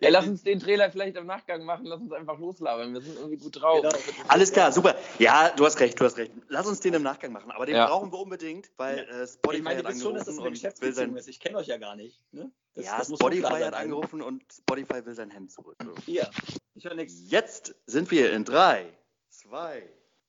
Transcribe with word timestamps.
Ey, 0.00 0.10
lass 0.10 0.26
uns 0.26 0.42
den 0.42 0.60
Trailer 0.60 0.90
vielleicht 0.90 1.16
im 1.16 1.26
Nachgang 1.26 1.64
machen, 1.64 1.84
lass 1.86 2.00
uns 2.00 2.12
einfach 2.12 2.38
loslabern. 2.38 2.94
Wir 2.94 3.00
sind 3.00 3.16
irgendwie 3.16 3.38
gut 3.38 3.60
drauf. 3.60 3.82
Genau. 3.82 3.94
Alles 4.28 4.52
klar, 4.52 4.70
super. 4.72 4.94
Ja, 5.18 5.50
du 5.50 5.66
hast 5.66 5.80
recht, 5.80 5.98
du 5.98 6.04
hast 6.04 6.16
recht. 6.16 6.32
Lass 6.48 6.66
uns 6.66 6.80
den 6.80 6.94
im 6.94 7.02
Nachgang 7.02 7.32
machen, 7.32 7.50
aber 7.50 7.66
den 7.66 7.76
Ja. 7.76 7.86
brauchen 7.86 8.12
wir 8.12 8.18
unbedingt, 8.18 8.70
weil 8.76 9.00
äh, 9.00 9.26
Spotify 9.26 9.56
ich 9.58 9.62
meine, 9.62 9.78
hat 9.78 9.88
wisst 9.88 10.02
schon, 10.02 10.14
dass 10.14 10.26
das 10.26 10.38
angerufen 10.38 10.64
eine 10.64 10.72
und 10.74 10.82
will 10.82 10.92
sein, 10.92 11.16
ist. 11.16 11.28
Ich 11.28 11.40
kenne 11.40 11.58
euch 11.58 11.66
ja 11.66 11.78
gar 11.78 11.96
nicht. 11.96 12.20
Ne? 12.32 12.50
Das, 12.74 12.84
ja, 12.84 12.98
das 12.98 13.08
Spotify 13.08 13.62
hat 13.62 13.74
angerufen 13.74 14.22
und 14.22 14.42
Spotify 14.52 15.04
will 15.04 15.14
sein 15.14 15.30
Hemd 15.30 15.50
zurück. 15.50 15.76
Hier, 16.06 16.30
ich 16.74 16.84
höre 16.84 16.94
nichts. 16.94 17.30
Jetzt 17.30 17.74
sind 17.86 18.10
wir 18.10 18.32
in 18.32 18.44
3, 18.44 18.86
2, 19.30 19.82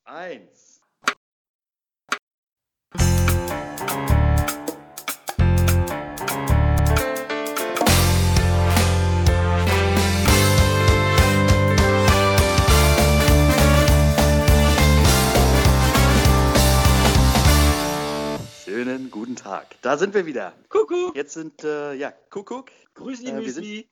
1. 0.05 0.70
Schönen 18.81 19.11
guten 19.11 19.35
Tag. 19.35 19.75
Da 19.83 19.95
sind 19.95 20.15
wir 20.15 20.25
wieder. 20.25 20.53
Kuckuck, 20.67 21.15
Jetzt 21.15 21.33
sind, 21.33 21.63
äh, 21.63 21.93
ja, 21.93 22.11
Kuckuck. 22.31 22.71
grüß 22.95 23.19
Äh, 23.21 23.25
die 23.25 23.27
wir 23.35 23.41
Müsli. 23.43 23.87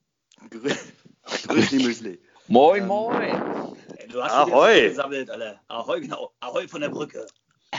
Grü 0.49 0.71
Grüß 1.47 1.69
die 1.69 1.83
Müsli. 1.83 2.19
Moin, 2.47 2.81
Ähm, 2.81 2.87
moin. 2.87 3.75
Ey, 3.97 4.07
Du 4.07 4.23
hast 4.23 4.31
Ahoi. 4.33 4.89
gesammelt, 4.89 5.29
alle. 5.29 5.59
Ahoi, 5.67 5.99
genau. 6.01 6.31
Ahoi 6.39 6.67
von 6.67 6.81
der 6.81 6.89
Brücke. 6.89 7.27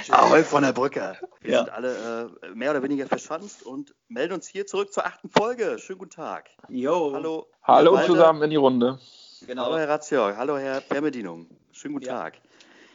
Schön. 0.04 0.14
Ahoi 0.14 0.44
von 0.44 0.62
der 0.62 0.72
Brücke. 0.72 1.18
Wir 1.40 1.50
Ja. 1.50 1.58
sind 1.64 1.70
alle 1.70 2.30
äh, 2.44 2.48
mehr 2.54 2.70
oder 2.70 2.84
weniger 2.84 3.08
verschanzt 3.08 3.64
und 3.64 3.92
melden 4.06 4.34
uns 4.34 4.46
hier 4.46 4.68
zurück 4.68 4.92
zur 4.92 5.04
achten 5.04 5.30
Folge. 5.30 5.80
Schönen 5.80 5.98
guten 5.98 6.12
Tag. 6.12 6.48
Jo. 6.68 7.10
Hallo. 7.12 7.48
Hallo 7.64 7.98
zusammen 8.06 8.40
in 8.44 8.50
die 8.50 8.56
Runde. 8.56 9.00
Genau. 9.48 9.64
Hallo 9.64 9.78
Herr 9.78 9.88
Ratzior. 9.88 10.36
Hallo 10.36 10.56
Herr 10.58 10.80
Fernbedienung. 10.80 11.48
Schönen 11.72 11.94
guten 11.94 12.06
Ja. 12.06 12.20
Tag. 12.20 12.34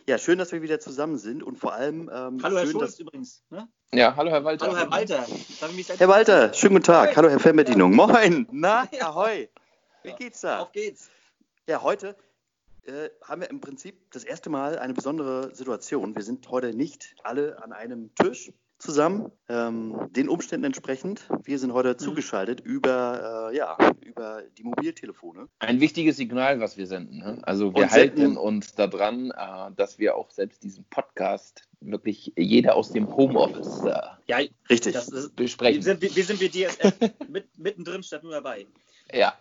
Ja, 0.07 0.19
schön, 0.19 0.37
dass 0.37 0.51
wir 0.51 0.61
wieder 0.61 0.79
zusammen 0.79 1.17
sind 1.17 1.41
und 1.41 1.57
vor 1.57 1.73
allem 1.73 2.09
ähm, 2.13 2.39
Hallo, 2.43 2.57
Herr 2.57 2.65
schön, 2.65 2.71
Schulz 2.73 2.91
dass, 2.91 2.99
übrigens. 2.99 3.43
Ne? 3.49 3.67
Ja, 3.93 4.15
hallo 4.15 4.29
Herr 4.29 4.43
Walter. 4.43 4.67
Hallo, 4.67 4.77
Herr 4.77 4.91
Walter. 4.91 5.25
Darf 5.59 5.69
ich 5.71 5.75
mich 5.75 5.89
Herr 5.89 6.07
Walter, 6.07 6.53
schönen 6.53 6.75
guten 6.75 6.85
Tag. 6.85 7.15
Hallo 7.17 7.27
Herr 7.29 7.39
Fernbedienung. 7.39 7.95
Moin. 7.95 8.47
Na, 8.51 8.87
Ja. 8.91 9.09
ahoi. 9.09 9.49
Wie 10.03 10.09
Ja. 10.09 10.15
geht's 10.15 10.41
da? 10.41 10.59
Auf 10.59 10.71
geht's. 10.73 11.09
Ja, 11.67 11.81
heute 11.81 12.15
äh, 12.83 13.09
haben 13.23 13.41
wir 13.41 13.49
im 13.49 13.59
Prinzip 13.61 14.11
das 14.11 14.23
erste 14.23 14.51
Mal 14.51 14.77
eine 14.77 14.93
besondere 14.93 15.55
Situation. 15.55 16.15
Wir 16.15 16.21
sind 16.21 16.47
heute 16.51 16.75
nicht 16.75 17.15
alle 17.23 17.63
an 17.63 17.73
einem 17.73 18.13
Tisch 18.13 18.51
zusammen, 18.85 19.31
ähm, 19.49 19.95
den 20.11 20.29
Umständen 20.29 20.65
entsprechend. 20.65 21.27
Wir 21.43 21.59
sind 21.59 21.73
heute 21.73 21.97
zugeschaltet 21.97 22.61
über, 22.61 23.49
äh, 23.51 23.57
ja, 23.57 23.77
über 24.01 24.43
die 24.57 24.63
Mobiltelefone. 24.63 25.49
Ein 25.59 25.79
wichtiges 25.81 26.17
Signal, 26.17 26.59
was 26.59 26.77
wir 26.77 26.85
senden. 26.87 27.17
Ne? 27.17 27.39
Also 27.43 27.73
wir 27.73 27.83
Und 27.83 27.91
senden- 27.91 28.19
halten 28.21 28.37
uns 28.37 28.73
daran, 28.75 29.31
äh, 29.31 29.71
dass 29.75 29.97
wir 29.99 30.15
auch 30.15 30.29
selbst 30.29 30.63
diesen 30.63 30.85
Podcast 30.85 31.67
wirklich 31.81 32.31
jeder 32.37 32.75
aus 32.75 32.91
dem 32.91 33.13
Homeoffice 33.15 33.83
äh, 33.83 33.99
Ja, 34.27 34.37
Richtig. 34.69 34.93
das 34.93 35.09
ist, 35.09 35.29
wir 35.31 35.35
besprechen. 35.35 35.81
sind, 35.81 36.01
wir 36.01 36.23
sind 36.23 36.39
wie 36.39 36.49
DSF. 36.49 36.93
Mit, 37.27 37.57
mittendrin 37.57 38.03
statt 38.03 38.23
nur 38.23 38.31
dabei. 38.33 38.65
Ja. 39.13 39.33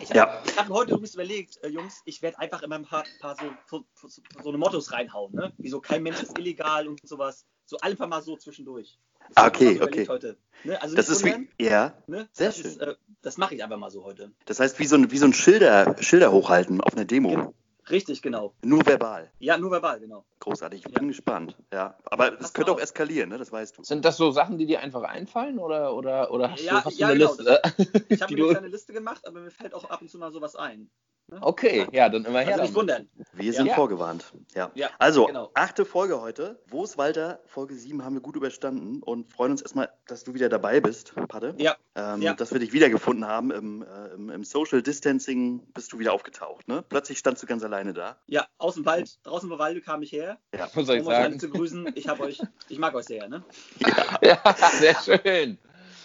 Ich 0.00 0.08
Ja. 0.10 0.28
habe 0.28 0.56
hab 0.56 0.68
heute 0.68 0.90
übrigens 0.92 1.14
überlegt, 1.14 1.58
äh, 1.64 1.68
Jungs, 1.68 2.00
ich 2.04 2.22
werde 2.22 2.38
einfach 2.38 2.62
immer 2.62 2.76
ein 2.76 2.84
paar, 2.84 3.04
paar 3.20 3.36
so, 3.36 3.44
so, 3.68 3.84
so, 4.08 4.22
so 4.42 4.48
eine 4.48 4.58
Mottos 4.58 4.92
reinhauen, 4.92 5.34
ne? 5.34 5.52
Wie 5.58 5.68
so 5.68 5.80
kein 5.80 6.02
Mensch 6.04 6.22
ist 6.22 6.38
illegal 6.38 6.86
und 6.86 7.00
sowas. 7.06 7.44
So 7.70 7.78
einfach 7.78 8.08
mal 8.08 8.20
so 8.20 8.36
zwischendurch. 8.36 8.98
Das 9.28 9.36
Ah, 9.36 9.46
okay, 9.46 9.80
okay. 9.80 10.04
Heute. 10.08 10.36
Ne? 10.64 10.82
Also 10.82 10.96
Das 10.96 11.08
ist 11.08 11.24
wie, 11.24 11.30
wundern, 11.30 11.48
ja, 11.60 11.94
ne? 12.08 12.28
sehr 12.32 12.48
das 12.48 12.56
schön. 12.56 12.66
Ist, 12.66 12.78
äh, 12.78 12.96
das 13.22 13.38
mache 13.38 13.54
ich 13.54 13.62
einfach 13.62 13.76
mal 13.76 13.92
so 13.92 14.02
heute. 14.02 14.32
das 14.46 14.58
heißt 14.58 14.80
wie 14.80 14.86
so 14.86 14.96
ein, 14.96 15.12
wie 15.12 15.18
so 15.18 15.26
ein 15.26 15.32
Schilder, 15.32 15.94
Schilder 16.02 16.32
hochhalten 16.32 16.80
auf 16.80 16.94
einer 16.94 17.04
Demo. 17.04 17.54
Richtig, 17.88 18.22
genau. 18.22 18.56
Nur 18.64 18.84
verbal. 18.84 19.30
Ja, 19.38 19.56
nur 19.56 19.70
verbal, 19.70 20.00
genau. 20.00 20.24
Großartig. 20.40 20.84
Ich 20.84 20.92
Ja. 20.92 20.98
bin 20.98 21.06
gespannt. 21.08 21.56
Ja, 21.72 21.96
aber 22.06 22.40
es 22.40 22.52
könnte 22.52 22.72
auch 22.72 22.80
eskalieren, 22.80 23.28
ne? 23.30 23.38
das 23.38 23.52
weißt 23.52 23.78
du. 23.78 23.84
Sind 23.84 24.04
das 24.04 24.16
so 24.16 24.32
Sachen, 24.32 24.58
die 24.58 24.66
dir 24.66 24.80
einfach 24.80 25.04
einfallen 25.04 25.60
oder, 25.60 25.94
oder, 25.94 26.32
oder 26.32 26.50
hast, 26.50 26.64
Ja, 26.64 26.80
du, 26.80 26.84
hast 26.86 26.98
ja, 26.98 27.06
du 27.06 27.12
eine 27.12 27.20
genau, 27.20 27.34
Liste? 27.36 27.62
Ich 28.08 28.20
habe 28.22 28.34
mir 28.34 28.42
eine 28.46 28.52
kleine 28.52 28.68
Liste 28.68 28.92
gemacht, 28.92 29.28
aber 29.28 29.42
mir 29.42 29.52
fällt 29.52 29.74
auch 29.74 29.84
ab 29.84 30.02
und 30.02 30.10
zu 30.10 30.18
mal 30.18 30.32
sowas 30.32 30.56
ein. 30.56 30.90
Ne? 31.30 31.38
Okay, 31.42 31.86
ja, 31.92 32.08
dann 32.08 32.24
immer 32.24 32.40
her. 32.40 32.52
Also 32.54 32.62
nicht 32.64 32.74
wundern. 32.74 33.08
Wir 33.32 33.52
sind 33.52 33.66
Ja. 33.66 33.74
vorgewarnt. 33.74 34.32
Ja. 34.54 34.70
Ja, 34.74 34.90
Also, 34.98 35.26
genau. 35.26 35.50
achte 35.54 35.84
Folge 35.84 36.20
heute. 36.20 36.60
Wo 36.68 36.82
ist 36.84 36.98
Walter? 36.98 37.40
Folge 37.46 37.74
7 37.74 38.04
haben 38.04 38.14
wir 38.14 38.20
gut 38.20 38.34
überstanden 38.36 39.02
und 39.02 39.30
freuen 39.32 39.52
uns 39.52 39.62
erstmal, 39.62 39.90
dass 40.06 40.24
du 40.24 40.34
wieder 40.34 40.48
dabei 40.48 40.80
bist, 40.80 41.14
Padde. 41.28 41.54
Ja. 41.58 41.76
Ähm, 41.94 42.22
Ja. 42.22 42.34
Dass 42.34 42.52
wir 42.52 42.58
dich 42.58 42.72
wiedergefunden 42.72 43.26
haben. 43.26 43.50
Im, 43.52 43.82
äh, 43.82 44.14
im, 44.14 44.30
Im 44.30 44.44
Social 44.44 44.82
Distancing 44.82 45.60
bist 45.72 45.92
du 45.92 45.98
wieder 45.98 46.12
aufgetaucht. 46.12 46.66
Ne? 46.68 46.82
Plötzlich 46.88 47.18
standst 47.18 47.42
du 47.42 47.46
ganz 47.46 47.62
alleine 47.62 47.92
da. 47.92 48.16
Ja, 48.26 48.46
aus 48.58 48.74
dem 48.74 48.84
Wald, 48.86 49.18
draußen 49.24 49.50
im 49.50 49.58
Walde 49.58 49.80
kam 49.80 50.02
ich 50.02 50.12
her, 50.12 50.38
Ja. 50.54 50.68
Was 50.74 50.86
soll 50.86 50.96
ich 50.96 51.02
um 51.02 51.08
euch 51.08 51.14
alle 51.16 51.24
sagen? 51.26 51.38
zu 51.40 51.48
grüßen. 51.50 51.92
Ich 51.94 52.08
habe 52.08 52.24
euch, 52.24 52.40
ich 52.68 52.78
mag 52.78 52.94
euch 52.94 53.06
sehr, 53.06 53.28
ne? 53.28 53.44
Ja, 54.22 54.42
sehr 54.78 54.96
schön. 55.00 55.58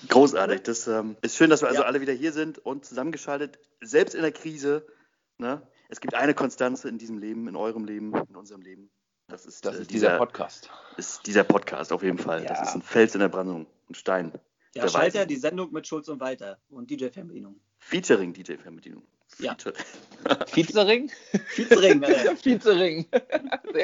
Großartig. 0.07 0.61
Das 0.63 0.87
ähm, 0.87 1.15
ist 1.21 1.35
schön, 1.35 1.49
dass 1.49 1.61
wir 1.61 1.67
also 1.69 1.81
Ja. 1.81 1.87
alle 1.87 1.99
wieder 2.01 2.13
hier 2.13 2.31
sind 2.31 2.59
und 2.59 2.85
zusammengeschaltet. 2.85 3.57
Selbst 3.81 4.13
in 4.13 4.21
der 4.21 4.31
Krise. 4.31 4.85
Ne? 5.37 5.61
Es 5.89 5.99
gibt 5.99 6.13
eine 6.15 6.33
Konstanze 6.33 6.87
in 6.89 6.97
diesem 6.97 7.17
Leben, 7.17 7.47
in 7.47 7.55
eurem 7.55 7.85
Leben, 7.85 8.13
in 8.15 8.35
unserem 8.35 8.61
Leben. 8.61 8.89
Das 9.27 9.45
ist, 9.45 9.65
Das 9.65 9.75
äh, 9.77 9.81
ist 9.81 9.91
dieser 9.91 10.17
Podcast. 10.17 10.69
ist 10.97 11.25
dieser 11.27 11.43
Podcast 11.43 11.91
auf 11.91 12.03
jeden 12.03 12.17
Fall. 12.17 12.43
Das 12.45 12.59
Ja. 12.59 12.63
ist 12.63 12.75
ein 12.75 12.81
Fels 12.81 13.13
in 13.15 13.19
der 13.21 13.29
Brandung, 13.29 13.65
ein 13.89 13.95
Stein. 13.95 14.31
Ja, 14.75 14.83
Der 14.83 14.89
Schalter, 14.89 15.19
Weisen. 15.19 15.27
die 15.29 15.35
Sendung 15.37 15.71
mit 15.73 15.87
Schulz 15.87 16.07
und 16.09 16.19
Walter 16.19 16.59
und 16.69 16.89
DJ 16.89 17.09
Fernbedienung. 17.09 17.59
Featuring 17.79 18.33
DJ 18.33 18.53
Fernbedienung. 18.57 19.03
Ja. 19.39 19.55
Featuring? 20.47 21.09
Featuring. 21.47 22.03
Featuring. 22.37 23.05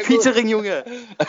Featuring, 0.03 0.47
Junge! 0.47 0.85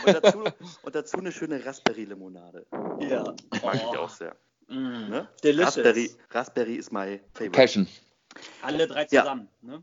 Und 0.06 0.14
dazu, 0.22 0.44
und 0.82 0.94
dazu 0.94 1.16
eine 1.18 1.32
schöne 1.32 1.64
Raspberry-Limonade. 1.64 2.66
Ja. 3.00 3.24
Mag 3.62 3.74
ich 3.74 3.82
Oh, 3.82 3.96
auch 3.96 4.08
sehr. 4.10 4.36
mm, 4.68 5.08
Ne? 5.10 5.28
Delicious. 5.42 5.76
Raspberry, 5.78 6.10
Raspberry 6.30 6.74
ist 6.74 6.92
my 6.92 7.20
favorite. 7.32 7.50
Passion. 7.52 7.88
Alle 8.62 8.86
drei 8.86 9.06
Ja. 9.10 9.22
zusammen. 9.22 9.48
Ne? 9.62 9.82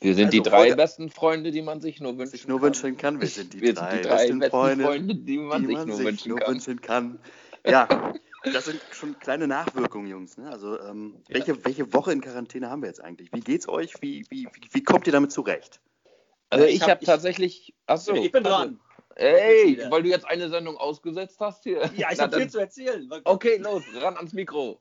Wir 0.00 0.14
sind 0.14 0.32
die 0.32 0.38
Also, 0.38 0.50
drei 0.50 0.56
Folge- 0.60 0.76
besten 0.76 1.10
Freunde, 1.10 1.50
die 1.50 1.62
man 1.62 1.80
sich 1.80 2.00
nur 2.00 2.12
wünschen 2.16 2.32
Was 2.32 2.34
ich 2.40 2.48
nur 2.48 2.58
kann. 2.58 2.66
wünschen 2.66 2.96
kann. 2.96 3.20
Wir 3.20 3.28
sind 3.28 3.52
die 3.52 3.60
Wir 3.60 3.74
drei, 3.74 3.90
sind 3.90 4.02
die 4.04 4.08
drei 4.08 4.26
besten 4.26 4.80
Freunde, 4.80 5.14
die 5.14 5.38
man 5.38 5.60
die 5.62 5.66
sich 5.68 5.76
man 5.76 5.88
nur 5.88 5.96
sich 5.96 6.06
wünschen 6.06 6.28
nur 6.30 6.38
kann. 6.38 6.54
wünschen 6.54 6.80
kann. 6.80 7.18
Ja, 7.66 7.86
das 8.54 8.64
sind 8.64 8.80
schon 8.90 9.18
kleine 9.18 9.46
Nachwirkungen, 9.46 10.06
Jungs. 10.06 10.38
Ne? 10.38 10.48
Also, 10.50 10.80
ähm, 10.80 11.16
Ja. 11.28 11.34
welche, 11.34 11.62
welche 11.62 11.92
Woche 11.92 12.10
in 12.12 12.22
Quarantäne 12.22 12.70
haben 12.70 12.80
wir 12.80 12.88
jetzt 12.88 13.04
eigentlich? 13.04 13.30
Wie 13.34 13.40
geht's 13.40 13.68
euch? 13.68 13.92
Wie, 14.00 14.24
wie, 14.30 14.46
wie, 14.54 14.68
wie 14.72 14.82
kommt 14.82 15.06
ihr 15.06 15.12
damit 15.12 15.30
zurecht? 15.30 15.78
Also 16.48 16.64
Ich 16.64 16.76
ich 16.76 16.82
hab- 16.84 16.88
habe 16.92 17.00
ich- 17.02 17.06
tatsächlich. 17.06 17.74
Achso. 17.86 18.14
ich 18.14 18.32
bin 18.32 18.42
dran. 18.42 18.80
Ey, 19.16 19.72
wieder. 19.76 19.90
weil 19.90 20.02
du 20.04 20.08
jetzt 20.08 20.24
eine 20.24 20.48
Sendung 20.48 20.78
ausgesetzt 20.78 21.36
hast 21.40 21.64
hier. 21.64 21.82
Ja, 21.94 22.08
ich 22.10 22.18
habe 22.18 22.34
viel 22.38 22.48
zu 22.48 22.60
erzählen. 22.60 23.06
Okay, 23.24 23.58
los, 23.58 23.82
ran 24.00 24.16
ans 24.16 24.32
Mikro. 24.32 24.80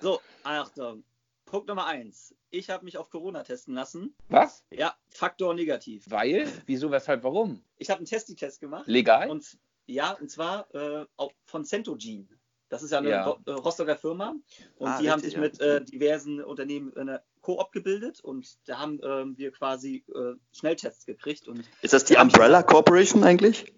So, 0.00 0.20
Achtung. 0.42 1.04
Punkt 1.46 1.68
Nummer 1.68 1.86
eins. 1.86 2.34
Ich 2.50 2.68
habe 2.70 2.84
mich 2.84 2.98
auf 2.98 3.08
Corona 3.08 3.42
testen 3.42 3.74
lassen. 3.74 4.14
Was? 4.28 4.64
Ja, 4.70 4.94
Faktor 5.08 5.54
negativ. 5.54 6.04
Weil? 6.08 6.46
Wieso, 6.66 6.90
weshalb, 6.90 7.22
warum? 7.24 7.62
Ich 7.78 7.88
habe 7.88 7.98
einen 7.98 8.06
Testi-Test 8.06 8.60
gemacht. 8.60 8.86
Legal? 8.86 9.30
Und 9.30 9.56
ja, 9.86 10.12
und 10.12 10.30
zwar 10.30 10.72
äh, 10.74 11.06
auch 11.16 11.32
von 11.44 11.64
Centogene. 11.64 12.26
Das 12.68 12.82
ist 12.82 12.90
ja 12.90 12.98
eine 12.98 13.10
Ja. 13.10 13.36
Äh, 13.46 13.50
Rostocker 13.52 13.96
Firma. 13.96 14.34
Und 14.76 14.88
Ah, 14.88 15.00
die 15.00 15.10
haben 15.10 15.22
sich 15.22 15.34
ja. 15.34 15.40
mit 15.40 15.60
äh, 15.60 15.84
diversen 15.84 16.42
Unternehmen 16.42 16.92
in 16.92 17.02
einer 17.08 17.22
Koop 17.40 17.70
gebildet 17.70 18.20
und 18.20 18.58
da 18.68 18.80
haben 18.80 18.98
ähm, 19.04 19.38
wir 19.38 19.52
quasi 19.52 20.04
äh, 20.12 20.34
Schnelltests 20.52 21.06
gekriegt. 21.06 21.46
Und 21.46 21.62
Ist 21.80 21.92
das 21.92 22.04
die 22.04 22.16
Umbrella 22.16 22.64
Corporation 22.64 23.22
eigentlich? 23.22 23.72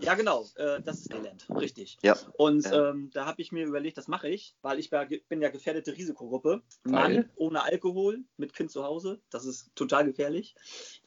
Ja, 0.00 0.14
genau, 0.14 0.46
äh, 0.56 0.80
das 0.82 1.00
ist 1.00 1.14
Elend, 1.14 1.46
richtig. 1.50 1.96
Ja. 2.02 2.16
Und 2.36 2.64
Ja. 2.64 2.90
ähm, 2.90 3.10
da 3.12 3.26
habe 3.26 3.40
ich 3.40 3.52
mir 3.52 3.64
überlegt, 3.64 3.96
das 3.96 4.08
mache 4.08 4.28
ich, 4.28 4.54
weil 4.62 4.78
ich 4.78 4.90
bin 5.28 5.40
ja 5.40 5.50
gefährdete 5.50 5.96
Risikogruppe. 5.96 6.62
Mann 6.84 7.30
ohne 7.36 7.62
Alkohol, 7.62 8.20
mit 8.36 8.52
Kind 8.54 8.70
zu 8.70 8.84
Hause, 8.84 9.20
das 9.30 9.44
ist 9.44 9.70
total 9.74 10.04
gefährlich. 10.04 10.54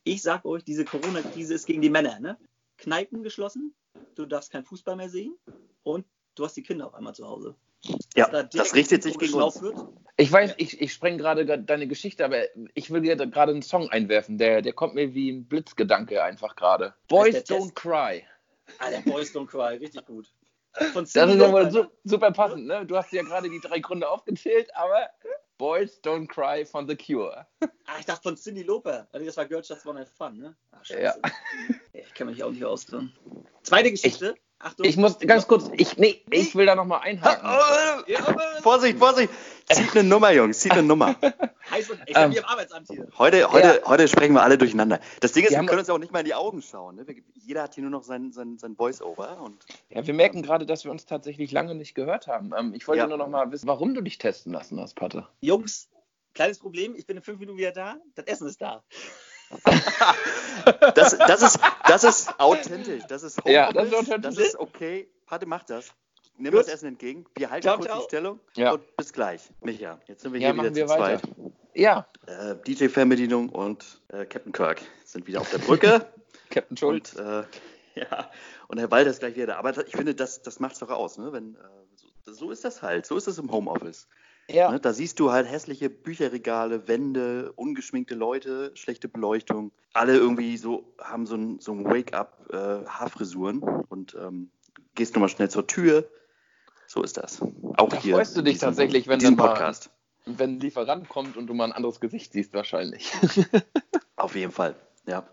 Ich 0.03 0.21
sag 0.21 0.45
euch, 0.45 0.63
diese 0.63 0.85
Corona-Krise 0.85 1.53
ist 1.53 1.65
gegen 1.65 1.81
die 1.81 1.89
Männer. 1.89 2.19
Ne? 2.19 2.37
Kneipen 2.77 3.23
geschlossen, 3.23 3.75
du 4.15 4.25
darfst 4.25 4.51
kein 4.51 4.63
Fußball 4.63 4.95
mehr 4.95 5.09
sehen 5.09 5.35
und 5.83 6.05
du 6.35 6.45
hast 6.45 6.55
die 6.55 6.63
Kinder 6.63 6.87
auf 6.87 6.93
einmal 6.93 7.13
zu 7.15 7.27
Hause. 7.27 7.55
Ja, 8.15 8.29
Dass 8.29 8.49
da 8.49 8.57
das 8.59 8.73
richtet 8.73 9.03
sich 9.03 9.17
gegen 9.17 9.33
uns. 9.35 9.61
Wird. 9.61 9.77
Ich 10.17 10.31
weiß, 10.31 10.55
ich, 10.57 10.81
ich 10.81 10.91
spreng 10.93 11.19
gerade 11.19 11.45
ge- 11.45 11.61
deine 11.63 11.87
Geschichte, 11.87 12.25
aber 12.25 12.45
ich 12.73 12.89
will 12.89 13.01
dir 13.01 13.15
gerade 13.15 13.51
einen 13.51 13.61
Song 13.61 13.89
einwerfen. 13.89 14.39
Der, 14.39 14.63
der 14.63 14.73
kommt 14.73 14.95
mir 14.95 15.13
wie 15.13 15.29
ein 15.31 15.45
Blitzgedanke 15.45 16.23
einfach 16.23 16.55
gerade. 16.55 16.95
Boys 17.07 17.35
Don't 17.35 17.45
Test? 17.45 17.75
Cry. 17.75 18.23
Alter, 18.79 19.01
Boys 19.09 19.33
Don't 19.33 19.47
Cry, 19.47 19.77
richtig 19.77 20.05
gut. 20.05 20.27
Von 20.93 21.05
Das 21.05 21.15
ist 21.15 21.35
Lauper, 21.37 21.71
su 21.71 21.85
super 22.03 22.31
passend, 22.31 22.67
ne? 22.67 22.85
Du 22.85 22.95
hast 22.95 23.11
ja 23.11 23.23
gerade 23.23 23.49
die 23.49 23.59
drei 23.59 23.79
Gründe 23.79 24.07
aufgezählt, 24.07 24.69
aber 24.75 25.09
Boys 25.57 25.99
Don't 26.03 26.27
Cry 26.27 26.65
von 26.65 26.87
The 26.87 26.95
Cure. 26.95 27.47
Ah, 27.87 27.95
ich 27.99 28.05
dachte 28.05 28.21
von 28.23 28.37
Cindy 28.37 28.61
Lauper. 28.63 29.07
Also 29.11 29.25
das 29.25 29.37
war 29.37 29.45
Girls 29.45 29.67
Just 29.69 29.85
Wanna 29.85 30.01
Have 30.01 30.11
Fun, 30.15 30.37
ne? 30.37 30.55
Ach, 30.71 30.85
scheiße. 30.85 31.01
Ja. 31.01 31.15
Ich 31.93 32.13
kann 32.13 32.27
mich 32.27 32.43
auch 32.43 32.51
nicht 32.51 32.63
ausdrücken. 32.63 33.11
Zweite 33.63 33.89
Geschichte. 33.89 34.35
Achtung. 34.59 34.85
Ich 34.85 34.97
muss 34.97 35.17
ganz 35.19 35.47
kurz, 35.47 35.69
ich, 35.77 35.97
nee, 35.97 36.23
ich 36.31 36.55
will 36.55 36.65
da 36.65 36.75
nochmal 36.75 37.01
einhaken. 37.01 37.43
Ha, 37.47 37.99
oh, 37.99 38.03
Ja, 38.11 38.27
aber- 38.27 38.41
Vorsicht, 38.61 38.97
Vorsicht! 38.97 39.31
Zieht 39.69 39.91
eine 39.97 40.03
Nummer, 40.07 40.31
Jungs, 40.31 40.59
zieht 40.59 40.71
eine 40.71 40.83
Nummer. 40.83 41.15
Heiß 41.71 41.89
und, 41.89 41.99
ich 42.05 42.15
Ähm, 42.15 42.23
bin 42.23 42.31
hier 42.31 42.41
im 42.41 42.45
Arbeitsamt 42.47 42.87
hier. 42.89 43.07
Heute, 43.17 43.51
heute, 43.51 43.81
heute 43.85 44.07
sprechen 44.07 44.33
wir 44.33 44.41
alle 44.41 44.57
durcheinander. 44.57 44.99
Das 45.19 45.33
Ding 45.33 45.43
ist, 45.43 45.51
Wir 45.51 45.59
wir 45.59 45.65
können 45.67 45.79
uns 45.79 45.89
ja 45.89 45.93
auch 45.93 45.97
nicht 45.99 46.13
mal 46.13 46.19
in 46.19 46.25
die 46.25 46.33
Augen 46.35 46.61
schauen. 46.61 46.95
Ne? 46.95 47.05
Jeder 47.33 47.63
hat 47.63 47.75
hier 47.75 47.81
nur 47.81 47.91
noch 47.91 48.03
sein, 48.03 48.31
sein, 48.31 48.57
sein 48.57 48.77
Voice-Over. 48.77 49.41
Und 49.41 49.65
Ja, 49.89 50.07
wir 50.07 50.13
merken 50.13 50.41
gerade, 50.41 50.65
dass 50.65 50.85
wir 50.85 50.91
uns 50.91 51.05
tatsächlich 51.05 51.51
lange 51.51 51.75
nicht 51.75 51.95
gehört 51.95 52.27
haben. 52.27 52.53
Ähm, 52.57 52.73
ich 52.73 52.87
wollte 52.87 52.99
Ja. 53.01 53.07
nur 53.07 53.17
noch 53.17 53.27
mal 53.27 53.51
wissen, 53.51 53.67
warum 53.67 53.93
du 53.93 54.01
dich 54.01 54.17
testen 54.17 54.53
lassen 54.53 54.79
hast, 54.79 54.95
Patte. 54.95 55.27
Jungs, 55.41 55.89
kleines 56.33 56.59
Problem, 56.59 56.95
ich 56.95 57.05
bin 57.05 57.17
in 57.17 57.23
fünf 57.23 57.39
Minuten 57.39 57.57
wieder 57.57 57.73
da, 57.73 57.97
das 58.15 58.25
Essen 58.25 58.47
ist 58.47 58.61
da. 58.61 58.83
das, 60.95 61.17
das, 61.17 61.41
ist, 61.41 61.59
das 61.87 62.03
ist 62.03 62.39
authentisch. 62.39 63.03
Das 63.07 63.23
ist 63.23 63.39
Ja, 63.45 63.71
das 63.73 63.87
ist 63.87 63.95
authentisch. 63.95 64.35
Das 64.35 64.37
ist 64.37 64.59
okay. 64.59 65.09
Pate, 65.25 65.45
mach 65.45 65.63
das. 65.63 65.93
Nimm 66.37 66.51
Gut. 66.51 66.61
das 66.61 66.67
Essen 66.69 66.87
entgegen. 66.89 67.25
Wir 67.35 67.49
halten 67.49 67.63
Ciao, 67.63 67.77
kurz 67.77 67.87
ciao. 67.87 67.99
die 67.99 68.03
Stellung. 68.05 68.39
Ja. 68.55 68.71
Und 68.73 68.95
bis 68.97 69.11
gleich. 69.13 69.41
Micha, 69.61 69.99
jetzt 70.07 70.21
sind 70.21 70.33
wir 70.33 70.39
Ja, 70.39 70.47
hier 70.49 70.53
machen 70.53 70.75
wieder 70.75 70.87
wir 70.87 70.87
zu 70.95 70.99
weiter. 71.01 71.21
zweit. 71.21 71.51
Ja, 71.73 72.07
Äh, 72.25 72.55
DJ-Fernbedienung 72.67 73.49
und 73.49 74.01
äh, 74.09 74.25
Captain 74.25 74.51
Kirk 74.51 74.81
sind 75.05 75.27
wieder 75.27 75.41
auf 75.41 75.49
der 75.51 75.59
Brücke. 75.59 76.05
Captain 76.49 76.77
Schulz. 76.77 77.13
Und, 77.13 77.25
äh, 77.25 77.43
ja, 77.95 78.29
und 78.67 78.77
Herr 78.79 78.89
Walter 78.91 79.09
ist 79.09 79.19
gleich 79.19 79.35
wieder 79.35 79.47
da. 79.47 79.55
Aber 79.57 79.71
ich 79.85 79.95
finde, 79.95 80.13
das, 80.15 80.41
das 80.41 80.59
macht 80.59 80.73
es 80.73 80.79
doch 80.79 80.89
aus. 80.89 81.17
Ne? 81.17 81.31
Wenn, 81.33 81.55
äh, 81.55 81.57
so, 82.25 82.33
so 82.33 82.51
ist 82.51 82.63
das 82.65 82.81
halt. 82.81 83.05
So 83.05 83.15
ist 83.17 83.27
es 83.27 83.37
im 83.37 83.51
Homeoffice. 83.51 84.07
ja. 84.49 84.71
Ne? 84.71 84.79
Da 84.79 84.93
siehst 84.93 85.19
du 85.19 85.31
halt 85.31 85.47
hässliche 85.49 85.89
Bücherregale, 85.89 86.87
Wände, 86.87 87.51
ungeschminkte 87.53 88.15
Leute, 88.15 88.71
schlechte 88.75 89.07
Beleuchtung. 89.07 89.71
Alle 89.93 90.15
irgendwie 90.17 90.57
so 90.57 90.93
haben 90.99 91.25
so 91.25 91.35
ein, 91.35 91.59
so 91.59 91.71
ein 91.73 91.85
Wake-up 91.85 92.47
äh, 92.51 92.87
Haarfrisuren 92.87 93.61
und 93.89 94.15
ähm, 94.19 94.49
gehst 94.95 95.13
nochmal 95.15 95.29
schnell 95.29 95.49
zur 95.49 95.65
Tür. 95.67 96.07
So 96.87 97.03
ist 97.03 97.17
das. 97.17 97.41
Auch 97.75 97.89
Da 97.89 97.97
hier. 97.97 98.15
freust 98.15 98.35
du 98.37 98.41
dich 98.41 98.55
diesem- 98.55 98.69
tatsächlich, 98.69 99.07
wenn 99.07 99.19
dann 99.19 99.35
mal- 99.35 99.49
Podcast. 99.49 99.89
Wenn 100.25 100.55
ein 100.55 100.59
Lieferant 100.59 101.07
kommt 101.07 101.37
und 101.37 101.47
du 101.47 101.53
mal 101.53 101.65
ein 101.65 101.71
anderes 101.71 101.99
Gesicht 102.01 102.33
siehst, 102.33 102.53
wahrscheinlich. 102.53 103.11
Auf 104.17 104.35
jeden 104.35 104.51
Fall. 104.51 104.75
Ja. 105.05 105.23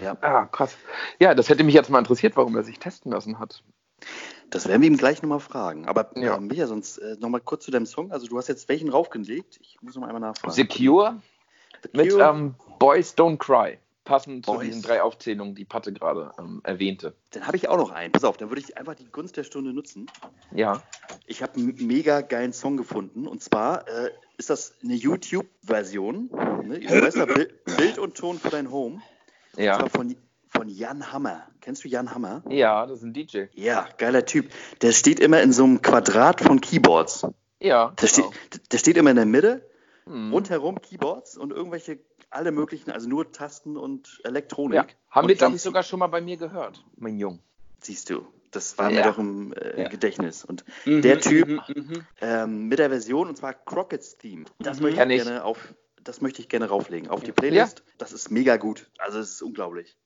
Ja. 0.00 0.16
ah, 0.22 0.46
krass. 0.46 0.76
Ja, 1.18 1.34
das 1.34 1.50
hätte 1.50 1.64
mich 1.64 1.74
jetzt 1.74 1.90
mal 1.90 1.98
interessiert, 1.98 2.34
warum 2.36 2.56
er 2.56 2.62
sich 2.62 2.78
testen 2.78 3.12
lassen 3.12 3.38
hat. 3.38 3.62
Das 4.48 4.66
werden 4.66 4.80
wir 4.80 4.88
ihm 4.88 4.96
gleich 4.96 5.20
nochmal 5.22 5.40
fragen. 5.40 5.86
Aber 5.86 6.10
Ja. 6.16 6.22
ja. 6.22 6.38
Micha, 6.40 6.66
sonst 6.66 6.96
äh, 6.98 7.16
nochmal 7.20 7.42
kurz 7.42 7.64
zu 7.64 7.70
deinem 7.70 7.84
Song. 7.86 8.10
Also 8.10 8.26
du 8.26 8.38
hast 8.38 8.48
jetzt 8.48 8.68
welchen 8.70 8.88
raufgelegt? 8.88 9.58
Ich 9.60 9.76
muss 9.82 9.96
noch 9.96 10.02
einmal 10.04 10.20
nachfragen. 10.20 10.54
Secure 10.54 11.20
The 11.82 11.88
mit 11.92 12.12
ähm, 12.14 12.54
Boys 12.78 13.14
Don't 13.16 13.36
Cry. 13.38 13.78
Passend 14.04 14.44
zu 14.44 14.52
Boys. 14.54 14.64
diesen 14.66 14.82
drei 14.82 15.00
Aufzählungen, 15.02 15.54
die 15.54 15.64
Patte 15.64 15.92
gerade 15.92 16.32
ähm, 16.38 16.60
erwähnte. 16.64 17.14
Dann 17.30 17.46
habe 17.46 17.56
ich 17.56 17.68
auch 17.68 17.76
noch 17.76 17.90
einen. 17.90 18.10
Pass 18.12 18.24
auf, 18.24 18.36
dann 18.36 18.50
würde 18.50 18.60
ich 18.60 18.76
einfach 18.76 18.94
die 18.96 19.04
Gunst 19.06 19.36
der 19.36 19.44
Stunde 19.44 19.72
nutzen. 19.72 20.06
Ja. 20.52 20.82
Ich 21.26 21.40
habe 21.42 21.54
einen 21.54 21.74
mega 21.86 22.20
geilen 22.20 22.52
Song 22.52 22.76
gefunden. 22.76 23.28
Und 23.28 23.42
zwar 23.42 23.86
äh, 23.86 24.10
ist 24.38 24.50
das 24.50 24.74
eine 24.82 24.94
YouTube-Version. 24.94 26.30
Ne? 26.64 26.78
Bild, 26.80 27.64
Bild 27.76 27.98
und 27.98 28.16
Ton 28.16 28.38
für 28.38 28.50
dein 28.50 28.70
Home. 28.70 29.00
Und 29.56 29.62
Ja. 29.62 29.78
zwar 29.78 29.88
von, 29.90 30.16
von 30.48 30.68
Jan 30.68 31.12
Hammer. 31.12 31.46
Kennst 31.60 31.84
du 31.84 31.88
Jan 31.88 32.12
Hammer? 32.12 32.42
Ja, 32.48 32.86
das 32.86 32.98
ist 32.98 33.04
ein 33.04 33.12
DJ. 33.12 33.44
Ja, 33.54 33.88
geiler 33.98 34.24
Typ. 34.26 34.50
Der 34.80 34.92
steht 34.92 35.20
immer 35.20 35.40
in 35.42 35.52
so 35.52 35.62
einem 35.64 35.80
Quadrat 35.80 36.40
von 36.40 36.60
Keyboards. 36.60 37.26
Ja. 37.60 37.90
Der, 38.00 38.08
genau. 38.08 38.30
steht, 38.32 38.72
der 38.72 38.78
steht 38.78 38.96
immer 38.96 39.10
in 39.10 39.16
der 39.16 39.26
Mitte, 39.26 39.68
Hm. 40.04 40.32
rundherum 40.32 40.80
Keyboards 40.80 41.36
und 41.38 41.52
irgendwelche, 41.52 42.00
alle 42.32 42.50
möglichen, 42.52 42.90
also 42.90 43.08
nur 43.08 43.30
Tasten 43.32 43.76
und 43.76 44.20
Elektronik. 44.24 44.74
Ja. 44.74 44.86
Haben 45.10 45.24
und 45.24 45.28
wir, 45.28 45.32
ich 45.34 45.38
glaube 45.38 45.50
glaub, 45.52 45.56
ich, 45.56 45.62
sogar 45.62 45.82
schon 45.82 45.98
mal 45.98 46.06
bei 46.08 46.20
mir 46.20 46.36
gehört, 46.36 46.84
mein 46.96 47.18
Jung. 47.18 47.40
Siehst 47.80 48.10
du, 48.10 48.26
das 48.50 48.78
war 48.78 48.90
Ja. 48.90 49.00
mir 49.00 49.02
doch 49.10 49.18
im 49.18 49.52
äh, 49.54 49.82
Ja. 49.82 49.88
Gedächtnis. 49.88 50.44
Und 50.44 50.64
Mhm, 50.86 51.02
der 51.02 51.20
Typ 51.20 51.48
mhm, 51.48 51.62
mhm. 51.74 52.06
ähm, 52.20 52.68
mit 52.68 52.78
der 52.78 52.88
Version, 52.90 53.28
und 53.28 53.36
zwar 53.36 53.54
Crockett's 53.54 54.16
Theme, 54.18 54.44
das, 54.58 54.78
Mhm. 54.78 54.84
möchte 54.84 55.02
ich 55.02 55.22
gerne 55.24 55.44
auf, 55.44 55.58
das 56.02 56.20
möchte 56.20 56.40
ich 56.42 56.48
gerne 56.48 56.68
rauflegen 56.68 57.10
auf 57.10 57.22
die 57.22 57.32
Playlist. 57.32 57.82
Das 57.98 58.12
ist 58.12 58.30
mega 58.30 58.56
gut. 58.56 58.90
Also 58.98 59.18
es 59.18 59.32
ist 59.32 59.42
unglaublich. 59.42 59.96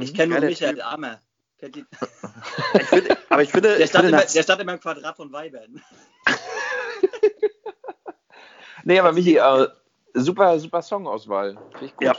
Ich 0.00 0.14
kenne 0.14 0.34
nur 0.38 0.44
Michael 0.44 0.74
Typ. 0.74 0.84
Armer. 0.84 1.20
Ich 1.62 2.84
finde, 2.84 3.16
aber 3.30 3.42
ich 3.42 3.50
finde, 3.50 3.78
Der 3.78 3.86
stand, 3.86 4.04
finde 4.04 4.18
immer, 4.22 4.30
der 4.30 4.42
stand 4.42 4.60
immer 4.60 4.74
im 4.74 4.80
Quadrat 4.80 5.16
von 5.16 5.32
Weibern. 5.32 5.82
Nee, 8.84 9.00
aber 9.00 9.12
Michi, 9.12 9.36
äh, 9.36 9.68
super, 10.16 10.58
super 10.58 10.82
Songauswahl. 10.82 11.58
Finde 11.72 11.84
ich 11.86 11.96
gut. 11.96 12.06
ja, 12.06 12.14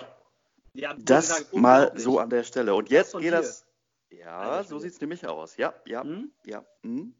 Ja, 0.74 0.96
ich 0.98 1.06
das 1.06 1.28
sagen, 1.30 1.62
mal 1.62 1.92
so 1.96 2.20
an 2.20 2.30
der 2.30 2.44
Stelle. 2.44 2.74
Und 2.76 2.90
jetzt 2.90 3.18
geht 3.18 3.34
das. 3.34 3.66
Ja, 4.10 4.64
so 4.64 4.80
sieht 4.80 4.94
es 4.94 5.02
nämlich 5.02 5.28
aus. 5.28 5.58
Ja, 5.58 5.74
ja, 5.86 6.04
Hm? 6.04 6.32
ja. 6.46 6.64
hm. 6.84 7.14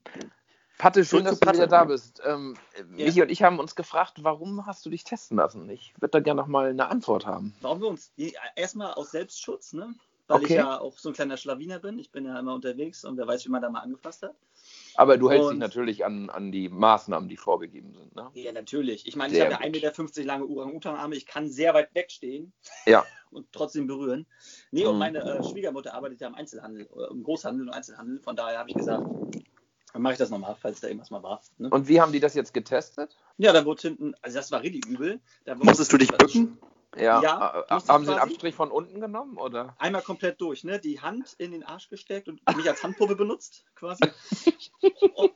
Patte, 0.78 1.04
schön, 1.04 1.24
dass 1.26 1.34
zu 1.36 1.40
du 1.42 1.46
Patte. 1.48 1.58
wieder 1.58 1.68
da 1.68 1.86
bist. 1.86 2.22
Ähm, 2.24 2.56
Ja. 2.96 3.06
Michi 3.06 3.22
und 3.24 3.30
ich 3.30 3.42
haben 3.44 3.60
uns 3.60 3.76
gefragt, 3.76 4.24
warum 4.24 4.66
hast 4.68 4.86
du 4.86 4.90
dich 4.92 5.04
testen 5.04 5.38
lassen? 5.38 5.68
Ich 5.70 5.94
würde 6.00 6.12
da 6.12 6.20
gerne 6.20 6.40
noch 6.40 6.48
mal 6.48 6.70
eine 6.70 6.88
Antwort 6.88 7.26
haben. 7.26 7.56
Warum 7.62 7.82
wir 7.82 7.88
uns? 7.88 8.14
Die- 8.16 8.36
Erstmal 8.56 8.94
aus 8.94 9.12
Selbstschutz, 9.12 9.74
ne? 9.74 9.96
Weil 10.28 10.40
ich 10.40 10.46
Okay. 10.46 10.56
ja 10.58 10.80
auch 10.80 10.98
so 11.00 11.10
ein 11.10 11.14
kleiner 11.14 11.38
Schlawiner 11.38 11.80
bin. 11.80 11.98
Ich 12.00 12.12
bin 12.12 12.26
ja 12.26 12.38
immer 12.38 12.54
unterwegs 12.54 13.04
und 13.06 13.18
wer 13.18 13.26
weiß, 13.28 13.44
wie 13.46 13.50
man 13.50 13.62
da 13.62 13.70
mal 13.70 13.80
angefasst 13.80 14.22
hat. 14.24 14.36
Aber 14.98 15.18
du 15.18 15.30
hältst 15.30 15.52
dich 15.52 15.60
natürlich 15.60 16.06
an, 16.06 16.30
an 16.32 16.52
die 16.52 16.70
Maßnahmen, 16.70 17.30
die 17.30 17.38
vorgegeben 17.38 17.94
sind. 17.94 18.16
Ne? 18.16 18.30
Ja, 18.34 18.52
natürlich. 18.52 19.08
Ich 19.08 19.16
meine, 19.16 19.34
ich 19.34 19.40
habe 19.40 19.52
ja 19.52 19.58
gut. 19.58 19.66
1,50 19.66 20.02
Meter 20.02 20.24
lange 20.24 20.46
Orang-Utan-Arme. 20.46 21.16
Ich 21.16 21.28
kann 21.28 21.50
sehr 21.50 21.76
weit 21.76 21.94
wegstehen 21.94 22.52
Ja. 22.88 23.06
und 23.32 23.48
trotzdem 23.52 23.86
berühren. 23.86 24.26
Nee, 24.72 24.86
und 24.86 24.94
Mhm. 24.94 25.00
meine 25.00 25.20
äh, 25.20 25.44
Schwiegermutter 25.44 25.94
arbeitet 25.94 26.22
ja 26.22 26.28
im 26.28 26.36
Einzelhandel, 26.36 26.90
äh, 26.98 27.12
im 27.12 27.24
Großhandel 27.24 27.68
und 27.68 27.74
Einzelhandel. 27.74 28.20
Von 28.22 28.36
daher 28.36 28.58
habe 28.58 28.70
ich 28.72 28.76
gesagt, 28.76 29.06
dann 29.94 30.02
mache 30.02 30.14
ich 30.14 30.20
das 30.20 30.32
nochmal, 30.32 30.56
falls 30.60 30.82
da 30.82 30.88
irgendwas 30.88 31.12
mal 31.12 31.22
war. 31.22 31.42
Ne? 31.60 31.70
Und 31.70 31.88
wie 31.88 32.02
haben 32.02 32.12
die 32.12 32.20
das 32.20 32.34
jetzt 32.34 32.54
getestet? 32.54 33.16
Ja, 33.38 33.54
da 33.54 33.66
wurde 33.66 33.82
hinten, 33.84 34.16
also 34.24 34.38
das 34.38 34.52
war 34.52 34.64
richtig 34.64 34.88
übel. 34.88 35.20
Musstest 35.58 35.94
du 35.94 35.98
dich 35.98 36.12
bücken? 36.12 36.58
Ja. 36.96 37.22
Ja, 37.22 37.66
äh, 37.70 37.78
ich 37.78 37.90
haben 37.90 38.06
sie 38.06 38.12
einen. 38.12 38.22
Abstrich 38.22 38.56
von 38.56 38.72
unten 38.72 39.00
genommen? 39.02 39.38
Oder? 39.38 39.76
Einmal 39.78 40.02
komplett 40.02 40.40
durch, 40.42 40.64
ne? 40.64 40.80
Die 40.80 41.02
Hand 41.02 41.34
in 41.38 41.52
den 41.52 41.64
Arsch 41.64 41.90
gesteckt 41.90 42.28
und 42.28 42.42
mich 42.56 42.68
als 42.68 42.84
Handpuppe 42.84 43.16
benutzt, 43.16 43.66
quasi. 43.76 44.04
Und, 45.16 45.32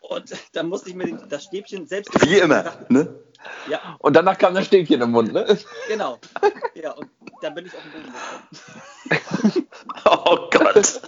und 0.00 0.34
dann 0.52 0.68
musste 0.68 0.88
ich 0.88 0.96
mir 0.96 1.04
den, 1.04 1.28
das 1.28 1.44
Stäbchen 1.44 1.86
selbst. 1.86 2.10
Wie 2.26 2.38
immer, 2.38 2.64
ne? 2.88 3.22
Ja, 3.68 3.96
Und 4.00 4.16
danach 4.16 4.36
kam 4.38 4.54
das 4.54 4.66
Stäbchen 4.66 5.00
im 5.00 5.10
Mund, 5.10 5.32
ne? 5.32 5.58
genau. 5.88 6.18
Ja, 6.74 6.92
und 6.92 7.08
dann 7.42 7.54
bin 7.54 7.66
ich 7.66 7.74
auf 7.74 7.82
den 7.82 7.92
Boden 7.92 8.12
gekommen. 9.08 9.68
Oh 10.04 10.48
Gott. 10.50 11.00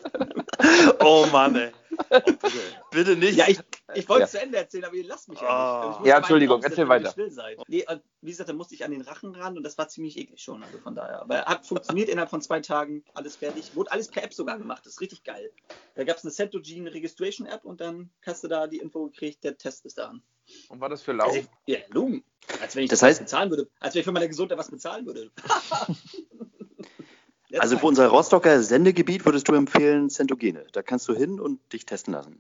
Oh 1.01 1.27
Mann, 1.33 1.57
ey. 1.57 1.73
Oh, 2.11 2.21
bitte. 2.21 2.59
bitte 2.91 3.17
nicht. 3.17 3.37
Ja, 3.37 3.47
ich, 3.49 3.61
ich 3.95 4.09
wollte 4.09 4.21
Ja. 4.21 4.25
es 4.27 4.31
zu 4.33 4.41
Ende 4.41 4.57
erzählen, 4.59 4.85
aber 4.85 4.95
ihr 4.95 5.05
lasst 5.07 5.29
mich 5.29 5.41
ja 5.41 5.83
nicht. 5.87 5.93
Ich 5.95 5.99
muss 6.01 6.09
Ja, 6.09 6.17
Entschuldigung, 6.19 6.63
erzähl 6.63 6.89
weiter. 6.89 7.11
Still 7.11 7.31
seid. 7.31 7.59
Nee, 7.69 7.85
und 7.89 8.03
wie 8.23 8.31
gesagt, 8.31 8.49
da 8.49 8.53
musste 8.53 8.75
ich 8.75 8.85
an 8.85 8.91
den 8.91 9.01
Rachen 9.03 9.35
ran 9.35 9.57
und 9.57 9.63
das 9.63 9.77
war 9.79 9.89
ziemlich 9.89 10.17
eklig 10.19 10.43
schon, 10.43 10.63
also 10.63 10.79
von 10.79 10.95
daher. 10.95 11.23
Aber 11.23 11.45
hat 11.45 11.67
funktioniert 11.67 12.09
innerhalb 12.09 12.31
von 12.31 12.43
zwei 12.43 12.61
Tagen, 12.61 13.05
alles 13.15 13.37
fertig. 13.37 13.75
Wurde 13.75 13.93
alles 13.93 14.09
per 14.09 14.23
App 14.25 14.35
sogar 14.35 14.59
gemacht, 14.59 14.85
das 14.87 14.95
ist 14.95 15.01
richtig 15.01 15.25
geil. 15.25 15.51
Da 15.95 16.05
gab 16.05 16.17
es 16.17 16.25
eine 16.25 16.33
Centogene 16.33 16.93
Registration 16.93 17.47
App 17.47 17.65
und 17.65 17.81
dann 17.81 18.11
hast 18.27 18.45
du 18.45 18.49
da 18.49 18.67
die 18.67 18.79
Info 18.79 19.07
gekriegt, 19.07 19.43
der 19.45 19.57
Test 19.59 19.85
ist 19.87 19.99
da. 19.99 20.13
Und 20.69 20.81
war 20.81 20.89
das 20.89 21.03
für 21.03 21.13
lau? 21.13 21.27
Also, 21.29 21.41
ja, 21.67 21.79
Logen. 21.91 22.25
Als 22.61 22.75
wenn 22.75 22.83
ich 22.85 22.91
Das 22.91 23.03
heißt- 23.03 23.21
bezahlen 23.21 23.51
würde. 23.51 23.69
Als 23.79 23.95
wenn 23.95 24.01
ich 24.01 24.05
für 24.05 24.13
meine 24.13 24.29
Gesundheit 24.29 24.59
was 24.59 24.71
bezahlen 24.71 25.07
würde. 25.07 25.31
Also 27.59 27.77
für 27.79 27.87
unser 27.87 28.07
Rostocker 28.07 28.63
Sendegebiet 28.63 29.25
würdest 29.27 29.49
du 29.49 29.55
empfehlen 29.55 30.09
Centogene. 30.09 30.67
Da 30.71 30.83
kannst 30.83 31.09
du 31.09 31.15
hin 31.15 31.41
und 31.41 31.61
dich 31.73 31.85
testen 31.85 32.15
lassen. 32.15 32.39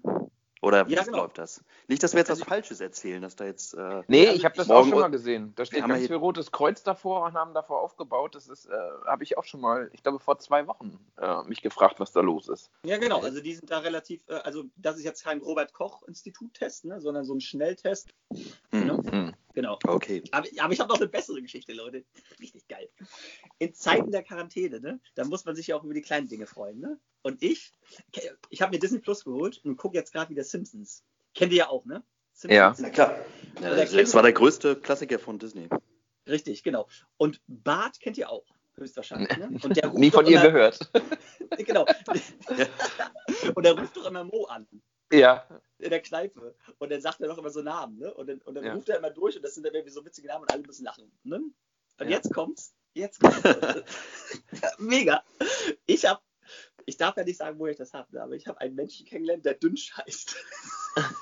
Oder 0.71 0.89
wie 0.89 0.95
Ja, 0.95 1.03
genau. 1.03 1.19
läuft 1.19 1.39
das? 1.39 1.63
Nicht, 1.89 2.03
dass 2.03 2.13
wir 2.13 2.19
jetzt 2.21 2.29
was 2.31 2.39
Also- 2.39 2.49
Falsches 2.49 2.81
erzählen, 2.81 3.21
dass 3.21 3.37
da 3.37 3.45
jetzt. 3.45 3.75
Äh, 3.75 4.03
Nee, 4.09 4.31
ich 4.31 4.45
habe 4.45 4.55
das 4.57 4.69
morgen 4.69 4.81
auch 4.89 4.91
schon 4.91 5.01
mal 5.01 5.11
gesehen. 5.11 5.53
Da 5.57 5.65
steht 5.65 5.87
ganz 5.87 6.07
viel 6.07 6.17
rotes 6.17 6.53
Kreuz 6.53 6.83
davor 6.83 7.25
und 7.27 7.35
haben 7.35 7.53
davor 7.55 7.81
aufgebaut. 7.83 8.35
Das 8.35 8.49
ist, 8.49 8.67
äh, 8.67 8.71
habe 9.07 9.25
ich 9.25 9.37
auch 9.37 9.45
schon 9.45 9.61
mal, 9.61 9.91
ich 9.93 10.03
glaube 10.03 10.19
vor 10.21 10.39
zwei 10.39 10.67
Wochen, 10.67 10.99
äh, 11.19 11.43
mich 11.45 11.61
gefragt, 11.63 11.99
was 12.01 12.13
da 12.13 12.21
los 12.21 12.49
ist. 12.49 12.71
Ja, 12.85 12.99
genau. 12.99 13.21
Also 13.21 13.41
die 13.41 13.55
sind 13.55 13.71
da 13.71 13.79
relativ, 13.81 14.23
äh, 14.29 14.35
also 14.35 14.65
das 14.77 14.97
ist 14.97 15.05
jetzt 15.05 15.25
kein 15.25 15.39
Robert-Koch-Institut-Test, 15.41 16.85
ne, 16.85 17.01
sondern 17.01 17.25
so 17.25 17.35
ein 17.35 17.41
Schnelltest. 17.41 18.09
hm, 18.71 18.87
Ne? 18.87 19.03
Hm. 19.11 19.35
Genau. 19.53 19.79
Okay. 19.85 20.23
Aber, 20.31 20.47
aber 20.61 20.73
ich 20.73 20.79
habe 20.81 20.89
noch 20.89 20.99
eine 21.01 21.09
bessere 21.09 21.43
Geschichte, 21.43 21.73
Leute. 21.73 22.05
Richtig 22.39 22.69
geil. 22.69 22.89
In 23.61 23.75
Zeiten 23.75 24.11
der 24.11 24.23
Quarantäne, 24.23 24.81
ne, 24.81 25.01
da 25.15 25.25
muss 25.27 25.45
man 25.45 25.55
sich 25.55 25.67
ja 25.67 25.77
auch 25.77 25.85
über 25.85 25.93
die 25.93 26.01
kleinen 26.01 26.29
Dinge 26.29 26.47
freuen. 26.47 26.81
Ne? 26.81 26.99
Und 27.21 27.43
ich, 27.43 27.73
ich 28.49 28.63
habe 28.63 28.73
mir 28.75 28.79
Disney 28.79 29.01
Plus 29.01 29.23
geholt 29.23 29.61
und 29.65 29.77
gucke 29.77 29.97
jetzt 29.99 30.13
gerade 30.15 30.31
wieder 30.31 30.45
Simpsons. 30.45 31.05
Kennt 31.35 31.53
ihr 31.53 31.59
ja 31.59 31.69
auch, 31.69 31.85
ne? 31.85 32.03
Ja. 32.45 32.75
Na 32.79 32.89
klar. 32.89 33.15
Ja, 33.61 33.75
das, 33.75 34.15
war 34.15 34.23
der 34.23 34.33
größte 34.33 34.77
Klassiker 34.77 35.19
von 35.19 35.39
Disney. 35.39 35.69
Richtig, 36.27 36.63
genau. 36.63 36.89
Und 37.19 37.43
Bart 37.49 38.01
kennt 38.01 38.17
ihr 38.17 38.31
auch, 38.31 38.47
höchstwahrscheinlich. 38.77 39.37
Ne? 39.37 39.51
Und 39.63 39.77
der 39.77 39.89
ruft 39.89 39.99
Nie 39.99 40.11
von 40.11 40.25
ihr 40.27 40.41
immer, 40.41 40.51
gehört. 40.51 40.91
Genau. 41.59 41.85
Und 43.55 43.63
der 43.67 43.79
ruft 43.79 43.95
doch 43.95 44.07
immer 44.07 44.25
Mo 44.25 44.45
an. 44.47 44.67
ja. 45.13 45.47
in 45.79 45.91
der 45.91 46.01
Kneipe 46.01 46.55
und 46.79 46.91
dann 46.91 47.01
sagt 47.01 47.21
er 47.21 47.29
doch 47.29 47.39
immer 47.39 47.51
so 47.51 47.61
Namen, 47.61 47.99
ne? 47.99 48.15
Und 48.15 48.29
dann, 48.29 48.39
und 48.43 48.55
dann 48.55 48.65
Ja. 48.65 48.75
ruft 48.75 48.89
er 48.89 48.99
immer 48.99 49.11
durch 49.11 49.37
und 49.37 49.43
das 49.43 49.55
sind 49.55 49.67
dann 49.67 49.75
irgendwie 49.75 49.93
so 49.93 50.05
witzige 50.05 50.29
Namen 50.29 50.43
und 50.43 50.53
alle 50.53 50.63
müssen 50.63 50.85
lachen. 50.85 51.11
Ne? 51.25 51.37
Und 51.37 51.55
Ja. 51.99 52.07
jetzt 52.07 52.33
kommt's. 52.33 52.75
Jetzt. 52.95 53.21
Mega. 54.79 55.23
Ich 55.87 56.05
habe, 56.05 56.21
ich 56.87 56.97
darf 56.97 57.17
ja 57.17 57.25
nicht 57.25 57.37
sagen, 57.39 57.59
wo 57.59 57.67
ich 57.67 57.77
das 57.77 57.93
habe, 57.95 58.21
aber 58.21 58.35
ich 58.35 58.47
habe 58.47 58.61
einen 58.61 58.75
Menschen 58.75 59.07
kennengelernt, 59.07 59.45
der 59.45 59.55
Dünsch 59.55 59.93
heißt. 59.97 60.37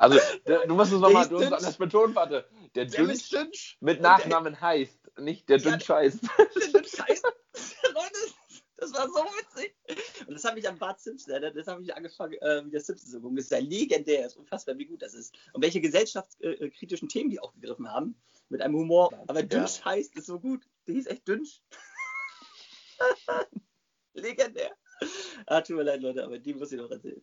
Also, 0.00 0.16
du 0.46 0.74
musst 0.76 0.92
es 0.92 1.00
nochmal, 1.00 1.26
anders 1.26 1.76
betonen, 1.76 2.14
warte. 2.14 2.48
Der 2.76 2.84
Der 2.84 3.04
Dünsch 3.04 3.30
Dünsch. 3.30 3.76
mit 3.80 3.96
Und 3.98 4.02
der- 4.04 4.12
Nachnamen 4.12 4.60
heißt, 4.60 5.00
nicht 5.18 5.48
der 5.48 5.58
Ja, 5.58 5.70
Dünsch 5.72 5.88
heißt. 5.88 6.20
Der 6.22 6.68
Dünsch 6.68 6.98
heißt. 7.00 7.24
Leute, 7.24 8.18
das 8.76 8.92
war 8.92 9.08
so 9.08 9.24
witzig. 9.24 9.74
Und 10.28 10.34
das 10.34 10.44
habe 10.44 10.60
ich 10.60 10.68
am 10.68 10.78
Bart 10.78 11.00
Simpson, 11.00 11.34
äh, 11.42 11.52
das 11.52 11.66
habe 11.66 11.82
ich 11.82 11.92
angefangen, 11.96 12.34
äh, 12.34 12.64
wie 12.64 12.70
der 12.70 12.80
Simpsons 12.80 13.10
so 13.10 13.18
Das 13.30 13.44
ist 13.46 13.50
ja 13.50 13.58
legendär, 13.58 14.22
das 14.22 14.32
ist 14.34 14.38
unfassbar, 14.38 14.78
wie 14.78 14.86
gut 14.86 15.02
das 15.02 15.14
ist. 15.14 15.34
Und 15.52 15.64
welche 15.64 15.80
gesellschaftskritischen 15.80 17.08
Themen 17.08 17.30
die 17.30 17.40
aufgegriffen 17.40 17.90
haben, 17.90 18.14
mit 18.48 18.60
einem 18.62 18.74
Humor. 18.76 19.12
Aber 19.26 19.42
Dünsch 19.42 19.84
heißt, 19.84 20.16
ist 20.16 20.26
so 20.26 20.38
gut. 20.40 20.64
Die 20.86 20.94
hieß 20.94 21.06
echt 21.06 21.26
Dünsch. 21.28 21.60
legendär. 24.14 24.70
Ah, 25.46 25.60
tut 25.60 25.76
mir 25.76 25.82
leid, 25.84 26.02
Leute, 26.02 26.24
aber 26.24 26.38
die 26.38 26.54
muss 26.54 26.72
ich 26.72 26.78
noch 26.80 26.90
erzählen. 26.90 27.22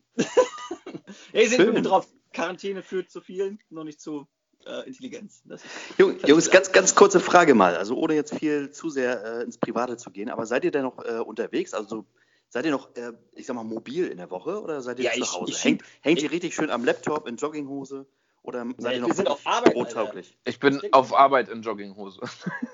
ja, 1.34 1.42
ihr 1.42 1.50
seht 1.50 1.60
mir 1.74 1.82
drauf, 1.82 2.08
Quarantäne 2.32 2.82
führt 2.84 3.10
zu 3.12 3.20
vielen, 3.22 3.60
noch 3.70 3.84
nicht 3.84 4.00
zu 4.00 4.28
äh, 4.66 4.88
Intelligenz. 4.88 5.42
Das 5.46 5.64
ist, 5.66 5.72
Jung- 5.98 6.18
Jungs, 6.26 6.50
ganz, 6.50 6.72
ganz 6.72 6.96
kurze 6.96 7.20
Frage 7.20 7.54
mal, 7.54 7.76
also 7.76 7.96
ohne 7.98 8.14
jetzt 8.16 8.34
viel 8.36 8.72
zu 8.72 8.90
sehr 8.90 9.24
äh, 9.24 9.44
ins 9.44 9.58
Private 9.58 9.98
zu 9.98 10.10
gehen, 10.12 10.30
aber 10.30 10.46
seid 10.46 10.64
ihr 10.64 10.72
denn 10.72 10.84
noch 10.84 11.04
äh, 11.04 11.20
unterwegs? 11.20 11.74
Also 11.74 12.06
seid 12.50 12.64
ihr 12.66 12.72
noch, 12.72 12.96
äh, 12.96 13.12
ich 13.34 13.46
sag 13.46 13.56
mal, 13.56 13.64
mobil 13.66 14.08
in 14.08 14.18
der 14.18 14.32
Woche 14.32 14.62
oder 14.62 14.82
seid 14.82 15.00
ihr 15.00 15.06
Ja, 15.06 15.12
zu 15.12 15.20
ich- 15.20 15.34
Hause? 15.34 15.52
ich- 15.52 15.64
hängt, 15.64 15.84
hängt 16.02 16.22
ihr 16.22 16.32
richtig 16.32 16.56
schön 16.56 16.70
am 16.70 16.86
Laptop 16.86 17.28
in 17.28 17.36
Jogginghose 17.36 18.06
oder 18.46 18.66
seid 18.78 18.92
Nee, 18.92 18.96
ihr 18.96 19.02
noch 19.08 19.14
sind 19.14 19.28
auf 19.28 19.46
Arbeit, 19.46 19.74
bürotauglich? 19.74 20.38
Ich 20.46 20.60
bin 20.60 20.82
auf 20.92 21.14
Arbeit 21.16 21.50
in 21.50 21.62
Jogginghose. 21.62 22.20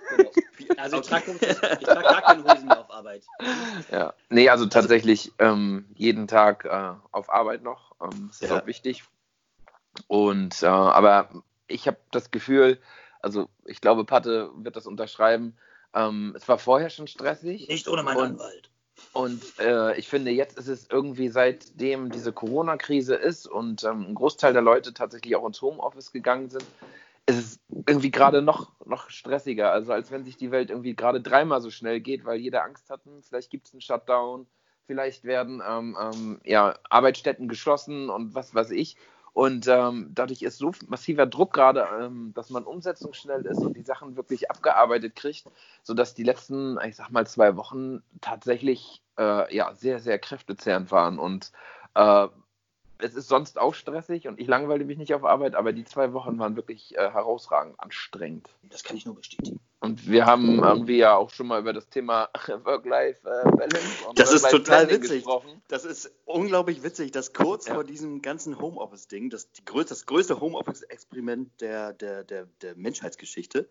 genau. 0.09 0.29
Also 0.77 0.99
ich 1.01 1.07
trage 1.07 1.31
ich 1.31 1.85
trag 1.87 2.03
gar 2.03 2.21
keine 2.21 2.43
Hosen 2.43 2.67
mehr 2.67 2.79
auf 2.79 2.91
Arbeit. 2.91 3.23
Ja. 3.91 4.13
Nee, 4.29 4.49
also 4.49 4.65
tatsächlich 4.67 5.31
ähm, 5.39 5.85
jeden 5.95 6.27
Tag 6.27 6.65
äh, 6.65 6.93
auf 7.11 7.29
Arbeit 7.29 7.63
noch. 7.63 7.95
Ähm, 8.01 8.27
das 8.27 8.41
ist 8.41 8.49
Ja. 8.49 8.59
auch 8.61 8.65
wichtig. 8.67 9.03
Und 10.07 10.63
äh, 10.63 10.67
aber 10.67 11.29
ich 11.67 11.87
habe 11.87 11.97
das 12.11 12.31
Gefühl, 12.31 12.79
also 13.21 13.49
ich 13.65 13.81
glaube, 13.81 14.05
Patte 14.05 14.49
wird 14.55 14.75
das 14.75 14.87
unterschreiben. 14.87 15.57
Ähm, 15.93 16.33
es 16.35 16.47
war 16.47 16.57
vorher 16.57 16.89
schon 16.89 17.07
stressig. 17.07 17.67
Nicht 17.67 17.87
ohne 17.87 18.03
meinen 18.03 18.17
Und- 18.17 18.23
Anwalt. 18.25 18.70
Und 19.13 19.60
äh, 19.60 19.98
ich 19.98 20.08
finde, 20.08 20.32
jetzt 20.32 20.58
ist 20.58 20.70
es 20.70 20.88
irgendwie, 20.89 21.27
seitdem 21.27 22.12
diese 22.12 22.32
Corona-Krise 22.32 23.15
ist 23.15 23.46
und 23.46 23.84
ähm, 23.84 24.06
ein 24.10 24.15
Großteil 24.15 24.53
der 24.53 24.62
Leute 24.62 24.94
tatsächlich 24.94 25.36
auch 25.36 25.46
ins 25.46 25.62
Homeoffice 25.62 26.13
gegangen 26.13 26.50
sind, 26.50 26.65
ist 27.25 27.38
es 27.38 27.60
irgendwie 27.88 28.12
gerade 28.12 28.41
noch, 28.41 28.72
noch 28.86 29.10
stressiger. 29.10 29.72
Also 29.72 29.91
als 29.91 30.12
wenn 30.12 30.24
sich 30.24 30.38
die 30.38 30.51
Welt 30.51 30.70
irgendwie 30.70 30.96
gerade 30.96 31.22
dreimal 31.22 31.62
so 31.62 31.70
schnell 31.70 32.00
geht, 32.00 32.24
weil 32.24 32.39
jeder 32.39 32.63
Angst 32.63 32.89
hat, 32.89 33.03
hm, 33.03 33.22
vielleicht 33.22 33.50
gibt 33.50 33.68
es 33.68 33.74
einen 33.74 33.82
Shutdown, 33.82 34.48
vielleicht 34.86 35.25
werden 35.25 35.62
ähm, 35.68 35.98
ähm, 36.00 36.41
ja, 36.46 36.80
Arbeitsstätten 36.89 37.50
geschlossen 37.50 38.10
und 38.10 38.34
was 38.34 38.56
weiß 38.56 38.72
ich. 38.72 38.96
Und 39.33 39.67
ähm, 39.67 40.11
dadurch 40.13 40.41
ist 40.41 40.57
so 40.57 40.73
massiver 40.88 41.25
Druck 41.25 41.53
gerade, 41.53 41.88
ähm, 42.01 42.33
dass 42.35 42.50
man 42.50 42.65
umsetzungsschnell 42.65 43.45
ist 43.45 43.59
und 43.59 43.77
die 43.77 43.83
Sachen 43.83 44.17
wirklich 44.17 44.51
abgearbeitet 44.51 45.15
kriegt, 45.15 45.45
sodass 45.83 46.13
die 46.13 46.23
letzten, 46.23 46.77
ich 46.85 46.97
sag 46.97 47.11
mal, 47.11 47.25
zwei 47.25 47.55
Wochen 47.55 48.03
tatsächlich 48.19 49.01
äh, 49.17 49.55
ja, 49.55 49.73
sehr, 49.73 50.00
sehr 50.00 50.19
kräftezehrend 50.19 50.91
waren. 50.91 51.17
Und 51.17 51.53
äh, 51.95 52.27
es 52.97 53.15
ist 53.15 53.29
sonst 53.29 53.57
auch 53.57 53.73
stressig 53.73 54.27
und 54.27 54.39
ich 54.39 54.47
langweile 54.47 54.83
mich 54.83 54.97
nicht 54.97 55.13
auf 55.13 55.23
Arbeit, 55.23 55.55
aber 55.55 55.71
die 55.71 55.85
zwei 55.85 56.11
Wochen 56.11 56.38
waren 56.38 56.57
wirklich 56.57 56.97
äh, 56.97 57.09
herausragend 57.09 57.79
anstrengend. 57.79 58.50
Das 58.63 58.83
kann 58.83 58.97
ich 58.97 59.05
nur 59.05 59.15
bestätigen. 59.15 59.61
Und 59.83 60.07
wir 60.07 60.27
haben 60.27 60.59
irgendwie 60.63 60.97
ja 60.97 61.15
auch 61.15 61.31
schon 61.31 61.47
mal 61.47 61.59
über 61.59 61.73
das 61.73 61.89
Thema 61.89 62.29
Work-Life-Balance 62.65 64.05
und 64.07 64.19
Das 64.19 64.31
ist 64.31 64.47
total 64.50 64.88
witzig. 64.89 65.23
gesprochen. 65.23 65.61
Das 65.67 65.85
ist 65.85 66.11
unglaublich 66.25 66.83
witzig, 66.83 67.11
dass 67.11 67.33
kurz 67.33 67.67
Ja. 67.67 67.73
vor 67.73 67.83
diesem 67.83 68.21
ganzen 68.21 68.59
Homeoffice-Ding, 68.59 69.29
das, 69.31 69.50
das 69.88 70.05
größte 70.05 70.39
Homeoffice-Experiment 70.39 71.50
der, 71.61 71.93
der, 71.93 72.23
der, 72.23 72.45
der 72.61 72.75
Menschheitsgeschichte, 72.75 73.67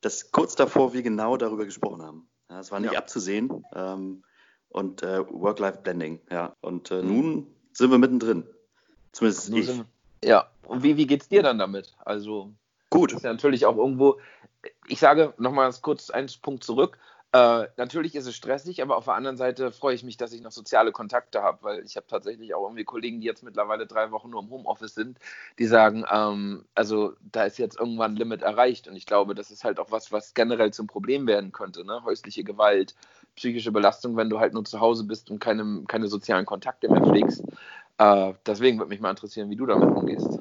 dass 0.00 0.32
kurz 0.32 0.56
davor 0.56 0.92
wir 0.94 1.02
genau 1.02 1.36
darüber 1.36 1.64
gesprochen 1.64 2.02
haben. 2.02 2.28
Ja, 2.50 2.56
das 2.58 2.72
war 2.72 2.80
nicht 2.80 2.92
Ja. 2.92 2.98
abzusehen. 2.98 3.64
Ähm, 3.74 4.24
und 4.68 5.02
äh, 5.02 5.20
Work-Life-Blending, 5.30 6.20
ja. 6.30 6.56
Und 6.60 6.90
äh, 6.90 7.02
Mhm. 7.02 7.08
nun 7.08 7.54
sind 7.72 7.90
wir 7.92 7.98
mittendrin. 7.98 8.48
Zumindest 9.12 9.50
Nur 9.50 9.58
ich. 9.60 9.66
sind- 9.66 9.86
Ja, 10.24 10.48
und 10.66 10.82
wie, 10.82 10.96
wie 10.96 11.06
geht's 11.06 11.28
dir 11.28 11.42
dann 11.44 11.58
damit? 11.58 11.94
Also, 12.04 12.52
Gut. 12.92 13.12
Das 13.12 13.18
ist 13.20 13.24
ja 13.24 13.32
natürlich 13.32 13.64
auch 13.64 13.76
irgendwo, 13.76 14.20
ich 14.86 15.00
sage 15.00 15.32
nochmal 15.38 15.72
kurz 15.80 16.10
einen 16.10 16.28
Punkt 16.42 16.62
zurück. 16.62 16.98
Äh, 17.34 17.68
natürlich 17.78 18.14
ist 18.14 18.26
es 18.26 18.36
stressig, 18.36 18.82
aber 18.82 18.98
auf 18.98 19.06
der 19.06 19.14
anderen 19.14 19.38
Seite 19.38 19.72
freue 19.72 19.94
ich 19.94 20.04
mich, 20.04 20.18
dass 20.18 20.34
ich 20.34 20.42
noch 20.42 20.52
soziale 20.52 20.92
Kontakte 20.92 21.42
habe, 21.42 21.62
weil 21.62 21.82
ich 21.82 21.96
habe 21.96 22.06
tatsächlich 22.06 22.54
auch 22.54 22.64
irgendwie 22.64 22.84
Kollegen, 22.84 23.22
die 23.22 23.26
jetzt 23.26 23.42
mittlerweile 23.42 23.86
drei 23.86 24.10
Wochen 24.10 24.28
nur 24.28 24.42
im 24.42 24.50
Homeoffice 24.50 24.94
sind, 24.94 25.18
die 25.58 25.64
sagen, 25.64 26.04
ähm, 26.12 26.66
also 26.74 27.14
da 27.32 27.44
ist 27.44 27.56
jetzt 27.58 27.80
irgendwann 27.80 28.12
ein 28.12 28.16
Limit 28.16 28.42
erreicht 28.42 28.86
und 28.86 28.96
ich 28.96 29.06
glaube, 29.06 29.34
das 29.34 29.50
ist 29.50 29.64
halt 29.64 29.80
auch 29.80 29.90
was, 29.90 30.12
was 30.12 30.34
generell 30.34 30.74
zum 30.74 30.86
Problem 30.86 31.26
werden 31.26 31.52
könnte, 31.52 31.86
ne? 31.86 32.04
häusliche 32.04 32.44
Gewalt, 32.44 32.94
psychische 33.36 33.72
Belastung, 33.72 34.14
wenn 34.18 34.28
du 34.28 34.38
halt 34.38 34.52
nur 34.52 34.66
zu 34.66 34.80
Hause 34.80 35.04
bist 35.04 35.30
und 35.30 35.38
keine, 35.38 35.84
keine 35.88 36.08
sozialen 36.08 36.44
Kontakte 36.44 36.90
mehr 36.90 37.00
pflegst. 37.00 37.42
Äh, 37.96 38.34
deswegen 38.44 38.76
würde 38.76 38.90
mich 38.90 39.00
mal 39.00 39.08
interessieren, 39.08 39.48
wie 39.48 39.56
du 39.56 39.64
damit 39.64 39.88
umgehst. 39.88 40.38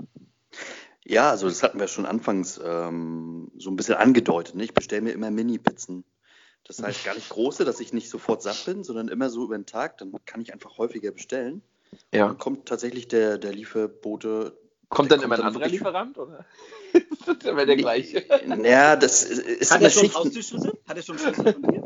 Ja, 1.06 1.32
also 1.32 1.48
das 1.48 1.64
hatten 1.64 1.80
wir 1.80 1.88
schon 1.88 2.06
anfangs 2.06 2.60
ähm, 2.64 3.52
so 3.58 3.70
ein 3.70 3.76
bisschen 3.76 3.96
angedeutet. 3.96 4.56
Ne? 4.56 4.64
Ich 4.64 4.74
bestelle 4.74 5.02
mir 5.02 5.12
immer 5.12 5.32
Mini-Pizzen. 5.32 6.04
Das 6.64 6.82
heißt 6.82 7.04
gar 7.04 7.16
nicht 7.16 7.30
große, 7.30 7.66
dass 7.66 7.80
ich 7.80 7.92
nicht 7.92 8.10
sofort 8.10 8.44
satt 8.44 8.66
bin, 8.66 8.84
sondern 8.84 9.08
immer 9.08 9.30
so 9.30 9.44
über 9.46 9.58
den 9.58 9.66
Tag. 9.66 9.98
Dann 9.98 10.14
kann 10.26 10.42
ich 10.42 10.54
einfach 10.54 10.78
häufiger 10.78 11.12
bestellen. 11.12 11.64
Ja. 12.14 12.28
Dann 12.28 12.38
kommt 12.38 12.68
tatsächlich 12.68 13.08
der, 13.08 13.38
der 13.38 13.52
Lieferbote. 13.52 14.58
Kommt 14.90 15.10
der 15.10 15.18
dann 15.18 15.26
immer 15.26 15.36
ein 15.36 15.42
anderer 15.42 15.68
Lieferant, 15.68 16.18
oder? 16.18 16.46
ist 16.94 17.28
das 17.28 17.44
immer 17.46 17.66
der 17.66 17.78
gleiche? 17.78 18.26
Ja, 18.64 18.96
das 18.96 19.24
ist 19.24 19.72
Hat 19.72 19.80
immer 19.80 19.88
er 19.88 19.92
schon 19.92 20.04
Schichten, 20.04 20.20
Haustürschlüssel? 20.20 20.80
Hat 20.88 20.98
er 20.98 21.04
schon 21.04 21.18
Schlüssel 21.18 21.54
von 21.54 21.62
dir? 21.64 21.82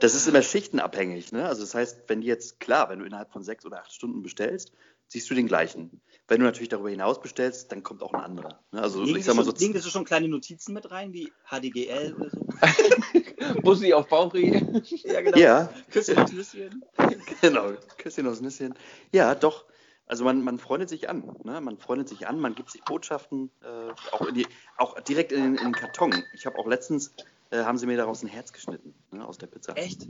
das 0.00 0.14
ist 0.14 0.26
immer 0.26 0.42
schichtenabhängig. 0.42 1.32
Ne? 1.32 1.46
Also 1.46 1.62
das 1.62 1.74
heißt, 1.74 2.02
wenn 2.08 2.20
die 2.20 2.26
jetzt, 2.26 2.60
klar, 2.60 2.88
wenn 2.88 2.98
du 2.98 3.04
innerhalb 3.04 3.30
von 3.30 3.42
sechs 3.42 3.64
oder 3.64 3.80
acht 3.80 3.92
Stunden 3.92 4.22
bestellst, 4.22 4.72
siehst 5.08 5.28
du 5.30 5.34
den 5.34 5.46
gleichen. 5.46 6.00
Wenn 6.28 6.40
du 6.40 6.46
natürlich 6.46 6.68
darüber 6.68 6.90
hinaus 6.90 7.20
bestellst, 7.20 7.72
dann 7.72 7.82
kommt 7.82 8.02
auch 8.02 8.12
ein 8.12 8.20
anderer. 8.20 8.60
Ne? 8.70 8.82
Also 8.82 9.02
Legen 9.02 9.18
ich 9.18 9.24
sag 9.24 9.34
mal 9.34 9.44
so, 9.44 9.50
schon, 9.50 9.60
legen 9.60 9.72
das 9.72 9.82
so 9.82 9.90
schon 9.90 10.04
kleine 10.04 10.28
Notizen 10.28 10.74
mit 10.74 10.90
rein, 10.90 11.12
wie 11.14 11.32
HDGL 11.50 12.14
oder 12.14 12.30
so? 12.30 12.46
Bussi 13.62 13.92
auf 13.94 14.08
Bauchi. 14.08 14.62
Ja, 15.04 15.22
genau. 15.22 15.38
ja, 15.38 15.72
Küsschen 15.90 16.18
aufs 16.18 16.32
Nüsschen. 16.32 16.84
Genau, 17.40 17.72
Küsschen 17.96 18.26
aufs 18.26 18.40
Nüsschen. 18.40 18.74
Ja, 19.12 19.34
doch. 19.34 19.64
Also 20.06 20.24
man, 20.24 20.42
man 20.42 20.58
freundet 20.58 20.88
sich 20.88 21.08
an. 21.08 21.36
Ne? 21.44 21.60
Man 21.60 21.78
freundet 21.78 22.08
sich 22.08 22.26
an, 22.26 22.38
man 22.40 22.54
gibt 22.54 22.70
sich 22.70 22.82
Botschaften, 22.82 23.50
äh, 23.62 23.92
auch, 24.12 24.26
in 24.26 24.34
die, 24.34 24.46
auch 24.76 25.00
direkt 25.00 25.32
in 25.32 25.42
den, 25.42 25.54
in 25.56 25.64
den 25.64 25.72
Karton. 25.72 26.22
Ich 26.34 26.46
habe 26.46 26.58
auch 26.58 26.66
letztens, 26.66 27.14
äh, 27.50 27.58
haben 27.58 27.78
sie 27.78 27.86
mir 27.86 27.96
daraus 27.96 28.22
ein 28.22 28.28
Herz 28.28 28.52
geschnitten, 28.52 28.94
ne, 29.10 29.26
aus 29.26 29.38
der 29.38 29.48
Pizza. 29.48 29.76
Echt? 29.76 30.06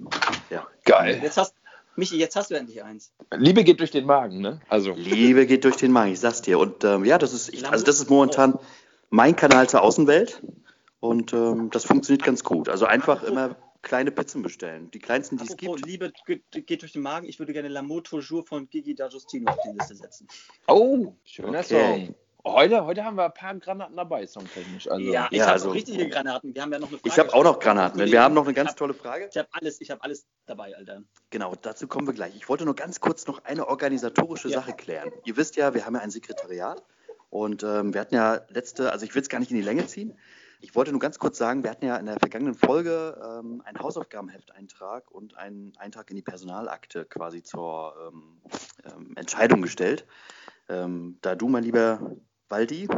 Ja. 0.51 0.67
Geil. 0.85 1.21
Jetzt 1.23 1.37
hast, 1.37 1.55
Michi, 1.99 2.17
jetzt 2.17 2.37
hast 2.37 2.53
du 2.53 2.55
endlich 2.55 2.85
eins. 2.85 3.13
Liebe 3.37 3.65
geht 3.65 3.81
durch 3.81 3.91
den 3.91 4.07
Magen, 4.07 4.41
ne? 4.41 4.61
Also. 4.69 4.93
Liebe 4.95 5.47
geht 5.47 5.65
durch 5.65 5.77
den 5.77 5.91
Magen, 5.91 6.13
ich 6.13 6.21
sag's 6.21 6.43
dir. 6.43 6.61
Und 6.61 6.85
ähm, 6.85 7.05
ja, 7.05 7.19
das 7.19 7.33
ist, 7.33 7.53
ich, 7.53 7.69
also 7.69 7.85
das 7.85 7.99
ist 7.99 8.09
momentan 8.09 8.57
mein 9.11 9.35
Kanal 9.35 9.69
zur 9.69 9.83
Außenwelt. 9.83 10.41
Und 11.01 11.33
ähm, 11.33 11.71
das 11.71 11.85
funktioniert 11.85 12.25
ganz 12.25 12.45
gut. 12.45 12.69
Also 12.69 12.87
einfach 12.87 13.25
immer 13.25 13.57
kleine 13.83 14.13
Pizzen 14.13 14.43
bestellen. 14.43 14.93
Die 14.93 15.01
kleinsten, 15.01 15.39
die 15.39 15.45
es 15.45 15.57
gibt. 15.57 15.85
Liebe 15.85 16.13
geht, 16.25 16.45
geht 16.69 16.83
durch 16.83 16.93
den 16.93 17.03
Magen. 17.03 17.27
Ich 17.27 17.41
würde 17.41 17.53
gerne 17.53 17.69
L'amour 17.69 18.05
toujours 18.05 18.49
von 18.49 18.71
Gigi 18.71 18.95
D'Agostino 18.95 19.49
auf 19.49 19.59
die 19.65 19.77
Liste 19.77 19.97
setzen. 19.97 20.29
Oh, 20.69 21.15
schöner 21.25 21.61
Okay. 21.61 22.07
Song. 22.07 22.15
Heute, 22.45 22.85
heute 22.87 23.05
haben 23.05 23.17
wir 23.17 23.25
ein 23.27 23.35
paar 23.35 23.55
Granaten 23.57 23.97
dabei, 23.97 24.27
songtechnisch. 24.27 24.89
Also. 24.89 25.05
ja, 25.05 25.27
ich 25.31 25.39
ja, 25.39 25.45
habe 25.45 25.53
also- 25.55 25.71
auch 25.71 25.75
richtige 25.75 26.09
Granaten. 26.09 26.55
Wir 26.55 26.63
haben 26.63 26.73
ja 26.73 26.79
noch 26.79 26.89
eine 26.89 26.99
Frage. 26.99 27.09
Ich 27.13 27.19
habe 27.19 27.35
auch 27.35 27.43
noch. 27.45 27.59
Granaten. 27.59 28.01
Wir 28.01 28.23
haben 28.23 28.35
noch 28.35 28.45
eine 28.45 28.55
ganz 28.55 28.71
hab- 28.71 28.77
tolle 28.77 28.95
Frage. 28.95 29.29
Ich 29.31 29.37
habe 29.37 29.49
alles, 29.53 29.81
ich 29.81 29.91
habe 29.91 30.03
alles 30.03 30.27
dabei, 30.47 30.75
Alter. 30.77 31.03
Genau, 31.31 31.55
dazu 31.61 31.89
kommen 31.89 32.07
wir 32.07 32.15
gleich. 32.15 32.37
Ich 32.37 32.49
wollte 32.49 32.65
nur 32.65 32.77
ganz 32.77 33.01
kurz 33.01 33.27
noch 33.27 33.45
eine 33.45 33.67
organisatorische 33.67 34.49
Ja. 34.49 34.61
Sache 34.61 34.73
klären. 34.73 35.11
Ihr 35.25 35.37
wisst 35.37 35.57
ja, 35.57 35.75
wir 35.75 35.85
haben 35.85 35.95
ja 35.97 36.01
ein 36.01 36.11
Sekretariat 36.11 36.83
und 37.29 37.65
ähm, 37.65 37.93
wir 37.93 38.01
hatten 38.01 38.15
ja 38.15 38.41
letzte, 38.49 38.93
also 38.93 39.05
ich 39.05 39.15
will 39.15 39.23
es 39.23 39.29
gar 39.29 39.41
nicht 39.41 39.51
in 39.51 39.57
die 39.57 39.63
Länge 39.63 39.87
ziehen. 39.87 40.17
Ich 40.61 40.75
wollte 40.75 40.91
nur 40.93 41.01
ganz 41.01 41.19
kurz 41.19 41.39
sagen, 41.39 41.63
wir 41.65 41.71
hatten 41.71 41.85
ja 41.87 41.97
in 41.97 42.07
der 42.07 42.19
vergangenen 42.19 42.55
Folge 42.55 43.21
ähm, 43.23 43.63
einen 43.65 43.79
Hausaufgabenhefteintrag 43.81 45.11
und 45.11 45.37
einen 45.37 45.73
Eintrag 45.77 46.09
in 46.11 46.17
die 46.17 46.23
Personalakte 46.23 47.05
quasi 47.05 47.43
zur 47.43 47.95
ähm, 48.09 48.41
ähm, 48.85 49.13
Entscheidung 49.17 49.61
gestellt. 49.63 50.07
Ähm, 50.69 51.19
da 51.23 51.35
du, 51.35 51.49
mein 51.49 51.63
lieber 51.65 52.17
Waldi, 52.49 52.89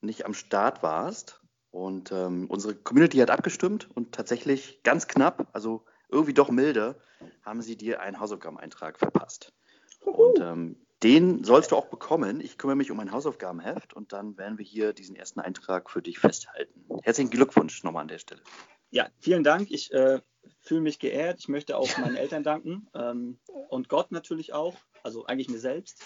nicht 0.00 0.24
am 0.26 0.34
Start 0.34 0.82
warst 0.82 1.40
und 1.70 2.12
ähm, 2.12 2.46
unsere 2.48 2.74
Community 2.74 3.18
hat 3.18 3.30
abgestimmt 3.30 3.88
und 3.94 4.12
tatsächlich 4.12 4.82
ganz 4.82 5.06
knapp, 5.08 5.48
also 5.52 5.84
irgendwie 6.08 6.34
doch 6.34 6.50
milde, 6.50 7.00
haben 7.42 7.62
sie 7.62 7.76
dir 7.76 8.00
einen 8.00 8.18
Hausaufgabeneintrag 8.18 8.98
verpasst. 8.98 9.52
Und 10.00 10.40
ähm, 10.40 10.76
den 11.02 11.44
sollst 11.44 11.70
du 11.70 11.76
auch 11.76 11.86
bekommen. 11.86 12.40
Ich 12.40 12.58
kümmere 12.58 12.76
mich 12.76 12.90
um 12.90 13.00
ein 13.00 13.12
Hausaufgabenheft 13.12 13.94
und 13.94 14.12
dann 14.12 14.36
werden 14.36 14.58
wir 14.58 14.64
hier 14.64 14.92
diesen 14.92 15.16
ersten 15.16 15.40
Eintrag 15.40 15.90
für 15.90 16.02
dich 16.02 16.18
festhalten. 16.18 16.84
Herzlichen 17.02 17.30
Glückwunsch 17.30 17.82
nochmal 17.84 18.02
an 18.02 18.08
der 18.08 18.18
Stelle. 18.18 18.42
Ja, 18.90 19.08
vielen 19.18 19.44
Dank. 19.44 19.70
Ich 19.70 19.92
äh, 19.92 20.20
fühle 20.60 20.80
mich 20.80 20.98
geehrt. 20.98 21.38
Ich 21.38 21.48
möchte 21.48 21.76
auch 21.76 21.96
meinen 21.98 22.16
Eltern 22.16 22.42
danken 22.42 22.88
ähm, 22.94 23.38
und 23.68 23.88
Gott 23.88 24.10
natürlich 24.12 24.52
auch, 24.52 24.76
also 25.02 25.24
eigentlich 25.26 25.48
mir 25.48 25.60
selbst. 25.60 26.02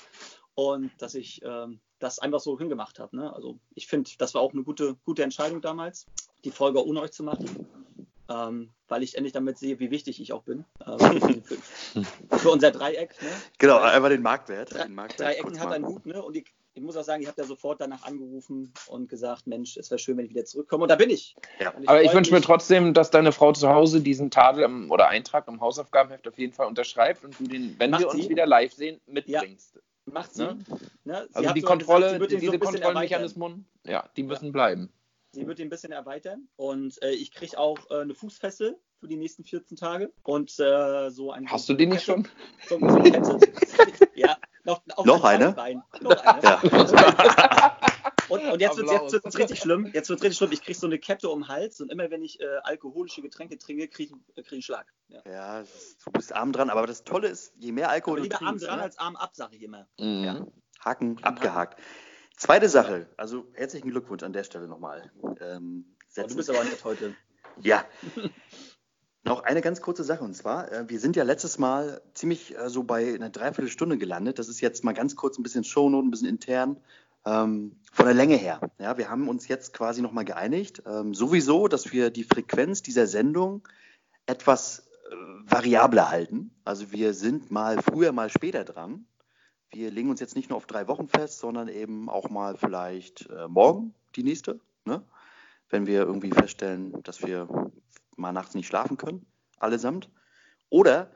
Und 0.54 0.90
dass 0.98 1.14
ich 1.14 1.40
ähm, 1.44 1.80
das 1.98 2.18
einfach 2.18 2.40
so 2.40 2.58
hingemacht 2.58 2.98
habe. 2.98 3.16
Ne? 3.16 3.32
Also 3.32 3.58
ich 3.74 3.86
finde, 3.86 4.10
das 4.18 4.34
war 4.34 4.42
auch 4.42 4.52
eine 4.52 4.62
gute, 4.62 4.96
gute 5.04 5.22
Entscheidung 5.22 5.60
damals, 5.60 6.06
die 6.44 6.50
Folge 6.50 6.84
ohne 6.84 7.00
euch 7.00 7.12
zu 7.12 7.22
machen. 7.22 7.66
Ähm, 8.26 8.70
weil 8.88 9.02
ich 9.02 9.16
endlich 9.16 9.34
damit 9.34 9.58
sehe, 9.58 9.78
wie 9.80 9.90
wichtig 9.90 10.18
ich 10.18 10.32
auch 10.32 10.44
bin. 10.44 10.64
Ähm, 10.86 11.42
für, 11.42 12.02
für, 12.38 12.50
unser 12.50 12.70
Dreieck. 12.70 13.20
Ne? 13.20 13.28
Genau, 13.58 13.78
einfach 13.78 14.08
den 14.08 14.22
Marktwert. 14.22 14.72
Drei, 14.72 14.84
den 14.84 14.94
Marktwert 14.94 15.36
Dreiecken 15.36 15.60
hat 15.60 15.72
einen 15.72 15.86
Hut, 15.86 16.06
ne? 16.06 16.22
Und 16.22 16.34
ich, 16.34 16.46
ich, 16.72 16.82
muss 16.82 16.96
auch 16.96 17.04
sagen, 17.04 17.20
ich 17.20 17.28
habe 17.28 17.40
da 17.40 17.46
sofort 17.46 17.82
danach 17.82 18.04
angerufen 18.04 18.72
und 18.86 19.10
gesagt, 19.10 19.46
Mensch, 19.46 19.76
es 19.76 19.90
wäre 19.90 19.98
schön, 19.98 20.16
wenn 20.16 20.24
ich 20.24 20.30
wieder 20.30 20.46
zurückkomme. 20.46 20.84
Und 20.84 20.88
da 20.88 20.96
bin 20.96 21.10
ich. 21.10 21.36
Ja. 21.60 21.74
ich 21.78 21.86
Aber 21.86 22.02
ich 22.02 22.14
wünsche 22.14 22.32
mir 22.32 22.40
trotzdem, 22.40 22.94
dass 22.94 23.10
deine 23.10 23.30
Frau 23.30 23.52
zu 23.52 23.68
Hause 23.68 24.00
diesen 24.00 24.30
Tadel 24.30 24.64
im, 24.64 24.90
oder 24.90 25.08
Eintrag 25.08 25.46
im 25.46 25.60
Hausaufgabenheft 25.60 26.26
auf 26.26 26.38
jeden 26.38 26.54
Fall 26.54 26.66
unterschreibt 26.66 27.24
und 27.24 27.38
du 27.38 27.44
den, 27.44 27.78
wenn 27.78 27.90
Macht 27.90 28.04
wir 28.04 28.08
uns 28.08 28.28
wieder 28.30 28.46
live 28.46 28.72
sehen, 28.72 29.02
mitbringst. 29.06 29.74
Ja. 29.74 29.80
Macht 30.06 30.34
sie. 30.34 30.44
Ne? 30.44 30.58
Ne? 31.04 31.28
sie 31.30 31.36
also 31.36 31.52
die 31.54 31.62
Kontrolle, 31.62 32.18
gesagt, 32.18 32.32
diese 32.32 32.52
so 32.52 32.58
Kontrollmechanismen, 32.58 33.66
ja, 33.84 34.08
die 34.16 34.22
müssen 34.22 34.46
ja. 34.46 34.52
bleiben. 34.52 34.92
Sie 35.32 35.46
wird 35.46 35.58
ihn 35.58 35.66
ein 35.66 35.70
bisschen 35.70 35.92
erweitern 35.92 36.46
und 36.56 37.02
äh, 37.02 37.10
ich 37.10 37.32
kriege 37.32 37.58
auch 37.58 37.78
äh, 37.90 38.02
eine 38.02 38.14
Fußfessel 38.14 38.78
für 39.00 39.08
die 39.08 39.16
nächsten 39.16 39.44
14 39.44 39.76
Tage 39.76 40.12
und 40.22 40.58
äh, 40.60 41.10
so 41.10 41.32
ein. 41.32 41.50
Hast 41.50 41.68
du 41.68 41.74
den 41.74 41.88
nicht 41.90 42.04
schon? 42.04 42.28
So, 42.68 42.78
so 42.78 42.86
ja, 44.14 44.36
noch, 44.64 44.82
noch 45.04 45.24
eine? 45.24 45.50
Noch 46.00 46.24
eine. 46.24 46.42
Ja. 46.42 47.80
und, 48.28 48.40
und, 48.40 48.60
jetzt 48.60 48.76
wird 48.76 48.88
es 48.88 49.12
jetzt 49.12 49.38
richtig 49.38 49.60
schlimm. 49.60 49.90
Jetzt 49.92 50.08
wird 50.08 50.22
richtig 50.22 50.38
schlimm. 50.38 50.52
Ich 50.52 50.62
kriege 50.62 50.78
so 50.78 50.86
eine 50.86 50.98
Kette 50.98 51.28
um 51.28 51.42
den 51.42 51.48
Hals 51.48 51.80
und 51.80 51.90
immer 51.90 52.10
wenn 52.10 52.22
ich 52.22 52.40
äh, 52.40 52.46
alkoholische 52.62 53.22
Getränke 53.22 53.58
trinke, 53.58 53.88
kriege 53.88 54.14
ich, 54.14 54.34
krieg 54.44 54.52
einen 54.52 54.62
Schlag. 54.62 54.92
Ja, 55.08 55.20
ja 55.26 55.60
ist, 55.60 55.98
du 56.04 56.10
bist 56.10 56.34
arm 56.34 56.52
dran, 56.52 56.70
aber 56.70 56.86
das 56.86 57.04
Tolle 57.04 57.28
ist, 57.28 57.52
je 57.58 57.72
mehr 57.72 57.90
Alkohol 57.90 58.20
aber 58.20 58.28
du 58.28 58.36
trinkst. 58.36 58.46
arm 58.46 58.58
dran 58.58 58.78
ne? 58.78 58.84
als 58.84 58.98
arm 58.98 59.16
ab, 59.16 59.30
sage 59.34 59.56
ich 59.56 59.62
immer. 59.62 59.86
Mhm. 59.98 60.24
Ja. 60.24 60.46
Haken 60.80 61.22
abgehakt. 61.22 61.80
Zweite 62.36 62.68
Sache, 62.68 63.08
also 63.16 63.46
herzlichen 63.54 63.90
Glückwunsch 63.90 64.22
an 64.22 64.32
der 64.32 64.44
Stelle 64.44 64.66
nochmal. 64.66 65.10
Ähm, 65.40 65.96
oh, 66.16 66.26
du 66.26 66.36
bist 66.36 66.50
aber 66.50 66.64
nicht 66.64 66.84
heute. 66.84 67.14
Ja. 67.62 67.84
Noch 69.22 69.44
eine 69.44 69.62
ganz 69.62 69.80
kurze 69.80 70.02
Sache 70.02 70.24
und 70.24 70.34
zwar, 70.34 70.72
äh, 70.72 70.88
wir 70.88 70.98
sind 70.98 71.14
ja 71.14 71.22
letztes 71.22 71.56
Mal 71.56 72.02
ziemlich 72.12 72.58
äh, 72.58 72.68
so 72.68 72.82
bei 72.82 73.14
einer 73.14 73.30
Dreiviertelstunde 73.30 73.96
gelandet. 73.96 74.40
Das 74.40 74.48
ist 74.48 74.60
jetzt 74.60 74.82
mal 74.82 74.92
ganz 74.92 75.14
kurz 75.14 75.38
ein 75.38 75.44
bisschen 75.44 75.62
Shownote, 75.62 76.08
ein 76.08 76.10
bisschen 76.10 76.28
intern. 76.28 76.76
Ähm, 77.26 77.76
von 77.92 78.06
der 78.06 78.14
Länge 78.14 78.36
her. 78.36 78.60
Ja, 78.78 78.98
wir 78.98 79.08
haben 79.08 79.28
uns 79.28 79.48
jetzt 79.48 79.72
quasi 79.72 80.02
nochmal 80.02 80.24
geeinigt. 80.24 80.82
Ähm, 80.86 81.14
sowieso, 81.14 81.68
dass 81.68 81.92
wir 81.92 82.10
die 82.10 82.24
Frequenz 82.24 82.82
dieser 82.82 83.06
Sendung 83.06 83.66
etwas 84.26 84.88
äh, 85.10 85.14
variabler 85.50 86.10
halten. 86.10 86.50
Also 86.64 86.92
wir 86.92 87.14
sind 87.14 87.50
mal 87.50 87.80
früher, 87.82 88.12
mal 88.12 88.30
später 88.30 88.64
dran 88.64 89.06
wir 89.74 89.90
legen 89.90 90.10
uns 90.10 90.20
jetzt 90.20 90.36
nicht 90.36 90.50
nur 90.50 90.56
auf 90.56 90.66
drei 90.66 90.86
Wochen 90.88 91.08
fest, 91.08 91.38
sondern 91.38 91.68
eben 91.68 92.08
auch 92.08 92.30
mal 92.30 92.56
vielleicht 92.56 93.28
äh, 93.30 93.48
morgen 93.48 93.94
die 94.16 94.22
nächste, 94.22 94.60
ne? 94.84 95.02
wenn 95.68 95.86
wir 95.86 96.02
irgendwie 96.02 96.30
feststellen, 96.30 97.02
dass 97.02 97.22
wir 97.22 97.48
mal 98.16 98.32
nachts 98.32 98.54
nicht 98.54 98.68
schlafen 98.68 98.96
können, 98.96 99.26
allesamt. 99.58 100.08
Oder 100.70 101.10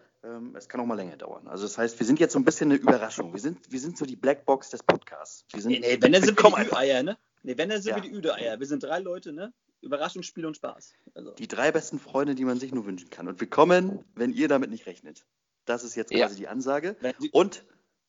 es 0.54 0.68
kann 0.68 0.80
auch 0.80 0.86
mal 0.86 0.96
länger 0.96 1.16
dauern. 1.16 1.46
Also 1.46 1.64
das 1.64 1.78
heißt, 1.78 1.98
wir 1.98 2.06
sind 2.06 2.18
jetzt 2.18 2.32
so 2.32 2.38
ein 2.38 2.44
bisschen 2.44 2.70
eine 2.70 2.80
Überraschung. 2.80 3.32
Wir 3.32 3.40
sind, 3.40 3.70
wir 3.70 3.78
sind 3.78 3.96
so 3.96 4.04
die 4.04 4.16
Blackbox 4.16 4.70
des 4.70 4.82
Podcasts. 4.82 5.44
Wir 5.52 5.62
sind, 5.62 5.72
nee, 5.72 5.78
nee, 5.78 5.98
wenn, 6.00 6.12
dann 6.12 6.22
sind 6.24 6.42
wir 6.42 6.50
die 6.50 6.70
Ü-Eier, 6.70 7.02
ne? 7.02 7.16
Nee, 7.42 7.56
wenn, 7.56 7.68
dann 7.68 7.80
sind 7.80 7.90
ja. 7.90 8.02
wir 8.02 8.02
die 8.02 8.16
Üde-Eier. 8.16 8.58
Wir 8.58 8.66
sind 8.66 8.82
drei 8.82 8.98
Leute, 8.98 9.32
ne? 9.32 9.52
Überraschungsspiel 9.80 10.44
und 10.44 10.56
Spaß. 10.56 10.94
Also. 11.14 11.34
Die 11.34 11.46
drei 11.46 11.70
besten 11.70 12.00
Freunde, 12.00 12.34
die 12.34 12.44
man 12.44 12.58
sich 12.58 12.72
nur 12.72 12.84
wünschen 12.84 13.10
kann. 13.10 13.28
Und 13.28 13.40
wir 13.40 13.48
kommen, 13.48 14.04
wenn 14.16 14.32
ihr 14.32 14.48
damit 14.48 14.70
nicht 14.70 14.86
rechnet. 14.86 15.24
Das 15.64 15.84
ist 15.84 15.94
jetzt 15.94 16.10
quasi 16.10 16.20
ja. 16.20 16.28
die 16.34 16.48
Ansage. 16.48 16.96
Und 17.32 17.64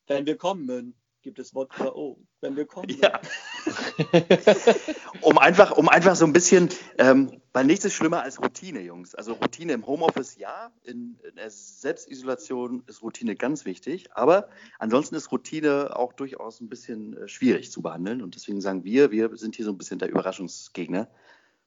wenn 0.08 0.26
wir 0.26 0.36
kommen, 0.36 0.94
gibt 1.22 1.38
es 1.38 1.54
Wodka 1.54 1.92
Oh. 1.92 2.18
Wenn 2.40 2.56
wir 2.56 2.66
kommen. 2.66 2.88
Ja. 2.88 3.20
um, 5.22 5.38
einfach, 5.38 5.76
um 5.76 5.88
einfach 5.88 6.16
so 6.16 6.24
ein 6.24 6.32
bisschen, 6.32 6.68
ähm, 6.98 7.40
weil 7.52 7.64
nichts 7.64 7.84
ist 7.84 7.94
schlimmer 7.94 8.22
als 8.22 8.40
Routine, 8.40 8.80
Jungs. 8.80 9.14
Also 9.14 9.34
Routine 9.34 9.72
im 9.72 9.86
Homeoffice 9.86 10.36
ja, 10.36 10.70
in, 10.84 11.18
in 11.28 11.36
der 11.36 11.50
Selbstisolation 11.50 12.82
ist 12.86 13.02
Routine 13.02 13.36
ganz 13.36 13.64
wichtig, 13.64 14.08
aber 14.12 14.48
ansonsten 14.78 15.14
ist 15.14 15.32
Routine 15.32 15.96
auch 15.96 16.12
durchaus 16.12 16.60
ein 16.60 16.68
bisschen 16.68 17.16
äh, 17.16 17.28
schwierig 17.28 17.70
zu 17.70 17.82
behandeln 17.82 18.22
und 18.22 18.34
deswegen 18.34 18.60
sagen 18.60 18.84
wir, 18.84 19.10
wir 19.10 19.36
sind 19.36 19.56
hier 19.56 19.64
so 19.64 19.72
ein 19.72 19.78
bisschen 19.78 19.98
der 19.98 20.10
Überraschungsgegner. 20.10 21.08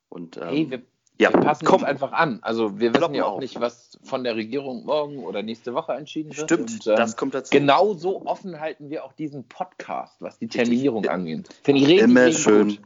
Und, 0.09 0.37
ähm, 0.37 0.43
hey, 0.43 0.69
wir 0.69 0.81
ja, 1.19 1.31
wir 1.31 1.41
passen 1.41 1.65
komm. 1.65 1.75
uns 1.75 1.83
einfach 1.83 2.11
an. 2.11 2.39
Also 2.41 2.79
wir 2.79 2.93
wissen 2.93 3.13
ja 3.13 3.25
auch 3.25 3.33
auf. 3.33 3.39
nicht, 3.39 3.59
was 3.59 3.99
von 4.03 4.23
der 4.23 4.35
Regierung 4.35 4.85
morgen 4.85 5.23
oder 5.23 5.43
nächste 5.43 5.73
Woche 5.73 5.93
entschieden 5.93 6.35
wird. 6.35 6.49
Stimmt, 6.49 6.71
und, 6.71 6.87
ähm, 6.87 6.95
das 6.95 7.15
kommt 7.15 7.33
dazu. 7.35 7.51
Genauso 7.51 8.25
offen 8.25 8.59
halten 8.59 8.89
wir 8.89 9.05
auch 9.05 9.13
diesen 9.13 9.47
Podcast, 9.47 10.15
was 10.19 10.39
die 10.39 10.47
Terminierung 10.47 11.05
angeht. 11.07 11.49
Finde 11.63 11.81
ich 11.81 11.87
richtig, 11.87 12.03
immer 12.03 12.31
schön. 12.31 12.69
Gut. 12.69 12.81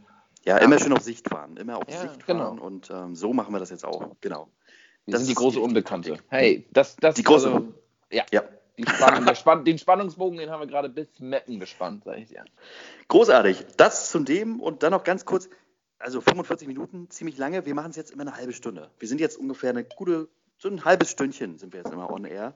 Ja, 0.46 0.58
immer 0.58 0.80
schön 0.80 0.94
auf 0.94 1.02
Sicht 1.02 1.28
fahren. 1.28 1.58
Immer 1.58 1.78
auf 1.78 1.84
ja, 1.90 2.00
Sicht 2.00 2.24
fahren. 2.24 2.56
Genau. 2.56 2.66
Und 2.66 2.90
ähm, 2.90 3.16
so 3.16 3.34
machen 3.34 3.54
wir 3.54 3.60
das 3.60 3.70
jetzt 3.70 3.86
auch. 3.86 4.16
Genau. 4.22 4.48
Wir 5.06 5.14
das 5.14 5.22
sind 5.22 5.30
die 5.30 5.36
große 5.36 5.60
Unbekannte. 5.60 6.18
Hey, 6.30 6.68
das, 6.72 6.96
das 6.98 7.16
die 7.16 7.24
große. 7.24 7.48
Also, 7.48 7.74
ja. 8.12 8.24
ja. 8.32 8.44
Spannung, 8.86 9.36
Spann 9.36 9.66
den 9.66 9.80
Spannungsbogen, 9.80 10.38
den 10.38 10.52
haben 10.52 10.60
wir 10.60 10.68
gerade 10.68 10.90
bis 10.90 11.08
Meppen 11.20 11.60
gespannt, 11.60 12.04
sage 12.04 12.22
ich 12.22 12.28
dir. 12.28 12.46
Großartig. 13.08 13.66
Das 13.78 14.12
zu 14.12 14.20
dem 14.20 14.60
und 14.60 14.84
dann 14.84 14.92
noch 14.92 15.04
ganz 15.04 15.26
kurz 15.26 15.50
also 16.08 16.22
45 16.22 16.70
Minuten, 16.70 17.10
ziemlich 17.10 17.38
lange. 17.38 17.66
Wir 17.66 17.76
machen 17.76 17.90
es 17.90 17.98
jetzt 17.98 18.12
immer 18.12 18.22
eine 18.22 18.38
halbe 18.38 18.54
Stunde. 18.54 18.90
Wir 18.98 19.10
sind 19.10 19.20
jetzt 19.20 19.38
ungefähr 19.38 19.72
eine 19.72 19.84
gute, 19.84 20.30
so 20.58 20.70
ein 20.70 20.86
halbes 20.86 21.12
Stündchen 21.12 21.58
sind 21.58 21.74
wir 21.74 21.82
jetzt 21.82 21.92
immer 21.92 22.10
on 22.10 22.24
air 22.24 22.56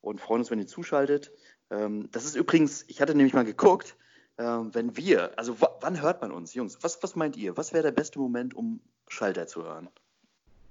und 0.00 0.22
freuen 0.22 0.40
uns, 0.40 0.50
wenn 0.50 0.58
ihr 0.58 0.66
zuschaltet. 0.66 1.30
Ähm, 1.70 2.08
das 2.12 2.24
ist 2.24 2.34
übrigens, 2.34 2.86
ich 2.88 3.02
hatte 3.02 3.14
nämlich 3.14 3.34
mal 3.34 3.44
geguckt, 3.44 3.94
ähm, 4.38 4.74
wenn 4.74 4.96
wir, 4.96 5.38
also 5.38 5.54
wann 5.82 6.00
hört 6.00 6.22
man 6.22 6.32
uns, 6.32 6.54
Jungs? 6.54 6.78
Was, 6.80 7.02
was 7.02 7.14
meint 7.14 7.36
ihr? 7.36 7.58
Was 7.58 7.74
wäre 7.74 7.82
der 7.82 7.92
beste 7.92 8.18
Moment, 8.20 8.54
um 8.54 8.80
Schalter 9.06 9.46
zu 9.46 9.64
hören? 9.64 9.90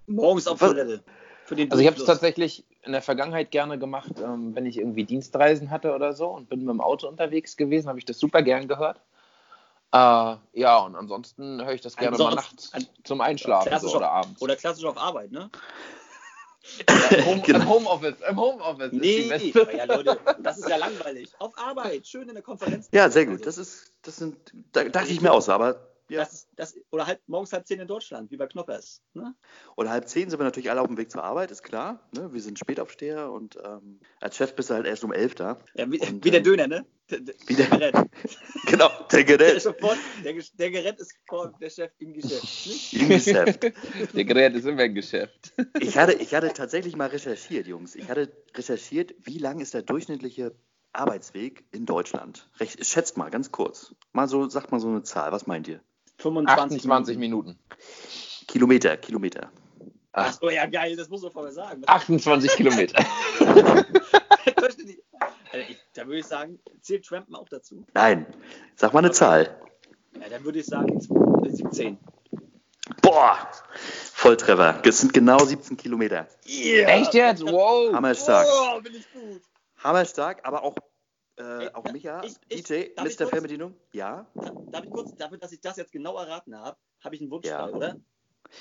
Morgens 0.07 0.47
auf 0.47 0.57
Toilette. 0.57 1.03
also 1.51 1.77
ich 1.79 1.87
habe 1.87 1.97
es 1.97 2.05
tatsächlich 2.05 2.65
in 2.81 2.93
der 2.93 3.03
Vergangenheit 3.03 3.51
gerne 3.51 3.77
gemacht, 3.77 4.13
ähm, 4.23 4.55
wenn 4.55 4.65
ich 4.65 4.79
irgendwie 4.79 5.03
Dienstreisen 5.03 5.69
hatte 5.69 5.93
oder 5.93 6.13
so 6.13 6.29
und 6.29 6.49
bin 6.49 6.61
mit 6.61 6.69
dem 6.69 6.81
Auto 6.81 7.07
unterwegs 7.07 7.57
gewesen, 7.57 7.89
habe 7.89 7.99
ich 7.99 8.05
das 8.05 8.17
super 8.17 8.41
gern 8.41 8.67
gehört. 8.67 9.01
Äh, 9.93 10.35
ja, 10.53 10.77
und 10.79 10.95
ansonsten 10.95 11.63
höre 11.63 11.73
ich 11.73 11.81
das 11.81 11.95
gerne 11.95 12.17
mal 12.17 12.35
nachts 12.35 12.73
ein, 12.73 12.85
zum 13.03 13.21
Einschlafen 13.21 13.79
so, 13.79 13.95
oder 13.95 14.11
auf, 14.11 14.25
abends. 14.25 14.41
Oder 14.41 14.55
klassisch 14.55 14.85
auf 14.85 14.97
Arbeit, 14.97 15.31
ne? 15.31 15.49
Ja, 16.89 17.25
Home, 17.25 17.41
genau. 17.45 17.59
Im 17.59 17.69
Homeoffice, 17.69 18.15
im 18.29 18.37
Homeoffice. 18.37 18.91
Nee, 18.91 19.53
ja, 19.75 19.85
Leute, 19.85 20.19
das 20.39 20.57
ist 20.57 20.67
ja 20.67 20.75
langweilig. 20.75 21.31
Auf 21.39 21.57
Arbeit, 21.57 22.05
schön 22.05 22.27
in 22.27 22.35
der 22.35 22.43
Konferenz. 22.43 22.89
Ja, 22.91 23.09
sehr 23.09 23.25
gut. 23.25 23.45
Das 23.45 23.57
ist, 23.57 23.93
das 24.01 24.17
sind, 24.17 24.37
da 24.73 24.83
dachte 24.83 25.09
ich 25.09 25.21
mir 25.21 25.31
aus, 25.31 25.47
aber 25.47 25.96
ja. 26.09 26.19
Das, 26.19 26.47
das, 26.55 26.75
oder 26.91 27.07
halb, 27.07 27.21
morgens 27.27 27.53
halb 27.53 27.67
zehn 27.67 27.79
in 27.79 27.87
Deutschland, 27.87 28.31
wie 28.31 28.37
bei 28.37 28.47
Knoppers. 28.47 29.01
Ne? 29.13 29.35
Oder 29.75 29.89
halb 29.89 30.07
zehn 30.07 30.29
sind 30.29 30.39
wir 30.39 30.43
natürlich 30.43 30.69
alle 30.69 30.81
auf 30.81 30.87
dem 30.87 30.97
Weg 30.97 31.11
zur 31.11 31.23
Arbeit, 31.23 31.51
ist 31.51 31.63
klar. 31.63 32.07
Ne? 32.15 32.31
Wir 32.33 32.41
sind 32.41 32.59
Spätaufsteher 32.59 33.31
und 33.31 33.57
ähm, 33.63 33.99
als 34.21 34.37
Chef 34.37 34.55
bist 34.55 34.69
du 34.69 34.75
halt 34.75 34.85
erst 34.85 35.03
um 35.03 35.11
elf 35.11 35.35
da. 35.35 35.59
Ja, 35.75 35.91
wie, 35.91 35.99
und, 35.99 36.23
wie 36.23 36.31
der 36.31 36.39
ähm, 36.39 36.43
Döner, 36.43 36.67
ne? 36.67 36.85
Wie 37.09 37.55
der 37.55 37.67
Gerät. 37.67 37.95
genau, 38.65 38.89
der 39.11 39.23
Gerät. 39.23 39.63
Der, 39.63 39.73
der, 40.23 40.43
der, 40.53 40.71
Gerät 40.71 40.99
ist 40.99 41.13
vor 41.27 41.53
der 41.59 41.69
Chef 41.69 41.91
im 41.99 42.13
Geschäft. 42.13 42.93
Im 42.93 43.09
Geschäft. 43.09 43.63
der 44.13 44.25
Gerät 44.25 44.53
ist 44.55 44.65
immer 44.65 44.83
im 44.83 44.93
Geschäft. 44.93 45.53
Ich 45.79 45.97
hatte, 45.97 46.13
ich 46.13 46.35
hatte 46.35 46.51
tatsächlich 46.53 46.95
mal 46.97 47.07
recherchiert, 47.07 47.67
Jungs. 47.67 47.95
Ich 47.95 48.09
hatte 48.09 48.31
recherchiert, 48.53 49.15
wie 49.19 49.37
lang 49.37 49.61
ist 49.61 49.73
der 49.73 49.83
durchschnittliche 49.83 50.53
Arbeitsweg 50.97 51.65
in 51.71 51.85
Deutschland? 51.85 52.49
Recht, 52.59 52.85
schätzt 52.85 53.17
mal 53.17 53.29
ganz 53.29 53.51
kurz. 53.51 53.95
Mal 54.11 54.27
so, 54.27 54.49
sagt 54.49 54.71
mal 54.71 54.79
so 54.79 54.89
eine 54.89 55.03
Zahl. 55.03 55.31
Was 55.31 55.47
meint 55.47 55.67
ihr? 55.67 55.81
25 56.17 56.79
28 56.79 57.17
Minuten. 57.17 57.49
Minuten. 57.49 57.59
Kilometer, 58.47 58.97
Kilometer. 58.97 59.51
Ach 60.13 60.33
so, 60.33 60.49
ja 60.49 60.65
geil, 60.65 60.95
das 60.95 61.09
muss 61.09 61.21
man 61.21 61.31
vorher 61.31 61.53
sagen. 61.53 61.83
28 61.87 62.51
Kilometer. 62.53 63.05
da 65.93 66.05
würde 66.07 66.19
ich 66.19 66.25
sagen, 66.25 66.59
zählt 66.81 67.05
Trampen 67.05 67.35
auch 67.35 67.47
dazu? 67.49 67.85
Nein, 67.93 68.25
sag 68.75 68.93
mal 68.93 68.99
eine 68.99 69.11
Zahl. 69.11 69.61
Ja, 70.19 70.29
dann 70.29 70.43
würde 70.43 70.59
ich 70.59 70.65
sagen 70.65 70.99
17. 70.99 71.97
Boah, 73.01 73.37
Volltreffer. 74.13 74.79
Das 74.83 74.99
sind 74.99 75.13
genau 75.13 75.39
17 75.39 75.77
Kilometer. 75.77 76.27
Yeah. 76.47 76.89
Echt 76.89 77.13
jetzt? 77.13 77.43
Wow. 77.43 77.93
Hammerstark. 77.93 78.47
Oh, 78.49 78.81
bin 78.81 78.95
ich 78.95 79.11
gut. 79.13 79.41
Hammerstark, 79.83 80.39
aber 80.43 80.63
auch 80.63 80.75
äh, 81.37 81.71
auch 81.73 81.83
Micha, 81.91 82.21
ich, 82.23 82.35
ich, 82.49 82.63
DJ, 82.63 82.89
Mr. 82.99 83.27
Fernbedienung? 83.27 83.75
Ja. 83.93 84.25
Darf 84.71 84.83
ich 84.83 84.89
kurz, 84.89 85.15
dafür, 85.15 85.37
dass 85.37 85.51
ich 85.51 85.61
das 85.61 85.77
jetzt 85.77 85.91
genau 85.91 86.17
erraten 86.17 86.57
habe, 86.57 86.77
habe 87.03 87.15
ich 87.15 87.21
einen 87.21 87.31
Wunsch 87.31 87.45
ja. 87.45 87.67
frei, 87.67 87.73
oder? 87.73 87.95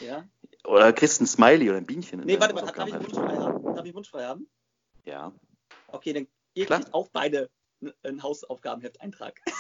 Ja. 0.01 0.29
Oder 0.65 0.93
kriegst 0.93 1.21
ein 1.21 1.27
Smiley 1.27 1.69
oder 1.69 1.79
ein 1.79 1.87
Bienchen. 1.87 2.21
Nee, 2.21 2.39
warte 2.39 2.55
mal, 2.55 2.63
darf 2.63 2.87
ich 2.87 2.95
einen 2.95 3.05
Wunsch 3.05 3.15
frei 3.15 3.37
haben? 3.37 3.65
Darf 3.65 3.77
ich 3.77 3.81
einen 3.81 3.95
Wunsch 3.95 4.11
frei 4.11 4.25
haben? 4.25 4.49
Ja. 5.05 5.33
Okay, 5.89 6.13
dann 6.13 6.27
ihr 6.55 6.67
kriegt 6.67 6.93
auch 6.93 7.09
beide 7.09 7.51
einen 8.03 8.23
Hausaufgabenheft-Eintrag. 8.23 9.41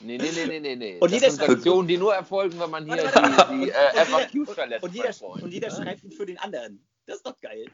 Nee, 0.00 0.16
nee, 0.16 0.30
nee, 0.32 0.46
nee, 0.46 0.60
nee, 0.60 0.76
nee. 0.76 0.94
Und 1.00 1.10
das 1.10 1.20
jeder 1.20 1.32
sind 1.32 1.50
Aktionen, 1.50 1.88
die 1.88 1.96
nur 1.96 2.14
erfolgen, 2.14 2.60
wenn 2.60 2.70
man 2.70 2.84
hier 2.84 3.02
warte, 3.02 3.36
warte, 3.36 3.52
die, 3.52 3.64
die 3.64 3.70
äh, 3.70 4.04
FAQs 4.04 4.52
verlässt. 4.52 4.84
Und 4.84 4.94
jeder, 4.94 5.12
und 5.42 5.52
jeder 5.52 5.70
schreibt 5.70 6.14
für 6.14 6.24
den 6.24 6.38
anderen. 6.38 6.86
Das 7.06 7.16
ist 7.16 7.26
doch 7.26 7.40
geil. 7.40 7.66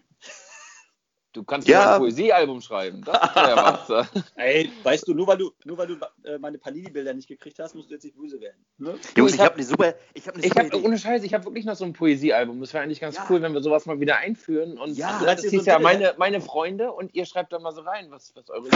Du 1.35 1.43
kannst 1.43 1.67
Ja. 1.69 1.81
ja 1.83 1.95
ein 1.97 2.01
Poesiealbum 2.01 2.61
schreiben. 2.61 3.03
Das 3.05 3.35
wäre 3.35 3.57
was. 3.89 4.09
Ey, 4.37 4.71
weißt 4.85 5.07
du, 5.09 5.15
nur 5.15 5.27
weil 5.27 5.37
du, 5.37 5.51
nur 5.65 5.77
weil 5.77 5.89
du 5.89 5.97
äh, 6.25 6.39
meine 6.39 6.59
Panini-Bilder 6.59 7.13
nicht 7.13 7.27
gekriegt 7.29 7.59
hast, 7.59 7.75
musst 7.75 7.91
du 7.91 7.95
jetzt 7.95 8.05
nicht 8.05 8.17
böse 8.17 8.41
werden. 8.41 8.65
Ne? 8.79 8.95
Jungs, 9.17 9.33
ich 9.33 9.35
ich 9.35 9.41
hab- 9.41 9.47
habe 9.51 9.55
eine 9.57 9.65
super, 9.65 9.95
ich 10.15 10.27
habe 10.29 10.37
eine 10.37 10.47
Ich 10.47 10.53
super 10.53 10.65
habe 10.67 10.77
Idee. 10.77 10.87
ohne 10.87 10.97
Scheiß, 10.97 11.25
ich 11.25 11.35
habe 11.35 11.45
wirklich 11.45 11.65
noch 11.65 11.75
so 11.75 11.85
ein 11.85 11.93
Poesiealbum. 11.93 12.61
Das 12.61 12.73
wäre 12.73 12.85
eigentlich 12.85 13.01
ganz 13.01 13.17
Ja. 13.17 13.27
cool, 13.29 13.43
wenn 13.43 13.53
wir 13.53 13.61
sowas 13.63 13.85
mal 13.85 13.99
wieder 13.99 14.17
einführen. 14.19 14.79
Und 14.79 14.97
Ja. 14.97 15.21
das 15.25 15.43
dir 15.43 15.51
so 15.51 15.61
ja 15.67 15.79
meine, 15.81 16.15
meine 16.19 16.41
Freunde 16.41 16.93
und 16.93 17.13
ihr 17.15 17.27
schreibt 17.27 17.53
da 17.53 17.59
mal 17.59 17.73
so 17.75 17.81
rein, 17.83 18.07
was, 18.11 18.33
was 18.37 18.49
eure. 18.51 18.69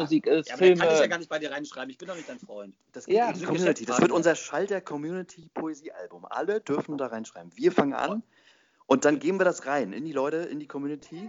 Musik 0.00 0.26
ist, 0.26 0.48
Ja, 0.48 0.54
aber 0.54 0.64
Filme. 0.64 0.80
kann 0.84 0.94
ich 0.94 1.00
ja 1.00 1.06
gar 1.08 1.18
nicht 1.18 1.28
bei 1.28 1.38
dir 1.40 1.50
reinschreiben. 1.50 1.90
Ich 1.90 1.98
bin 1.98 2.06
doch 2.08 2.14
nicht 2.16 2.28
dein 2.28 2.38
Freund. 2.38 2.74
Das 2.92 3.06
geht 3.06 3.16
Ja, 3.16 3.30
in 3.30 3.38
die 3.40 3.44
Community. 3.44 3.84
Das 3.86 4.00
wird 4.00 4.12
unser 4.12 4.36
Schalter 4.36 4.80
Community 4.80 5.50
Poesiealbum. 5.52 6.26
Alle 6.30 6.60
dürfen 6.60 6.96
da 6.96 7.06
reinschreiben. 7.06 7.50
Wir 7.56 7.72
fangen 7.72 7.92
an 7.94 8.22
und 8.86 9.04
dann 9.04 9.18
geben 9.18 9.40
wir 9.40 9.44
das 9.44 9.66
rein 9.66 9.92
in 9.92 10.04
die 10.04 10.12
Leute, 10.12 10.36
in 10.36 10.60
die 10.60 10.68
Community. 10.68 11.28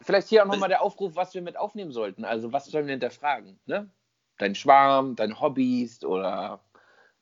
Vielleicht 0.00 0.28
hier 0.28 0.42
auch 0.42 0.46
nochmal 0.46 0.68
der 0.68 0.82
Aufruf, 0.82 1.16
was 1.16 1.34
wir 1.34 1.42
mit 1.42 1.56
aufnehmen 1.56 1.92
sollten. 1.92 2.24
Also 2.24 2.52
was 2.52 2.66
sollen 2.66 2.86
wir 2.86 2.92
hinterfragen? 2.92 3.58
Ne? 3.66 3.90
Dein 4.38 4.54
Schwarm, 4.54 5.16
deine 5.16 5.40
Hobbys 5.40 6.04
oder 6.04 6.60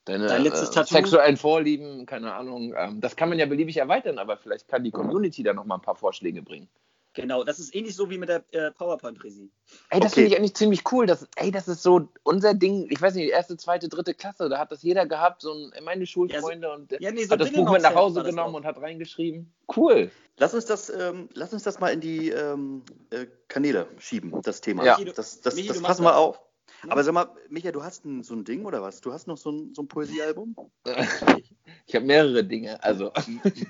deine 0.05 0.27
Dein 0.27 0.43
letztes 0.43 0.75
äh, 0.75 0.83
sexuellen 0.83 1.37
Vorlieben, 1.37 2.05
keine 2.05 2.33
Ahnung. 2.33 2.73
Ähm, 2.77 3.01
das 3.01 3.15
kann 3.15 3.29
man 3.29 3.39
ja 3.39 3.45
beliebig 3.45 3.77
erweitern, 3.77 4.17
aber 4.17 4.37
vielleicht 4.37 4.67
kann 4.67 4.83
die 4.83 4.91
Community 4.91 5.43
da 5.43 5.53
nochmal 5.53 5.79
ein 5.79 5.83
paar 5.83 5.95
Vorschläge 5.95 6.41
bringen. 6.41 6.69
Genau, 7.15 7.43
das 7.43 7.59
ist 7.59 7.75
ähnlich 7.75 7.95
so 7.95 8.09
wie 8.09 8.17
mit 8.17 8.29
der 8.29 8.43
äh, 8.51 8.71
PowerPoint-Präsi. 8.71 9.51
Ey, 9.89 9.99
das 9.99 10.13
Okay. 10.13 10.21
finde 10.21 10.29
ich 10.31 10.37
eigentlich 10.37 10.55
ziemlich 10.55 10.81
cool. 10.91 11.05
Das, 11.05 11.27
ey, 11.35 11.51
das 11.51 11.67
ist 11.67 11.83
so 11.83 12.09
unser 12.23 12.53
Ding. 12.55 12.87
Ich 12.89 13.01
weiß 13.01 13.13
nicht, 13.13 13.29
erste, 13.29 13.55
zweite, 13.55 13.87
dritte 13.87 14.13
Klasse, 14.15 14.49
da 14.49 14.57
hat 14.57 14.71
das 14.71 14.81
jeder 14.81 15.05
gehabt, 15.05 15.41
so 15.43 15.53
ein, 15.53 15.71
meine 15.83 16.07
Schulfreunde 16.07 16.71
und 16.71 16.91
Ja, 16.99 17.11
nee, 17.11 17.23
so 17.25 17.33
hat 17.33 17.41
das 17.41 17.51
Buch 17.51 17.71
mit 17.71 17.83
nach 17.83 17.93
Hause 17.95 18.23
genommen 18.23 18.55
und 18.55 18.65
hat 18.65 18.81
reingeschrieben. 18.81 19.53
Cool. 19.75 20.09
Lass 20.37 20.55
uns 20.55 20.65
das, 20.65 20.89
ähm, 20.89 21.29
lass 21.33 21.53
uns 21.53 21.61
das 21.61 21.79
mal 21.79 21.89
in 21.93 22.01
die 22.01 22.29
ähm, 22.29 22.81
äh, 23.11 23.27
Kanäle 23.47 23.87
schieben, 23.99 24.41
das 24.41 24.61
Thema. 24.61 24.83
Ja. 24.83 24.93
Michi, 24.93 25.05
du- 25.05 25.13
Das, 25.13 25.39
das, 25.41 25.55
Michi, 25.55 25.67
das 25.67 25.81
machst 25.81 26.01
wir 26.01 26.17
auf. 26.17 26.41
Aber 26.89 27.03
sag 27.03 27.13
mal, 27.13 27.27
Micha, 27.49 27.71
du 27.71 27.83
hast 27.83 28.05
ein, 28.05 28.23
so 28.23 28.33
ein 28.33 28.43
Ding 28.43 28.65
oder 28.65 28.81
was? 28.81 29.01
Du 29.01 29.13
hast 29.13 29.27
noch 29.27 29.37
so 29.37 29.51
ein, 29.51 29.73
so 29.73 29.83
ein 29.83 29.87
Poesiealbum? 29.87 30.55
Ich 31.85 31.95
habe 31.95 32.05
mehrere 32.05 32.43
Dinge. 32.45 32.81
Also, 32.81 33.11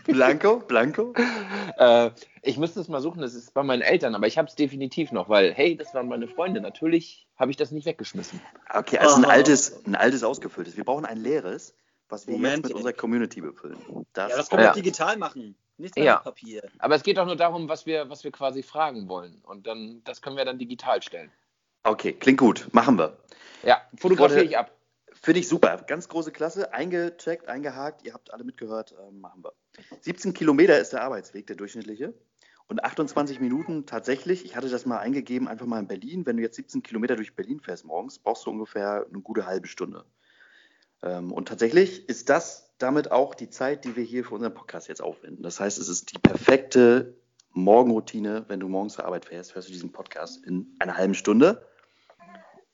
Blanco? 0.05 0.59
Blanco? 0.59 1.13
äh, 1.77 2.11
ich 2.43 2.57
müsste 2.57 2.79
es 2.79 2.87
mal 2.87 3.01
suchen, 3.01 3.21
das 3.21 3.33
ist 3.33 3.53
bei 3.55 3.63
meinen 3.63 3.81
Eltern, 3.81 4.13
aber 4.13 4.27
ich 4.27 4.37
habe 4.37 4.47
es 4.47 4.55
definitiv 4.55 5.11
noch, 5.11 5.29
weil, 5.29 5.51
hey, 5.53 5.75
das 5.75 5.93
waren 5.95 6.07
meine 6.07 6.27
Freunde. 6.27 6.61
Natürlich 6.61 7.27
habe 7.37 7.49
ich 7.49 7.57
das 7.57 7.71
nicht 7.71 7.85
weggeschmissen. 7.85 8.39
Okay, 8.71 8.99
also 8.99 9.15
ein 9.15 9.25
Oh. 9.25 9.29
altes, 9.29 9.83
ein 9.85 9.95
altes 9.95 10.23
ausgefülltes. 10.23 10.77
Wir 10.77 10.83
brauchen 10.83 11.05
ein 11.05 11.17
leeres, 11.17 11.75
was 12.09 12.27
wir 12.27 12.33
Moment, 12.35 12.57
jetzt 12.57 12.63
mit 12.63 12.71
ey. 12.71 12.77
unserer 12.77 12.93
Community 12.93 13.41
befüllen. 13.41 13.77
Das, 14.13 14.31
Ja, 14.31 14.37
das 14.37 14.49
können 14.49 14.59
wir 14.61 14.65
Ja. 14.65 14.71
auch 14.71 14.75
digital 14.75 15.17
machen. 15.17 15.55
Nichts 15.77 15.97
mehr 15.97 16.05
Ja. 16.05 16.15
Papier. 16.17 16.61
Aber 16.77 16.95
es 16.95 17.01
geht 17.03 17.17
doch 17.17 17.25
nur 17.25 17.35
darum, 17.35 17.67
was 17.67 17.87
wir, 17.87 18.09
was 18.09 18.23
wir 18.23 18.31
quasi 18.31 18.61
fragen 18.61 19.09
wollen. 19.09 19.41
Und 19.43 19.65
dann, 19.65 20.01
das 20.03 20.21
können 20.21 20.37
wir 20.37 20.45
dann 20.45 20.59
digital 20.59 21.01
stellen. 21.01 21.31
Okay, 21.83 22.13
klingt 22.13 22.39
gut. 22.39 22.67
Machen 22.71 22.97
wir. 22.97 23.17
Ja, 23.63 23.81
fotografiere 23.97 24.43
ich 24.43 24.57
ab. 24.57 24.71
Finde 25.21 25.39
ich 25.39 25.47
super. 25.47 25.77
Ganz 25.87 26.09
große 26.09 26.31
Klasse. 26.31 26.73
Eingecheckt, 26.73 27.47
eingehakt. 27.47 28.05
Ihr 28.05 28.13
habt 28.13 28.33
alle 28.33 28.43
mitgehört. 28.43 28.93
Ähm, 29.07 29.21
machen 29.21 29.43
wir. 29.43 29.53
17 30.01 30.33
Kilometer 30.33 30.77
ist 30.79 30.91
der 30.91 31.01
Arbeitsweg, 31.01 31.47
der 31.47 31.55
durchschnittliche. 31.55 32.13
Und 32.67 32.83
28 32.83 33.39
Minuten 33.39 33.85
tatsächlich. 33.85 34.43
Ich 34.43 34.55
hatte 34.55 34.69
das 34.69 34.85
mal 34.85 34.99
eingegeben, 34.99 35.47
einfach 35.47 35.65
mal 35.65 35.79
in 35.79 35.87
Berlin. 35.87 36.25
Wenn 36.25 36.37
du 36.37 36.43
jetzt 36.43 36.55
17 36.55 36.83
Kilometer 36.83 37.15
durch 37.15 37.35
Berlin 37.35 37.59
fährst 37.59 37.85
morgens, 37.85 38.19
brauchst 38.19 38.45
du 38.45 38.51
ungefähr 38.51 39.05
eine 39.09 39.21
gute 39.21 39.45
halbe 39.45 39.67
Stunde. 39.67 40.05
Ähm, 41.01 41.31
und 41.31 41.47
tatsächlich 41.47 42.09
ist 42.09 42.29
das 42.29 42.73
damit 42.77 43.11
auch 43.11 43.35
die 43.35 43.49
Zeit, 43.49 43.85
die 43.85 43.95
wir 43.95 44.03
hier 44.03 44.25
für 44.25 44.35
unseren 44.35 44.53
Podcast 44.53 44.87
jetzt 44.87 45.01
aufwenden. 45.01 45.43
Das 45.43 45.59
heißt, 45.59 45.77
es 45.77 45.87
ist 45.87 46.13
die 46.13 46.19
perfekte 46.19 47.15
Morgenroutine. 47.51 48.45
Wenn 48.47 48.59
du 48.59 48.67
morgens 48.67 48.93
zur 48.93 49.05
Arbeit 49.05 49.25
fährst, 49.25 49.55
hörst 49.55 49.67
du 49.69 49.71
diesen 49.71 49.91
Podcast 49.91 50.45
in 50.45 50.75
einer 50.79 50.97
halben 50.97 51.13
Stunde. 51.13 51.65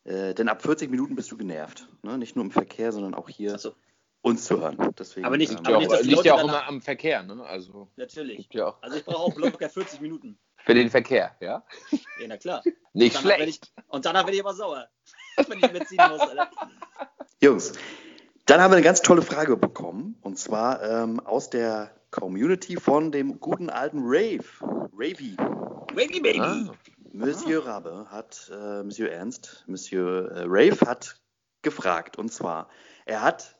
Äh, 0.05 0.33
denn 0.33 0.47
ab 0.49 0.61
40 0.61 0.89
Minuten 0.89 1.15
bist 1.15 1.31
du 1.31 1.37
genervt. 1.37 1.87
Ne? 2.03 2.17
Nicht 2.17 2.35
nur 2.35 2.45
im 2.45 2.51
Verkehr, 2.51 2.91
sondern 2.91 3.13
auch 3.13 3.29
hier 3.29 3.53
Achso, 3.55 3.73
uns 4.21 4.45
zu 4.45 4.59
hören. 4.59 4.77
Deswegen, 4.97 5.25
Aber 5.25 5.37
nicht- 5.37 5.51
ähm, 5.51 5.59
aber 5.59 5.71
ja 5.81 5.87
nicht, 5.87 6.03
liegt 6.03 6.15
Leute 6.17 6.27
ja 6.29 6.33
auch 6.35 6.43
immer 6.43 6.67
am 6.67 6.81
Verkehr, 6.81 7.23
ne? 7.23 7.43
Also, 7.43 7.89
natürlich. 7.97 8.47
ja 8.53 8.67
auch 8.67 8.81
Also 8.81 8.97
ich 8.97 9.05
brauche 9.05 9.17
auch 9.33 9.37
locker 9.37 9.69
40 9.69 10.01
Minuten. 10.01 10.37
für 10.65 10.73
den 10.73 10.89
Verkehr, 10.89 11.35
ja? 11.41 11.63
Ja, 11.91 11.99
na 12.27 12.37
klar. 12.37 12.63
Nicht 12.93 13.23
werd 13.23 13.35
schlecht. 13.35 13.71
Ich, 13.77 13.83
und 13.87 14.05
danach 14.05 14.23
werde 14.25 14.35
ich 14.35 14.41
aber 14.41 14.53
sauer. 14.53 14.87
Wenn 15.47 15.59
ich 15.59 15.71
mitziehen 15.71 16.01
muss, 16.09 16.21
Alter. 16.21 16.49
Jungs, 17.41 17.73
dann 18.45 18.61
haben 18.61 18.71
wir 18.71 18.77
eine 18.77 18.83
ganz 18.83 19.01
tolle 19.01 19.21
Frage 19.21 19.55
bekommen. 19.57 20.17
Und 20.21 20.37
zwar 20.37 20.81
ähm, 20.83 21.19
aus 21.19 21.49
der 21.49 21.91
Community 22.11 22.75
von 22.77 23.11
dem 23.11 23.39
guten 23.39 23.69
alten 23.69 23.99
Rave. 24.03 24.43
Ravy. 24.93 25.37
Wavy 25.93 26.19
Baby. 26.19 26.39
Ah. 26.39 26.71
Monsieur 27.11 27.65
Rabe 27.65 28.07
hat, 28.09 28.51
äh, 28.53 28.83
Monsieur 28.83 29.11
Ernst, 29.11 29.63
Monsieur 29.67 30.31
äh, 30.31 30.43
Rave 30.45 30.79
hat 30.87 31.19
gefragt. 31.61 32.17
Und 32.17 32.31
zwar, 32.31 32.69
er 33.05 33.21
hat 33.21 33.57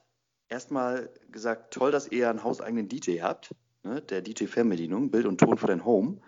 erstmal 0.49 1.09
gesagt, 1.31 1.73
toll, 1.73 1.91
dass 1.91 2.07
ihr 2.07 2.29
einen 2.29 2.43
hauseigenen 2.43 2.87
DJ 2.87 3.21
habt. 3.21 3.55
Ne, 3.83 4.01
der 4.01 4.21
DJ-Fernbedienung, 4.21 5.09
Bild 5.09 5.25
und 5.25 5.39
Ton 5.39 5.57
für 5.57 5.67
dein 5.67 5.85
Home. 5.85 6.19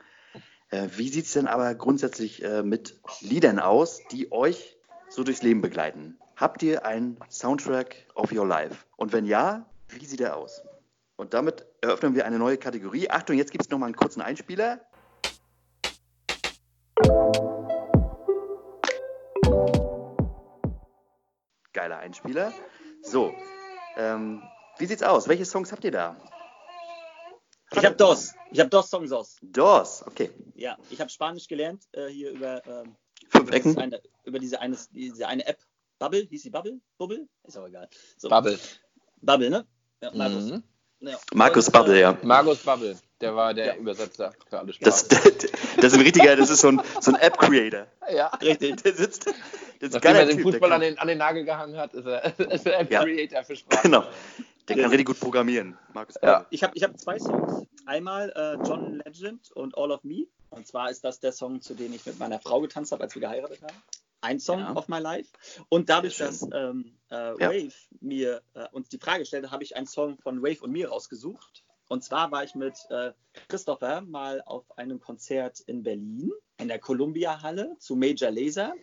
Äh, 0.69 0.87
wie 0.95 1.09
sieht 1.09 1.25
es 1.25 1.33
denn 1.33 1.47
aber 1.47 1.75
grundsätzlich 1.75 2.43
äh, 2.43 2.63
mit 2.63 2.99
Liedern 3.19 3.59
aus, 3.59 4.01
die 4.09 4.31
euch 4.31 4.77
so 5.09 5.23
durchs 5.23 5.43
Leben 5.43 5.61
begleiten? 5.61 6.17
Habt 6.37 6.63
ihr 6.63 6.85
einen 6.85 7.17
Soundtrack 7.29 8.07
of 8.15 8.31
your 8.31 8.47
life? 8.47 8.85
Und 8.95 9.11
wenn 9.11 9.25
ja, 9.25 9.69
wie 9.89 10.05
sieht 10.05 10.21
er 10.21 10.37
aus? 10.37 10.63
Und 11.17 11.33
damit 11.33 11.65
eröffnen 11.81 12.15
wir 12.15 12.25
eine 12.25 12.39
neue 12.39 12.57
Kategorie. 12.57 13.09
Achtung, 13.09 13.37
jetzt 13.37 13.51
gibt 13.51 13.65
es 13.65 13.69
nochmal 13.69 13.87
einen 13.87 13.95
kurzen 13.95 14.21
Einspieler. 14.21 14.79
Geiler 21.73 21.97
Einspieler. 21.99 22.53
So, 23.01 23.33
ähm, 23.97 24.43
wie 24.77 24.85
sieht's 24.85 25.03
aus? 25.03 25.27
Welche 25.27 25.45
Songs 25.45 25.71
habt 25.71 25.83
ihr 25.83 25.91
da? 25.91 26.15
Ich 27.73 27.85
habe 27.85 27.95
DOS. 27.95 28.33
Ich 28.51 28.59
habe 28.59 28.69
DOS-Songs 28.69 29.11
aus. 29.13 29.37
DOS, 29.41 30.03
okay. 30.05 30.29
Ja, 30.55 30.77
ich 30.89 30.99
habe 30.99 31.09
Spanisch 31.09 31.47
gelernt 31.47 31.83
äh, 31.93 32.07
hier 32.07 32.31
über, 32.31 32.61
ähm, 32.67 32.95
Fünf 33.29 33.51
Ecken. 33.51 33.77
eine, 33.77 34.01
über 34.25 34.39
diese, 34.39 34.59
eine, 34.59 34.77
diese 34.91 35.27
eine 35.27 35.45
App. 35.45 35.57
Bubble, 35.97 36.27
hieß 36.29 36.43
die 36.43 36.49
Bubble? 36.49 36.81
Bubble? 36.97 37.27
Ist 37.43 37.57
auch 37.57 37.67
egal. 37.67 37.87
So, 38.17 38.27
Bubble. 38.27 38.59
Bubble, 39.21 39.49
ne? 39.49 39.65
Ja, 40.01 40.11
Markus. 40.13 40.43
Mhm. 40.45 40.63
Ja. 40.99 41.17
Markus 41.33 41.67
Und, 41.67 41.73
Bubble, 41.73 41.95
äh, 41.95 42.01
ja. 42.01 42.17
Markus 42.23 42.57
Bubble, 42.59 42.97
der 43.21 43.35
war 43.35 43.53
der 43.53 43.67
Ja. 43.67 43.75
Übersetzer 43.75 44.33
für 44.49 44.59
alle 44.59 44.73
Das, 44.81 45.01
Sprachen. 45.05 45.37
das, 45.39 45.51
das 45.77 45.85
ist 45.85 45.93
ein 45.93 46.01
richtiger, 46.01 46.35
das 46.35 46.49
ist 46.49 46.61
so 46.61 46.67
ein, 46.69 46.81
so 46.99 47.11
ein 47.13 47.21
App-Creator. 47.21 47.87
ja. 48.13 48.27
Richtig. 48.41 48.83
Der 48.83 48.93
sitzt, 48.93 49.27
das 49.81 49.89
ist 49.89 49.95
ein 49.95 50.01
Nachdem 50.01 50.15
er 50.15 50.25
den 50.25 50.37
Typ, 50.37 50.43
Fußball 50.51 50.71
an 50.71 50.81
den, 50.81 50.97
an 50.99 51.07
den 51.07 51.17
Nagel 51.17 51.43
gehangen 51.43 51.75
hat, 51.77 51.93
ist 51.93 52.05
er, 52.05 52.39
ist 52.51 52.65
er 52.67 52.79
ein 52.79 52.87
Ja. 52.89 53.03
Creator 53.03 53.43
für 53.43 53.55
Sprachen. 53.55 53.81
Genau. 53.83 54.03
Der 54.67 54.75
kann 54.77 54.89
richtig 54.89 55.07
gut 55.07 55.19
programmieren. 55.19 55.77
Markus 55.93 56.15
Ja. 56.21 56.45
Ich 56.51 56.63
habe 56.63 56.73
ich 56.75 56.83
hab 56.83 56.97
zwei 56.99 57.19
Songs. 57.19 57.65
Einmal 57.85 58.29
äh, 58.35 58.67
John 58.67 59.01
Legend 59.03 59.51
und 59.53 59.75
All 59.77 59.91
of 59.91 60.03
Me. 60.03 60.27
Und 60.51 60.67
zwar 60.67 60.89
ist 60.91 61.03
das 61.03 61.19
der 61.19 61.31
Song, 61.31 61.61
zu 61.61 61.73
dem 61.73 61.93
ich 61.93 62.05
mit 62.05 62.19
meiner 62.19 62.39
Frau 62.39 62.61
getanzt 62.61 62.91
habe, 62.91 63.03
als 63.03 63.15
wir 63.15 63.21
geheiratet 63.21 63.61
haben. 63.63 63.75
Ein 64.21 64.39
Song 64.39 64.59
Ja. 64.59 64.75
of 64.75 64.87
my 64.87 64.99
life. 64.99 65.31
Und 65.69 65.89
dadurch, 65.89 66.17
dass 66.17 66.43
ähm, 66.53 66.93
äh, 67.09 67.15
Ja. 67.15 67.49
Wave 67.49 67.73
mir 68.01 68.41
äh, 68.53 68.67
uns 68.71 68.87
die 68.89 68.99
Frage 68.99 69.25
stellte, 69.25 69.49
habe 69.49 69.63
ich 69.63 69.75
einen 69.75 69.87
Song 69.87 70.17
von 70.19 70.43
Wave 70.43 70.61
und 70.61 70.71
mir 70.71 70.89
rausgesucht. 70.89 71.63
Und 71.89 72.03
zwar 72.03 72.31
war 72.31 72.43
ich 72.43 72.53
mit 72.55 72.77
äh, 72.89 73.11
Christopher 73.49 74.01
mal 74.01 74.41
auf 74.45 74.63
einem 74.77 74.99
Konzert 75.01 75.59
in 75.61 75.83
Berlin, 75.83 76.31
in 76.59 76.67
der 76.69 76.79
Columbia 76.79 77.41
Halle 77.41 77.75
zu 77.79 77.95
Major 77.95 78.31
Laser. 78.31 78.73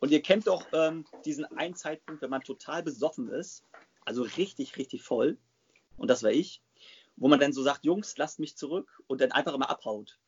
Und 0.00 0.10
ihr 0.10 0.22
kennt 0.22 0.46
doch 0.46 0.66
ähm, 0.72 1.04
diesen 1.24 1.44
einen 1.44 1.74
Zeitpunkt, 1.74 2.22
wenn 2.22 2.30
man 2.30 2.42
total 2.42 2.82
besoffen 2.82 3.28
ist, 3.28 3.64
also 4.04 4.22
richtig, 4.22 4.76
richtig 4.76 5.02
voll. 5.02 5.38
Und 5.96 6.08
das 6.08 6.22
war 6.22 6.30
ich, 6.30 6.62
wo 7.16 7.28
man 7.28 7.40
dann 7.40 7.52
so 7.52 7.62
sagt, 7.62 7.84
Jungs, 7.84 8.16
lasst 8.16 8.38
mich 8.38 8.56
zurück 8.56 9.02
und 9.06 9.20
dann 9.20 9.32
einfach 9.32 9.54
immer 9.54 9.68
abhaut. 9.68 10.18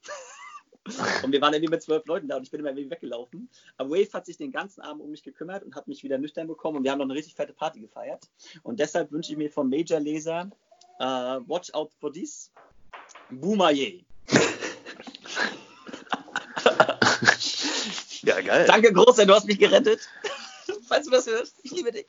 und 1.22 1.32
wir 1.32 1.40
waren 1.40 1.52
irgendwie 1.52 1.70
mit 1.70 1.82
zwölf 1.82 2.04
Leuten 2.06 2.28
da 2.28 2.36
und 2.36 2.42
ich 2.42 2.50
bin 2.50 2.60
immer 2.60 2.70
irgendwie 2.70 2.90
weggelaufen. 2.90 3.48
Aber 3.76 3.90
Wave 3.90 4.12
hat 4.12 4.26
sich 4.26 4.36
den 4.36 4.50
ganzen 4.50 4.80
Abend 4.80 5.02
um 5.02 5.10
mich 5.10 5.22
gekümmert 5.22 5.62
und 5.62 5.74
hat 5.76 5.86
mich 5.86 6.02
wieder 6.02 6.18
nüchtern 6.18 6.48
bekommen 6.48 6.78
und 6.78 6.84
wir 6.84 6.90
haben 6.90 6.98
noch 6.98 7.06
eine 7.06 7.14
richtig 7.14 7.34
fette 7.34 7.52
Party 7.52 7.80
gefeiert. 7.80 8.28
Und 8.62 8.80
deshalb 8.80 9.12
wünsche 9.12 9.32
ich 9.32 9.38
mir 9.38 9.50
vom 9.50 9.70
Major 9.70 10.00
Laser 10.00 10.50
äh, 10.98 11.04
Watch 11.04 11.72
Out 11.72 11.92
for 11.94 12.12
This, 12.12 12.52
Boomaye. 13.30 14.04
Ja, 18.22 18.40
geil. 18.40 18.66
Danke, 18.66 18.92
Großer, 18.92 19.26
du 19.26 19.34
hast 19.34 19.46
mich 19.46 19.58
gerettet. 19.58 20.00
Falls 20.88 21.06
du 21.06 21.10
das 21.10 21.26
hörst, 21.26 21.56
ich 21.62 21.70
liebe 21.72 21.90
dich. 21.92 22.06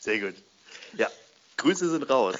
Sehr 0.00 0.20
gut. 0.20 0.34
Ja, 0.96 1.08
Grüße 1.56 1.88
sind 1.90 2.08
raus. 2.08 2.36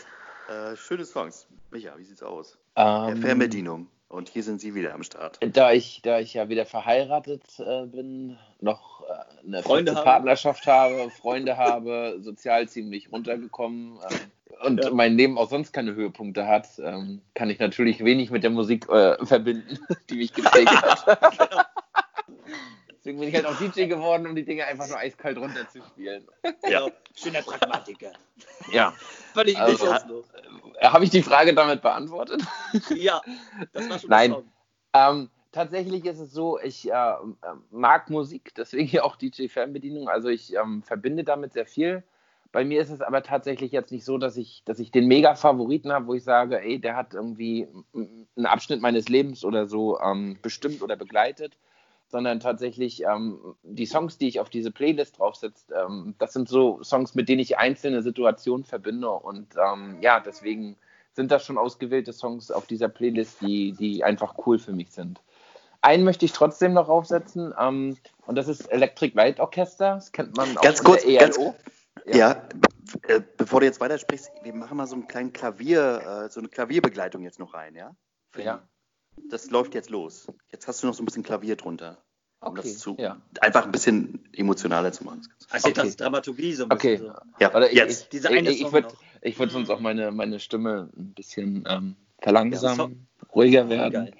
Äh, 0.49 0.77
schöne 0.77 1.05
Songs. 1.05 1.47
Micha, 1.71 1.93
wie 1.97 2.05
sieht's 2.05 2.23
aus? 2.23 2.57
Ähm, 2.77 3.07
Der 3.09 3.17
Fernbedienung. 3.17 3.89
Und 4.09 4.29
hier 4.29 4.45
sind 4.45 4.61
Sie 4.61 4.75
wieder 4.77 4.95
am 4.95 5.03
Start. 5.03 5.39
Da 5.41 5.73
ich, 5.73 6.01
da 6.03 6.21
ich 6.21 6.33
ja 6.35 6.49
wieder 6.49 6.65
verheiratet 6.65 7.43
äh, 7.59 7.87
bin, 7.87 8.39
noch 8.61 9.03
äh, 9.03 9.47
eine 9.47 9.63
Freunde. 9.65 9.95
Partnerschaft 9.95 10.65
habe, 10.69 11.11
Freunde 11.11 11.57
habe, 11.57 12.19
sozial 12.23 12.69
ziemlich 12.69 13.11
runtergekommen, 13.11 13.99
ähm, 14.09 14.31
und 14.63 14.83
Ja. 14.85 14.91
mein 14.91 15.17
Leben 15.17 15.37
auch 15.37 15.51
sonst 15.51 15.73
keine 15.73 15.95
Höhepunkte 15.95 16.47
hat, 16.47 16.67
ähm, 16.79 17.21
kann 17.35 17.51
ich 17.51 17.59
natürlich 17.59 18.03
wenig 18.05 18.31
mit 18.31 18.43
der 18.45 18.51
Musik 18.51 18.89
äh, 18.89 19.23
verbinden, 19.27 19.79
die 20.09 20.15
mich 20.17 20.33
geprägt 20.33 20.71
hat. 20.71 21.66
Deswegen 23.07 23.21
bin 23.21 23.29
ich 23.29 23.37
halt 23.37 23.47
auch 23.47 23.57
DJ 23.57 23.85
geworden, 23.85 24.27
um 24.27 24.35
die 24.35 24.45
Dinge 24.45 24.65
einfach 24.67 24.89
nur 24.89 24.99
eiskalt 24.99 25.39
runterzuspielen. 25.39 26.27
Ja. 26.69 26.89
Schöner 27.15 27.41
Pragmatiker. 27.43 28.11
Ja. 28.73 28.93
Völlig 29.33 29.57
Also. 29.57 29.87
Äh, 30.81 30.89
Habe 30.89 31.05
ich 31.05 31.11
die 31.11 31.23
Frage 31.23 31.55
damit 31.55 31.83
beantwortet? 31.83 32.43
Ja, 32.97 33.23
das 33.73 33.89
war 33.89 33.99
schon 34.01 34.11
Nein. 34.11 34.35
Ähm, 34.93 35.31
tatsächlich 35.53 36.05
ist 36.05 36.19
es 36.19 36.33
so, 36.33 36.59
ich 36.59 36.91
äh, 36.91 37.15
mag 37.71 38.11
Musik, 38.11 38.53
deswegen 38.57 38.99
auch 38.99 39.15
DJ-Fernbedienung. 39.15 40.09
Also 40.09 40.29
ich 40.29 40.55
ähm, 40.55 40.83
verbinde 40.83 41.23
damit 41.23 41.53
sehr 41.53 41.67
viel. 41.67 42.03
Bei 42.51 42.65
mir 42.65 42.81
ist 42.81 42.91
es 42.91 43.03
aber 43.03 43.23
tatsächlich 43.23 43.71
jetzt 43.71 43.93
nicht 43.93 44.05
so, 44.05 44.19
dass 44.19 44.37
ich, 44.37 44.63
dass 44.65 44.81
ich 44.81 44.91
den 44.91 45.07
Mega-Favoriten 45.07 45.93
habe, 45.93 46.09
wo 46.09 46.15
ich 46.15 46.25
sage, 46.25 46.61
ey, 46.61 46.81
der 46.81 46.97
hat 46.97 47.15
irgendwie 47.15 47.69
einen 47.95 48.47
Abschnitt 48.47 48.81
meines 48.81 49.09
Lebens 49.09 49.45
oder 49.45 49.69
so 49.69 50.01
ähm, 50.01 50.39
bestimmt 50.43 50.83
oder 50.83 50.97
begleitet, 50.97 51.57
sondern 52.09 52.41
tatsächlich 52.41 53.03
ähm, 53.03 53.39
die 53.63 53.87
Songs, 53.87 54.19
die 54.19 54.29
ich 54.29 54.41
auf 54.41 54.49
diese 54.49 54.71
Playlist 54.71 55.19
draufsetze, 55.19 55.75
ähm, 55.75 56.15
das 56.19 56.33
sind 56.33 56.49
so 56.49 56.83
Songs, 56.83 57.15
mit 57.15 57.29
denen 57.29 57.41
ich 57.41 57.59
einzelne 57.59 58.03
Situationen 58.03 58.65
verbinde 58.65 59.11
und 59.11 59.55
ähm, 59.57 59.99
ja, 60.01 60.21
deswegen 60.21 60.77
sind 61.13 61.31
das 61.31 61.45
schon 61.45 61.59
ausgewählte 61.59 62.13
Songs 62.13 62.51
auf 62.51 62.67
dieser 62.67 62.89
Playlist, 62.89 63.41
die, 63.41 63.73
die 63.73 64.05
einfach 64.05 64.35
cool 64.47 64.59
für 64.59 64.73
mich 64.73 64.91
sind. 64.93 65.21
Einen 65.81 66.05
möchte 66.05 66.25
ich 66.25 66.33
trotzdem 66.33 66.75
noch 66.75 66.89
aufsetzen, 66.89 67.55
ähm, 67.59 67.97
und 68.27 68.37
das 68.37 68.49
ist 68.49 68.67
Electric 68.73 69.15
Light 69.17 69.41
Orchester. 69.41 69.95
Das 69.95 70.13
kennt 70.13 70.37
man 70.37 70.57
auch 70.57 70.63
Ganz 70.63 70.83
kurz, 70.83 71.05
der 71.05 71.21
ganz, 71.21 71.37
ELO. 71.39 71.55
ja, 72.07 72.35
be- 72.35 73.09
äh, 73.09 73.21
bevor 73.37 73.61
du 73.61 73.67
jetzt 73.67 73.81
weitersprichst, 73.81 74.31
wir 74.43 74.55
machen 74.55 74.77
mal 74.77 74.87
so 74.87 74.95
einen 74.95 75.07
kleinen 75.07 75.33
Klavier, 75.33 76.25
äh, 76.27 76.31
so 76.31 76.41
eine 76.41 76.49
Klavierbegleitung 76.49 77.23
jetzt 77.23 77.39
noch 77.39 77.55
rein, 77.55 77.75
ja? 77.75 77.95
Für 78.31 78.43
Ja. 78.43 78.69
Das 79.29 79.51
läuft 79.51 79.75
jetzt 79.75 79.91
los. 79.91 80.27
Jetzt 80.51 80.69
hast 80.69 80.83
du 80.83 80.87
noch 80.87 80.95
so 80.95 81.03
ein 81.03 81.07
bisschen 81.07 81.23
Klavier 81.23 81.57
drunter. 81.57 81.99
Um 82.41 82.53
Okay, 82.53 82.69
das 82.71 82.79
zu, 82.79 82.97
ja. 82.99 83.21
einfach 83.41 83.65
ein 83.65 83.73
bisschen 83.73 84.29
emotionaler 84.33 84.93
zu 84.93 85.05
machen. 85.05 85.23
Also 85.51 85.69
Okay. 85.69 85.83
das 85.83 85.97
Dramaturgie 85.97 86.53
so 86.53 86.65
ein 86.65 86.73
Okay. 86.73 86.97
bisschen 86.99 87.13
so. 87.13 87.21
Ja, 87.41 87.55
Oder 87.55 87.71
ich, 87.71 87.77
jetzt. 87.77 88.15
ich, 88.15 88.21
ich, 88.21 88.27
eine 88.29 88.51
ich 88.51 88.73
würde 88.73 88.89
würd 89.23 89.51
sonst 89.51 89.71
auch 89.71 89.81
meine, 89.81 90.13
meine 90.13 90.39
Stimme 90.39 90.91
ein 90.97 91.15
bisschen 91.15 91.65
ähm, 91.69 91.97
Ja, 91.99 92.23
verlangsamen, 92.23 92.77
Song- 92.77 93.07
ruhiger 93.35 93.69
werden. 93.69 94.13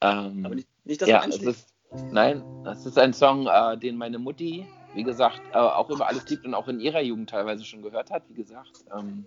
Ähm, 0.00 0.44
Aber 0.44 0.54
nicht, 0.54 0.68
nicht 0.84 1.02
dass 1.02 1.08
ja, 1.08 1.24
es 1.26 1.38
ist, 1.42 1.68
nein, 2.10 2.42
es 2.66 2.84
ist 2.86 2.98
ein 2.98 3.12
Song, 3.14 3.46
äh, 3.46 3.76
den 3.78 3.96
meine 3.96 4.18
Mutti, 4.18 4.66
wie 4.94 5.02
gesagt, 5.04 5.40
äh, 5.52 5.56
auch 5.58 5.88
über 5.90 6.06
alles 6.08 6.28
liebt 6.28 6.44
und 6.44 6.54
auch 6.54 6.68
in 6.68 6.80
ihrer 6.80 7.00
Jugend 7.00 7.30
teilweise 7.30 7.64
schon 7.64 7.82
gehört 7.82 8.10
hat. 8.10 8.24
Wie 8.28 8.34
gesagt, 8.34 8.84
ähm, 8.94 9.26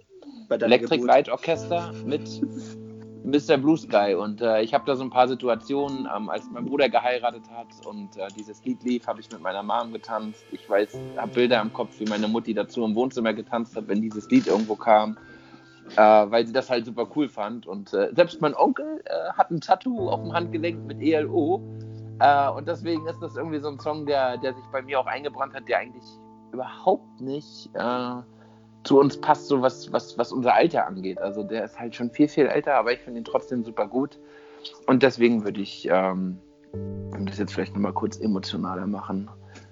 Electric 0.49 0.97
Geburt. 0.97 1.07
Light 1.07 1.29
Orchester 1.29 1.91
mit 2.05 2.41
Mr. 3.25 3.57
Blue 3.57 3.77
Sky. 3.77 4.15
Und 4.15 4.41
äh, 4.41 4.61
ich 4.61 4.73
habe 4.73 4.85
da 4.85 4.95
so 4.95 5.03
ein 5.03 5.09
paar 5.09 5.27
Situationen, 5.27 6.07
ähm, 6.15 6.29
als 6.29 6.49
mein 6.51 6.65
Bruder 6.65 6.89
geheiratet 6.89 7.43
hat 7.51 7.67
und 7.85 8.15
äh, 8.17 8.27
dieses 8.37 8.63
Lied 8.63 8.83
lief, 8.83 9.07
habe 9.07 9.19
ich 9.19 9.31
mit 9.31 9.41
meiner 9.41 9.63
Mom 9.63 9.91
getanzt. 9.91 10.43
Ich 10.51 10.69
weiß, 10.69 10.97
habe 11.17 11.31
Bilder 11.31 11.61
im 11.61 11.73
Kopf, 11.73 11.99
wie 11.99 12.05
meine 12.05 12.27
Mutti 12.27 12.53
dazu 12.53 12.83
im 12.85 12.95
Wohnzimmer 12.95 13.33
getanzt 13.33 13.75
hat, 13.75 13.87
wenn 13.87 14.01
dieses 14.01 14.29
Lied 14.29 14.47
irgendwo 14.47 14.75
kam. 14.75 15.17
Äh, 15.95 15.97
weil 15.97 16.45
sie 16.47 16.53
das 16.53 16.69
halt 16.69 16.85
super 16.85 17.07
cool 17.15 17.29
fand. 17.29 17.67
Und 17.67 17.93
äh, 17.93 18.09
selbst 18.15 18.41
mein 18.41 18.55
Onkel 18.55 19.01
äh, 19.05 19.33
hat 19.33 19.51
ein 19.51 19.61
Tattoo 19.61 20.09
auf 20.09 20.21
dem 20.21 20.33
Handgelenk 20.33 20.85
mit 20.85 21.01
ELO. 21.01 21.61
Äh, 22.19 22.49
und 22.49 22.67
deswegen 22.67 23.05
ist 23.07 23.19
das 23.21 23.35
irgendwie 23.35 23.59
so 23.59 23.69
ein 23.69 23.79
Song, 23.79 24.05
der, 24.05 24.37
der 24.37 24.53
sich 24.53 24.63
bei 24.71 24.81
mir 24.81 24.99
auch 24.99 25.05
eingebrannt 25.07 25.53
hat, 25.53 25.67
der 25.67 25.79
eigentlich 25.79 26.03
überhaupt 26.51 27.21
nicht 27.21 27.69
zu 28.85 28.99
uns 28.99 29.17
passt, 29.17 29.47
so 29.47 29.61
was, 29.61 29.91
was, 29.91 30.17
was 30.17 30.31
unser 30.31 30.53
Alter 30.53 30.87
angeht. 30.87 31.19
Also 31.19 31.43
der 31.43 31.65
ist 31.65 31.79
halt 31.79 31.95
schon 31.95 32.11
viel, 32.11 32.27
viel 32.27 32.45
älter, 32.45 32.75
aber 32.75 32.93
ich 32.93 32.99
finde 32.99 33.19
ihn 33.19 33.25
trotzdem 33.25 33.63
super 33.63 33.87
gut. 33.87 34.17
Und 34.87 35.03
deswegen 35.03 35.43
würde 35.43 35.61
ich, 35.61 35.87
ähm, 35.91 36.37
um 36.71 37.25
das 37.25 37.37
jetzt 37.37 37.53
vielleicht 37.53 37.73
nochmal 37.73 37.93
kurz 37.93 38.17
emotionaler 38.19 38.87
machen, 38.87 39.29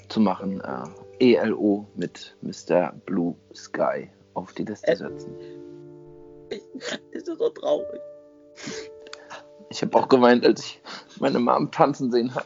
zu 0.09 0.19
machen, 0.19 0.61
äh, 0.61 1.35
ELO 1.35 1.87
mit 1.95 2.35
Mr. 2.41 2.93
Blue 3.05 3.35
Sky 3.53 4.09
auf 4.33 4.53
die 4.53 4.65
Liste 4.65 4.91
Äh. 4.91 4.95
setzen. 4.95 5.35
Ist 7.11 7.27
das 7.27 7.37
so 7.37 7.49
traurig. 7.49 8.01
Ich 9.69 9.81
habe 9.81 9.97
auch 9.97 10.07
geweint, 10.07 10.45
als 10.45 10.61
ich 10.61 10.81
meine 11.19 11.39
Mom 11.39 11.71
tanzen 11.71 12.11
sehen 12.11 12.33
habe. 12.35 12.45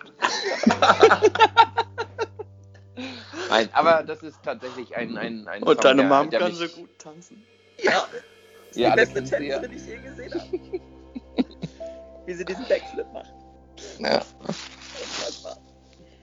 Nein, 3.50 3.70
aber 3.74 4.04
das 4.04 4.22
ist 4.24 4.38
tatsächlich 4.44 4.96
ein, 4.96 5.18
ein, 5.18 5.48
ein 5.48 5.64
Und 5.64 5.84
deine 5.84 6.02
der- 6.02 6.10
Mom 6.10 6.30
der 6.30 6.40
kann 6.40 6.50
mich- 6.50 6.58
so 6.60 6.68
gut 6.82 6.90
tanzen. 7.00 7.44
Ja, 7.80 7.92
das 7.92 8.72
ist 8.72 8.78
Ja, 8.78 8.92
die 8.92 8.98
das 8.98 9.14
beste. 9.14 9.38
Tänzerin, 9.38 9.72
die 9.72 9.78
ich 9.78 9.86
je 9.86 9.98
gesehen 9.98 10.34
habe. 10.34 10.82
Wie 12.26 12.34
sie 12.34 12.44
diesen 12.46 12.66
Backflip 12.68 13.06
macht. 13.14 13.34
Ja. 14.00 14.22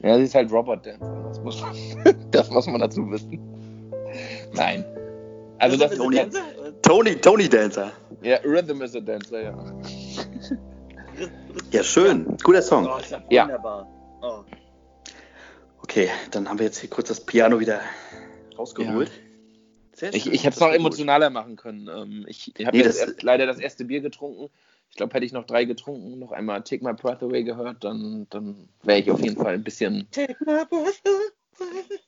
Ja, 0.02 0.16
sie 0.18 0.24
ist 0.24 0.34
halt 0.34 0.52
Robot 0.52 0.84
Dancer. 0.84 1.24
Das 1.28 1.40
muss 1.40 1.60
man, 1.60 1.74
das 2.30 2.50
muss 2.50 2.66
man 2.66 2.80
dazu 2.80 3.10
wissen. 3.10 3.40
Nein. 4.52 4.84
Also 5.58 5.76
das 5.78 5.92
ist 5.92 5.98
ist 5.98 6.04
ein 6.04 6.12
jetzt, 6.12 6.34
Tänzer? 6.34 6.82
Tony, 6.82 7.16
Tony 7.16 7.48
Dancer. 7.48 7.92
ja, 8.22 8.36
Rhythm 8.44 8.82
is 8.82 8.94
a 8.94 9.00
Dancer, 9.00 9.40
ja. 9.42 9.54
Ja, 11.70 11.82
schön. 11.82 12.36
Guter 12.42 12.60
Song. 12.60 12.86
Oh, 12.92 12.98
ist 12.98 13.10
ja 13.12 13.22
Ja. 13.30 13.44
wunderbar. 13.44 13.86
Oh. 14.20 14.40
Okay, 15.94 16.10
dann 16.32 16.48
haben 16.48 16.58
wir 16.58 16.66
jetzt 16.66 16.78
hier 16.80 16.90
kurz 16.90 17.06
das 17.06 17.20
Piano 17.24 17.60
wieder 17.60 17.80
rausgeholt. 18.58 19.12
Sehr 19.92 20.12
Ich, 20.12 20.26
ich 20.26 20.42
hätte 20.42 20.54
es 20.56 20.60
noch 20.60 20.66
gut. 20.70 20.74
emotionaler 20.76 21.30
machen 21.30 21.54
können. 21.54 21.86
Ähm, 21.86 22.24
Ich 22.26 22.52
habe 22.64 22.76
Nee, 22.76 22.82
jetzt 22.82 23.00
das- 23.00 23.08
erst 23.10 23.22
leider 23.22 23.46
das 23.46 23.60
erste 23.60 23.84
Bier 23.84 24.00
getrunken. 24.00 24.50
Ich 24.90 24.96
glaube, 24.96 25.14
hätte 25.14 25.24
ich 25.24 25.30
noch 25.32 25.46
drei 25.46 25.64
getrunken, 25.66 26.18
noch 26.18 26.32
einmal 26.32 26.64
Take 26.64 26.82
My 26.84 26.94
Breath 26.94 27.22
Away 27.22 27.44
gehört, 27.44 27.84
dann, 27.84 28.26
dann 28.30 28.68
wäre 28.82 28.98
ich 28.98 29.08
auf 29.08 29.20
jeden 29.20 29.36
Fall 29.36 29.54
ein 29.54 29.62
bisschen, 29.62 30.08
Take 30.10 30.34
my 30.44 30.64
breath 30.64 31.00
away. 31.04 31.98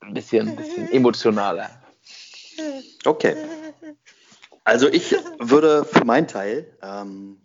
ein 0.00 0.14
bisschen, 0.14 0.48
ein 0.48 0.56
bisschen 0.56 0.90
emotionaler. 0.90 1.70
Okay. 3.04 3.36
Also 4.64 4.88
ich 4.88 5.14
würde 5.38 5.84
für 5.84 6.04
meinen 6.04 6.26
Teil 6.26 6.76
ähm, 6.82 7.40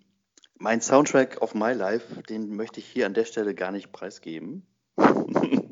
mein 0.58 0.82
Soundtrack 0.82 1.39
of 1.43 1.53
My 1.53 1.73
Life, 1.73 2.23
den 2.23 2.56
möchte 2.56 2.79
ich 2.79 2.88
hier 2.88 3.06
an 3.06 3.13
der 3.13 3.25
Stelle 3.25 3.53
gar 3.53 3.71
nicht 3.71 3.91
preisgeben. 3.91 4.65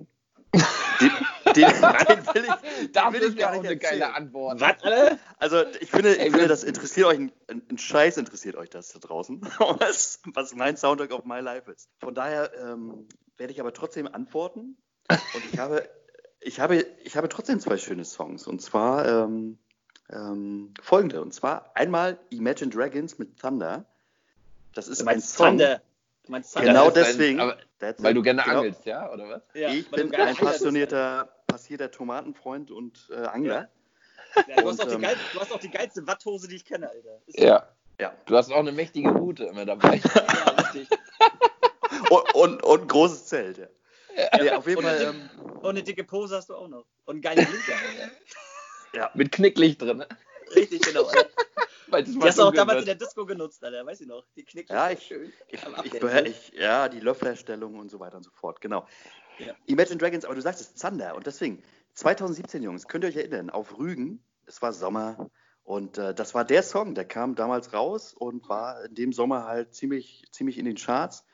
den, 1.53 1.65
den 1.65 2.33
will 2.33 2.45
ich, 2.45 2.91
den 2.91 3.13
will 3.13 3.23
ich 3.29 3.37
gar 3.37 3.51
nicht 3.61 3.83
erzählen. 3.83 4.03
Antwort. 4.03 4.59
Was, 4.59 4.75
alle? 4.83 5.19
Also 5.37 5.63
ich 5.79 5.89
finde, 5.89 6.15
ich 6.15 6.31
finde 6.31 6.47
das 6.47 6.63
interessiert 6.63 7.07
euch, 7.07 7.17
ein, 7.19 7.31
ein 7.69 7.77
Scheiß 7.77 8.17
interessiert 8.17 8.55
euch 8.55 8.69
das 8.69 8.89
da 8.89 8.99
draußen, 8.99 9.41
was, 9.59 10.19
was 10.33 10.53
mein 10.55 10.77
Soundtrack 10.77 11.11
of 11.11 11.25
My 11.25 11.39
Life 11.39 11.71
ist. 11.71 11.89
Von 11.99 12.13
daher 12.15 12.51
ähm, 12.59 13.07
werde 13.37 13.53
ich 13.53 13.59
aber 13.59 13.73
trotzdem 13.73 14.07
antworten 14.07 14.77
und 15.09 15.43
ich 15.51 15.59
habe, 15.59 15.87
ich 16.39 16.59
habe, 16.59 16.85
ich 17.03 17.17
habe 17.17 17.29
trotzdem 17.29 17.59
zwei 17.59 17.77
schöne 17.77 18.05
Songs 18.05 18.47
und 18.47 18.61
zwar 18.61 19.05
ähm, 19.07 19.57
ähm, 20.09 20.73
folgende 20.81 21.21
und 21.21 21.33
zwar 21.33 21.71
einmal 21.75 22.17
Imagine 22.29 22.69
Dragons 22.71 23.17
mit 23.17 23.39
Thunder. 23.39 23.85
Das 24.73 24.87
ist 24.87 24.99
Du 24.99 25.03
ein 25.03 25.05
meinst 25.05 25.33
Song. 25.33 25.47
Thunder. 25.49 25.81
Du 26.25 26.31
meinst 26.31 26.53
Thunder. 26.53 26.67
Genau 26.67 26.87
ist 26.89 26.97
ein- 26.97 27.03
deswegen. 27.03 27.39
aber- 27.39 27.57
Weil 27.97 28.13
du 28.13 28.21
gerne 28.21 28.43
Genau. 28.43 28.57
angelst, 28.59 28.85
ja, 28.85 29.11
oder 29.11 29.27
was? 29.27 29.41
Ja, 29.55 29.69
ich 29.69 29.89
bin 29.89 30.13
ein 30.13 30.35
passionierter, 30.35 31.29
passierter 31.51 31.91
Tomatenfreund 31.91 32.71
und 32.71 33.07
äh, 33.11 33.15
Angler. 33.25 33.69
Ja, 34.47 34.61
du, 34.61 34.69
hast 34.69 34.79
Und, 34.79 34.81
auch 34.81 34.87
die 34.87 34.93
ähm, 34.95 35.01
geil, 35.01 35.17
du 35.33 35.39
hast 35.39 35.51
auch 35.51 35.59
die 35.59 35.69
geilste 35.71 36.07
Watthose, 36.07 36.47
die 36.47 36.55
ich 36.55 36.65
kenne, 36.65 36.89
Alter. 36.89 37.21
Ist 37.27 37.39
Ja. 37.39 37.67
Ja. 37.99 38.15
Du 38.25 38.35
hast 38.35 38.51
auch 38.51 38.57
eine 38.57 38.71
mächtige 38.71 39.09
Route 39.09 39.43
immer 39.45 39.65
dabei. 39.65 39.97
Ja, 40.03 40.49
richtig. 40.73 40.87
Und, 42.09 42.35
und, 42.35 42.63
und 42.63 42.81
ein 42.81 42.87
großes 42.87 43.25
Zelt. 43.27 43.57
Ja. 43.57 43.67
Nee, 44.41 44.49
auf 44.51 44.65
jeden 44.67 44.79
Und 44.79 44.85
Fall. 44.85 44.95
eine, 44.97 45.05
Ähm, 45.09 45.29
dicke, 45.29 45.51
und 45.59 45.69
eine 45.69 45.83
dicke 45.83 46.03
Pose 46.03 46.35
hast 46.35 46.49
du 46.49 46.55
auch 46.55 46.67
noch. 46.67 46.85
Und 47.05 47.13
einen 47.15 47.21
geilen 47.21 47.45
Blinker, 47.45 47.73
Alter. 48.93 49.11
Mit 49.13 49.31
Knicklicht 49.31 49.81
drin. 49.81 49.97
ne? 49.97 50.07
Richtig, 50.55 50.81
genau. 50.81 51.05
Alter. 51.05 51.29
Es 51.93 52.05
Die 52.13 52.19
hast 52.21 52.37
du 52.39 52.43
auch 52.43 52.53
damals 52.53 52.81
in 52.81 52.87
wird. 52.87 52.99
der 52.99 53.07
Disco 53.07 53.25
genutzt, 53.25 53.63
Alter. 53.63 53.85
Weiß 53.85 54.01
ich 54.01 54.07
noch. 54.07 54.25
Die 54.35 54.43
knickt 54.43 54.69
Ja, 54.69 54.89
ich- 54.91 55.03
schön. 55.03 55.31
Ich, 55.49 55.61
ich, 56.25 56.53
ja, 56.53 56.89
die 56.89 56.99
Löfflerstellung 57.01 57.77
und 57.79 57.89
so 57.89 57.99
weiter 57.99 58.17
und 58.17 58.23
so 58.23 58.31
fort, 58.31 58.59
genau. 58.61 58.85
Ja. 59.45 59.53
Imagine 59.65 59.97
Dragons, 59.97 60.25
aber 60.25 60.35
du 60.35 60.41
sagst 60.41 60.61
es, 60.61 60.75
Zander. 60.75 61.15
Und 61.15 61.25
deswegen, 61.27 61.63
2017, 61.93 62.63
Jungs, 62.63 62.87
könnt 62.87 63.03
ihr 63.03 63.09
euch 63.09 63.17
erinnern, 63.17 63.49
auf 63.49 63.77
Rügen, 63.77 64.23
es 64.45 64.61
war 64.61 64.73
Sommer 64.73 65.29
und 65.63 65.97
äh, 65.97 66.13
das 66.13 66.33
war 66.33 66.43
der 66.43 66.63
Song, 66.63 66.95
der 66.95 67.05
kam 67.05 67.35
damals 67.35 67.73
raus 67.73 68.13
und 68.13 68.49
war 68.49 68.83
in 68.85 68.95
dem 68.95 69.13
Sommer 69.13 69.45
halt 69.45 69.73
ziemlich, 69.73 70.25
ziemlich 70.31 70.57
in 70.57 70.65
den 70.65 70.75
Charts. 70.75 71.25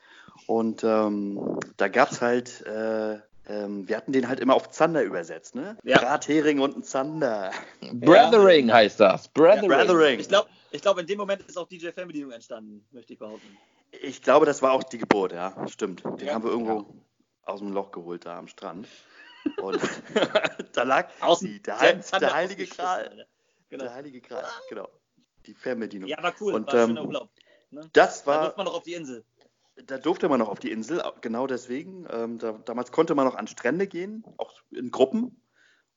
Und 0.46 0.84
ähm, 0.84 1.58
da 1.76 1.88
gab 1.88 2.12
es 2.12 2.20
halt, 2.20 2.64
äh, 2.66 3.18
ähm, 3.48 3.88
wir 3.88 3.96
hatten 3.96 4.12
den 4.12 4.28
halt 4.28 4.40
immer 4.40 4.54
auf 4.54 4.70
Zander 4.70 5.02
übersetzt, 5.02 5.54
ne? 5.54 5.76
Ja. 5.82 5.98
Brathering 5.98 6.60
und 6.60 6.76
ein 6.76 6.82
Zander. 6.82 7.50
Brothering 7.92 8.72
heißt 8.72 9.00
das. 9.00 9.28
Brothering. 9.28 9.68
Brothering. 9.68 10.20
Ich 10.20 10.28
glaube, 10.28 10.48
ich 10.70 10.82
glaub, 10.82 10.98
in 10.98 11.06
dem 11.06 11.18
Moment 11.18 11.42
ist 11.42 11.56
auch 11.56 11.66
DJ 11.66 11.88
Fernbedienung 11.88 12.30
entstanden, 12.30 12.86
möchte 12.92 13.14
ich 13.14 13.18
behaupten. 13.18 13.56
Ich 14.02 14.22
glaube, 14.22 14.44
das 14.44 14.60
war 14.60 14.72
auch 14.72 14.82
die 14.82 14.98
Geburt, 14.98 15.32
ja, 15.32 15.66
stimmt. 15.68 16.04
Den 16.04 16.26
Ja. 16.26 16.34
haben 16.34 16.44
wir 16.44 16.50
irgendwo 16.50 16.86
aus 17.48 17.60
dem 17.60 17.72
Loch 17.72 17.90
geholt 17.90 18.26
da 18.26 18.38
am 18.38 18.48
Strand. 18.48 18.86
Und 19.62 19.80
da 20.72 20.82
lag 20.82 21.08
Aus 21.20 21.40
die, 21.40 21.62
der, 21.62 21.80
Heil, 21.80 22.02
der 22.20 22.34
heilige 22.34 22.66
Kral. 22.66 23.26
Genau. 23.70 23.84
Der 23.84 23.94
Heilige 23.94 24.20
Gral, 24.20 24.44
genau. 24.68 24.88
Die 25.46 25.54
Fernbedienung. 25.54 26.08
Ja, 26.08 26.22
war 26.22 26.34
cool. 26.40 26.54
Und, 26.54 26.66
war 26.66 26.74
ähm, 26.74 26.88
schöner 26.88 27.04
Urlaub. 27.04 27.30
Ne? 27.70 27.88
Das 27.92 28.24
Da 28.24 28.30
war, 28.30 28.40
durfte 28.42 28.58
man 28.58 28.66
noch 28.66 28.74
auf 28.74 28.82
die 28.82 28.94
Insel. 28.94 29.24
da 29.86 29.98
durfte 29.98 30.28
man 30.28 30.38
noch 30.38 30.48
auf 30.48 30.58
die 30.58 30.70
Insel, 30.70 31.02
genau 31.20 31.46
deswegen. 31.46 32.06
Ähm, 32.10 32.38
da, 32.38 32.52
damals 32.52 32.92
konnte 32.92 33.14
man 33.14 33.26
noch 33.26 33.34
an 33.34 33.46
Strände 33.46 33.86
gehen, 33.86 34.24
auch 34.38 34.52
in 34.70 34.90
Gruppen. 34.90 35.42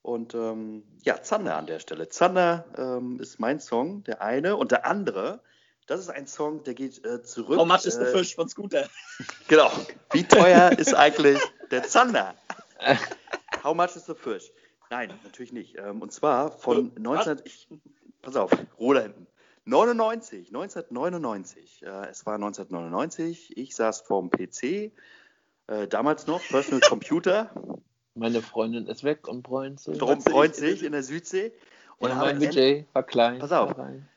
Und 0.01 0.33
ähm, 0.33 0.83
ja, 1.03 1.21
Zander 1.21 1.57
an 1.57 1.67
der 1.67 1.79
Stelle. 1.79 2.09
Zander 2.09 2.65
ähm, 2.77 3.19
ist 3.19 3.39
mein 3.39 3.59
Song, 3.59 4.03
der 4.03 4.21
eine. 4.21 4.57
Und 4.57 4.71
der 4.71 4.85
andere, 4.85 5.43
das 5.91 5.99
ist 5.99 6.09
ein 6.09 6.25
Song, 6.25 6.63
der 6.63 6.73
geht 6.73 7.05
äh, 7.05 7.21
zurück. 7.21 7.59
How 7.59 7.67
much 7.67 7.85
is 7.85 7.95
the 7.95 8.03
äh, 8.03 8.17
fish 8.17 8.33
von 8.33 8.47
Scooter? 8.47 8.87
Genau. 9.49 9.69
Wie 10.13 10.23
teuer 10.23 10.71
ist 10.71 10.93
eigentlich 10.93 11.37
der 11.69 11.83
Zander? 11.83 12.33
How 13.63 13.75
much 13.75 13.97
is 13.97 14.05
the 14.05 14.15
fish? 14.15 14.53
Nein, 14.89 15.13
natürlich 15.25 15.51
nicht. 15.51 15.77
Ähm, 15.77 16.01
und 16.01 16.13
zwar 16.13 16.49
von 16.49 16.93
19. 16.97 17.41
Ich, 17.43 17.67
pass 18.21 18.37
auf, 18.37 18.51
Ruhe 18.79 19.01
hinten. 19.01 19.27
99, 19.65 20.47
1999. 20.47 21.83
Äh, 21.83 22.07
es 22.09 22.25
war 22.25 22.35
1999. 22.35 23.57
Ich 23.57 23.75
saß 23.75 23.99
vorm 23.99 24.29
PC. 24.29 24.63
Äh, 25.67 25.87
damals 25.89 26.25
noch 26.25 26.41
Personal 26.47 26.79
Computer. 26.87 27.51
Meine 28.15 28.41
Freundin 28.41 28.87
ist 28.87 29.03
weg 29.03 29.27
und 29.27 29.43
bräunt 29.43 29.81
sich. 29.81 29.97
Drum 29.97 30.21
freut 30.21 30.55
sich 30.55 30.83
in 30.83 30.93
der 30.93 31.03
Südsee. 31.03 31.51
Und, 31.97 32.15
habe 32.15 32.27
mein 32.27 32.39
Budget 32.39 32.87
war 32.93 33.03
klein. 33.03 33.39
Pass 33.39 33.51
auf. 33.51 33.77
war 33.77 33.87
rein. 33.87 34.07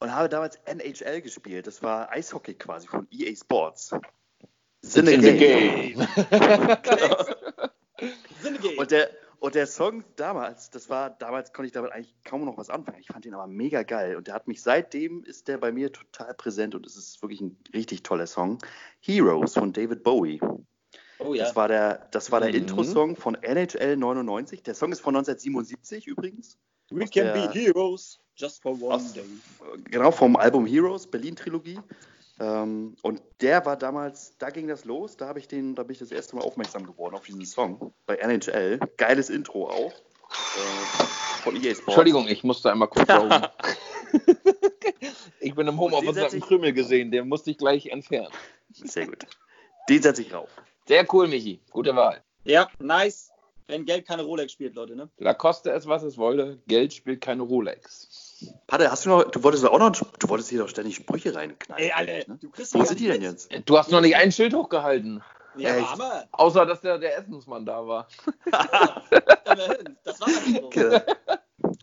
Und 0.00 0.14
habe 0.14 0.28
damals 0.28 0.56
NHL 0.66 1.20
gespielt. 1.22 1.66
Das 1.66 1.82
war 1.82 2.10
Eishockey 2.10 2.54
quasi 2.54 2.86
von 2.88 3.06
EA 3.10 3.34
Sports. 3.36 3.92
In 4.82 5.06
the 5.06 5.18
game. 5.36 6.00
Sinnegate. 8.42 8.76
Und 8.78 8.90
der, 8.90 9.10
und 9.40 9.54
der 9.54 9.66
Song 9.66 10.04
damals, 10.16 10.70
das 10.70 10.88
war, 10.88 11.10
damals 11.10 11.52
konnte 11.52 11.66
ich 11.66 11.72
damit 11.72 11.92
eigentlich 11.92 12.14
kaum 12.24 12.44
noch 12.46 12.56
was 12.56 12.70
anfangen. 12.70 12.98
Ich 13.00 13.08
fand 13.08 13.26
ihn 13.26 13.34
aber 13.34 13.46
mega 13.46 13.82
geil. 13.82 14.16
Und 14.16 14.26
der 14.26 14.34
hat 14.34 14.48
mich 14.48 14.62
seitdem 14.62 15.22
ist 15.24 15.48
der 15.48 15.58
bei 15.58 15.70
mir 15.72 15.92
total 15.92 16.32
präsent 16.34 16.74
und 16.74 16.86
es 16.86 16.96
ist 16.96 17.20
wirklich 17.22 17.40
ein 17.42 17.56
richtig 17.74 18.02
toller 18.02 18.26
Song. 18.26 18.58
Heroes 19.00 19.54
von 19.54 19.72
David 19.72 20.02
Bowie. 20.02 20.40
oh 21.18 21.34
ja. 21.34 21.44
Das 21.44 21.56
war 21.56 21.68
der, 21.68 22.08
das 22.10 22.32
war 22.32 22.40
der 22.40 22.48
Mhm. 22.50 22.56
Intro-Song 22.56 23.16
von 23.16 23.34
NHL 23.34 23.96
99. 23.98 24.62
Der 24.62 24.74
Song 24.74 24.92
ist 24.92 25.00
von 25.00 25.14
1977 25.14 26.06
übrigens. 26.06 26.56
We 26.90 27.04
can 27.06 27.26
der- 27.26 27.32
be 27.48 27.52
heroes 27.52 28.18
just 28.40 28.62
for 28.62 28.72
one 28.80 28.94
aus- 28.94 29.12
day. 29.12 29.24
Genau, 29.84 30.10
vom 30.10 30.36
Album 30.36 30.66
Heroes, 30.66 31.06
Berlin-Trilogie. 31.06 31.78
Ähm, 32.40 32.96
und 33.02 33.20
der 33.42 33.64
war 33.66 33.76
damals, 33.76 34.32
da 34.38 34.48
ging 34.48 34.66
das 34.66 34.86
los, 34.86 35.16
da 35.16 35.28
habe 35.28 35.38
ich 35.38 35.46
den, 35.46 35.74
da 35.74 35.82
bin 35.82 35.92
ich 35.92 35.98
das 35.98 36.10
erste 36.10 36.36
Mal 36.36 36.42
aufmerksam 36.42 36.86
geworden 36.86 37.14
auf 37.14 37.24
diesen 37.24 37.44
Song 37.44 37.92
bei 38.06 38.16
NHL. 38.16 38.80
Geiles 38.96 39.28
Intro 39.28 39.68
auch. 39.68 39.92
Äh, 39.92 41.42
von 41.42 41.56
EA 41.56 41.74
Sports. 41.74 41.80
Entschuldigung, 41.88 42.28
ich 42.28 42.42
musste 42.42 42.70
einmal 42.70 42.88
kurz 42.88 43.08
ich 45.40 45.54
bin 45.54 45.66
im 45.66 45.78
Homeoffice 45.78 46.00
den 46.00 46.08
und 46.08 46.16
hab 46.16 46.30
setz 46.30 46.32
einen 46.32 46.42
Krümel 46.42 46.72
gesehen, 46.72 47.10
den 47.10 47.28
musste 47.28 47.50
ich 47.50 47.58
gleich 47.58 47.86
entfernen. 47.86 48.32
Sehr 48.72 49.06
gut. 49.06 49.26
Den 49.88 50.02
setze 50.02 50.22
ich 50.22 50.32
rauf. 50.32 50.48
Sehr 50.86 51.06
cool, 51.12 51.28
Michi. 51.28 51.60
Gute 51.70 51.94
Wahl. 51.94 52.22
Ja, 52.44 52.68
nice. 52.78 53.30
Wenn 53.66 53.84
Geld 53.84 54.06
keine 54.06 54.22
Rolex 54.22 54.52
spielt, 54.52 54.74
Leute, 54.74 54.96
ne? 54.96 55.08
Lacoste 55.18 55.70
es, 55.70 55.86
was 55.86 56.02
es 56.02 56.18
wolle. 56.18 56.58
Geld 56.66 56.92
spielt 56.92 57.20
keine 57.20 57.42
Rolex. 57.42 58.08
Patte, 58.66 58.90
hast 58.90 59.04
du 59.04 59.10
noch, 59.10 59.24
du 59.24 59.42
wolltest 59.42 59.64
auch 59.66 59.78
noch, 59.78 59.92
du 59.92 60.28
wolltest 60.28 60.50
hier 60.50 60.60
doch 60.60 60.68
ständig 60.68 60.96
Sprüche 60.96 61.34
reinknallen. 61.34 61.84
Ey, 61.84 61.92
Alter, 61.92 62.32
ne? 62.32 62.38
du 62.40 62.50
kriegst 62.50 62.74
Wo 62.74 62.84
sind 62.84 63.00
die 63.00 63.06
denn 63.08 63.22
jetzt? 63.22 63.50
Du 63.66 63.78
hast 63.78 63.90
noch 63.90 64.00
nicht 64.00 64.16
ein 64.16 64.32
Schild 64.32 64.54
hochgehalten. 64.54 65.22
Ja, 65.56 65.76
Echt? 65.76 65.90
Hammer. 65.90 66.28
Außer, 66.32 66.64
dass 66.64 66.80
der, 66.80 66.98
der 66.98 67.18
Essensmann 67.18 67.66
da 67.66 67.86
war. 67.86 68.08
Das 70.04 70.20
war 70.20 70.28
Intro. 70.46 70.66
Okay. 70.66 71.00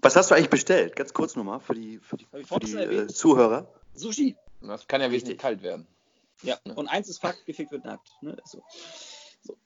Was 0.02 0.16
hast 0.16 0.32
du 0.32 0.36
eigentlich 0.36 0.50
bestellt? 0.50 0.96
Ganz 0.96 1.14
kurz 1.14 1.36
nochmal 1.36 1.60
für 1.60 1.74
die, 1.74 2.00
für 2.00 2.18
die, 2.18 2.26
für 2.26 2.60
die 2.60 2.76
äh. 2.78 3.08
Zuhörer. 3.08 3.68
Sushi. 3.94 4.38
Das 4.62 4.88
kann 4.88 5.02
ja 5.02 5.08
Richtig. 5.08 5.30
wirklich 5.30 5.40
kalt 5.40 5.64
werden. 5.64 5.88
Ja, 6.44 6.58
und 6.76 6.88
eins 6.88 7.10
ist 7.10 7.20
Fakt, 7.20 7.46
gefickt 7.46 7.72
wird 7.72 7.84
nackt. 7.84 8.10
Ne? 8.22 8.38
So. 8.46 8.64
so. 9.42 9.58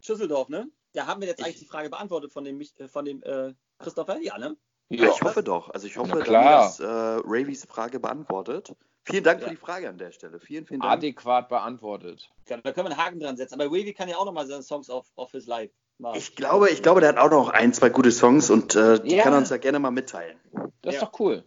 Schüsseldorf, 0.00 0.48
ne? 0.48 0.68
Da 0.92 1.06
haben 1.06 1.20
wir 1.20 1.28
jetzt 1.28 1.42
eigentlich 1.42 1.58
die 1.60 1.66
Frage 1.66 1.88
beantwortet 1.88 2.32
von 2.32 2.44
dem, 2.44 2.58
Mich- 2.58 2.78
äh, 2.78 2.88
von 2.88 3.04
dem 3.04 3.22
äh, 3.22 3.54
Christopher, 3.78 4.18
ja, 4.20 4.38
ne? 4.38 4.56
Ja, 4.88 5.08
ich 5.08 5.22
hoffe 5.22 5.42
doch. 5.42 5.70
Also 5.70 5.86
ich 5.86 5.96
hoffe, 5.96 6.20
dass 6.22 6.80
äh, 6.80 6.84
Ravies 6.86 7.64
Frage 7.64 7.98
beantwortet. 7.98 8.72
Vielen 9.04 9.24
Dank 9.24 9.40
Ja. 9.40 9.48
für 9.48 9.54
die 9.54 9.60
Frage 9.60 9.88
an 9.88 9.98
der 9.98 10.12
Stelle. 10.12 10.40
Vielen, 10.40 10.66
vielen 10.66 10.80
Dank. 10.80 10.92
Adäquat 10.92 11.48
beantwortet. 11.48 12.28
Ja, 12.48 12.56
da 12.58 12.72
können 12.72 12.88
wir 12.88 12.92
einen 12.92 13.04
Haken 13.04 13.20
dran 13.20 13.36
setzen. 13.36 13.54
Aber 13.60 13.70
Wavy 13.70 13.92
kann 13.94 14.08
ja 14.08 14.16
auch 14.16 14.24
nochmal 14.24 14.46
seine 14.46 14.62
Songs 14.62 14.90
auf, 14.90 15.06
auf 15.16 15.32
his 15.32 15.46
Live 15.46 15.70
machen. 15.98 16.16
Ich 16.18 16.34
glaube, 16.36 16.70
ich 16.70 16.82
glaube, 16.82 17.00
der 17.00 17.10
hat 17.10 17.18
auch 17.18 17.30
noch 17.30 17.48
ein, 17.50 17.72
zwei 17.72 17.88
gute 17.88 18.10
Songs 18.12 18.50
und 18.50 18.74
äh, 18.76 19.00
die 19.00 19.16
Ja. 19.16 19.22
kann 19.24 19.32
er 19.32 19.38
uns 19.38 19.50
ja 19.50 19.56
gerne 19.58 19.78
mal 19.78 19.90
mitteilen. 19.90 20.38
Das 20.82 20.94
Ja. 20.94 21.00
ist 21.00 21.02
doch 21.02 21.20
cool. 21.20 21.44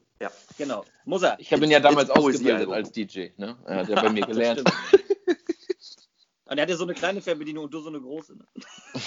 Genau. 0.58 0.84
Muss 1.06 1.24
er. 1.24 1.40
Ich 1.40 1.54
habe 1.54 1.64
ihn 1.64 1.72
ja 1.72 1.80
damals 1.80 2.10
ausgebildet 2.10 2.70
als 2.70 2.92
DJ. 2.92 3.30
Ne? 3.38 3.58
Er 3.66 3.76
hat 3.78 3.88
ja 3.88 3.96
bei 4.02 4.10
mir 4.10 4.26
gelernt. 4.26 4.62
Und 6.46 6.58
er 6.58 6.64
hat 6.64 6.70
ja 6.70 6.76
so 6.76 6.84
eine 6.84 6.94
kleine 6.96 7.22
Fernbedienung 7.22 7.66
und 7.66 7.74
du 7.74 7.80
so 7.80 7.90
eine 7.90 8.02
große. 8.02 8.36
Ne? 8.36 8.44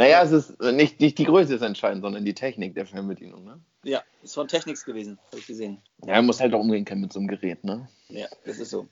Naja, 0.00 0.22
es 0.22 0.32
ist 0.32 0.58
nicht, 0.62 0.98
nicht 0.98 1.18
die 1.18 1.24
Größe 1.24 1.56
ist 1.56 1.60
entscheidend, 1.60 2.02
sondern 2.02 2.24
die 2.24 2.32
Technik 2.32 2.74
der 2.74 2.86
Fernbedienung. 2.86 3.44
Ne? 3.44 3.60
Ja, 3.84 4.02
ist 4.22 4.32
von 4.32 4.48
Technics 4.48 4.86
gewesen, 4.86 5.18
habe 5.26 5.40
ich 5.40 5.46
gesehen. 5.46 5.82
Ja, 6.06 6.14
er 6.14 6.22
muss 6.22 6.40
halt 6.40 6.54
auch 6.54 6.60
umgehen 6.60 6.86
können 6.86 7.02
mit 7.02 7.12
so 7.12 7.18
einem 7.18 7.28
Gerät. 7.28 7.64
Ne? 7.64 7.86
Ja, 8.08 8.26
das 8.46 8.60
ist 8.60 8.70
so. 8.70 8.88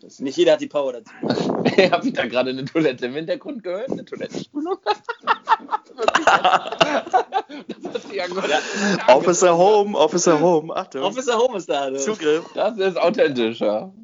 Das, 0.00 0.18
nicht 0.18 0.36
jeder 0.36 0.54
hat 0.54 0.60
die 0.60 0.66
Power 0.66 0.94
dazu. 0.94 1.12
Habe 1.92 2.08
ich 2.08 2.12
da 2.12 2.26
gerade 2.26 2.50
eine 2.50 2.64
Toilette 2.64 3.06
im 3.06 3.14
Hintergrund 3.14 3.62
gehört? 3.62 3.92
Eine 3.92 4.04
Toilettenspülung? 4.04 4.78
Officer 9.06 9.56
Home, 9.56 9.96
Officer 9.96 10.40
Home. 10.40 10.74
Achtung. 10.74 11.02
Officer 11.02 11.38
Home 11.38 11.56
ist 11.56 11.68
da. 11.68 11.88
Du. 11.88 11.98
Zugriff. 11.98 12.50
Das 12.54 12.76
ist 12.78 12.98
authentischer. 12.98 13.94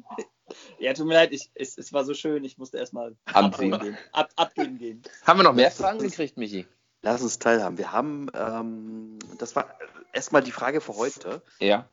Ja, 0.79 0.93
tut 0.93 1.05
mir 1.07 1.13
leid, 1.15 1.31
ich, 1.33 1.49
es, 1.55 1.77
es 1.77 1.91
war 1.93 2.05
so 2.05 2.13
schön, 2.13 2.43
ich 2.45 2.57
musste 2.57 2.77
erstmal 2.77 3.15
abholen 3.25 3.79
gehen. 3.79 3.97
Ab, 4.13 4.29
abgeben 4.35 4.77
gehen. 4.77 5.01
Haben 5.25 5.39
wir 5.39 5.43
noch 5.43 5.53
mehr 5.53 5.71
Fragen 5.71 5.99
gekriegt, 5.99 6.37
Michi? 6.37 6.65
Lass 7.01 7.21
uns 7.21 7.39
teilhaben. 7.39 7.77
Wir 7.77 7.91
haben, 7.91 8.29
ähm, 8.33 9.19
das 9.37 9.55
war 9.55 9.77
erstmal 10.13 10.43
die 10.43 10.51
Frage 10.51 10.81
für 10.81 10.95
heute. 10.95 11.41
Ja. 11.59 11.87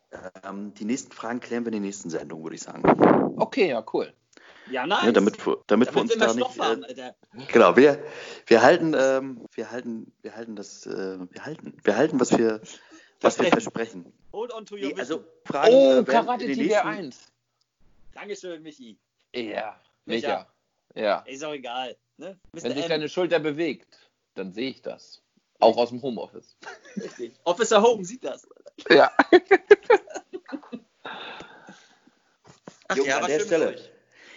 Ähm, 0.44 0.74
die 0.74 0.84
nächsten 0.84 1.12
Fragen 1.12 1.40
klären 1.40 1.64
wir 1.64 1.68
in 1.68 1.72
der 1.74 1.80
nächsten 1.80 2.10
Sendung, 2.10 2.42
würde 2.42 2.56
ich 2.56 2.62
sagen. 2.62 2.82
Okay, 3.38 3.68
ja, 3.70 3.84
cool. 3.92 4.12
Ja, 4.68 4.84
nice. 4.84 5.04
Ja, 5.04 5.12
damit, 5.12 5.46
wir- 5.46 5.58
damit, 5.68 5.88
wir 5.88 5.92
Damit 5.94 5.96
uns 6.02 6.10
wir 6.10 6.18
mehr 6.18 6.26
da 6.28 6.34
nicht. 6.34 6.58
haben, 6.60 6.82
Äh, 6.82 6.86
Alter. 6.88 7.14
genau, 7.52 7.76
wir, 7.76 8.02
wir 8.46 8.62
halten, 8.62 8.94
ähm, 8.98 9.40
wir 9.54 9.70
halten, 9.70 10.12
wir 10.22 10.34
halten 10.34 10.56
das, 10.56 10.86
äh, 10.86 11.18
wir 11.30 11.44
halten, 11.44 11.76
wir 11.84 11.96
halten, 11.96 12.18
was 12.18 12.36
wir, 12.36 12.60
was 13.20 13.38
wir 13.38 13.46
Versprechen. 13.46 14.12
Hold 14.32 14.52
on 14.52 14.66
to 14.66 14.74
your 14.74 14.88
Nee, 14.88 14.94
also. 14.98 15.22
Fragen 15.44 15.72
Oh, 15.72 16.00
äh, 16.00 16.04
Karate 16.04 16.46
Tiger 16.46 16.62
nächsten- 16.62 16.88
1. 16.88 17.18
Dankeschön, 18.16 18.62
Michi. 18.62 18.98
Ja, 19.34 19.78
Micha. 20.06 20.50
Ja. 20.94 21.18
Ist 21.26 21.44
auch 21.44 21.52
egal. 21.52 21.96
Ne? 22.16 22.38
Wenn 22.52 22.72
sich 22.74 22.82
M. 22.84 22.88
deine 22.88 23.08
Schulter 23.10 23.38
bewegt, 23.40 24.10
dann 24.34 24.52
sehe 24.54 24.70
ich 24.70 24.80
das. 24.80 25.22
Auch 25.60 25.76
aus 25.76 25.90
dem 25.90 26.00
Homeoffice. 26.00 26.56
Richtig. 26.96 27.34
Officer 27.44 27.82
Home 27.82 28.04
sieht 28.06 28.24
das. 28.24 28.48
Ja. 28.88 29.10
Ach 32.88 32.96
Jungs, 32.96 33.08
ja, 33.08 33.18
an 33.18 33.26
der 33.26 33.40
Stelle. 33.40 33.78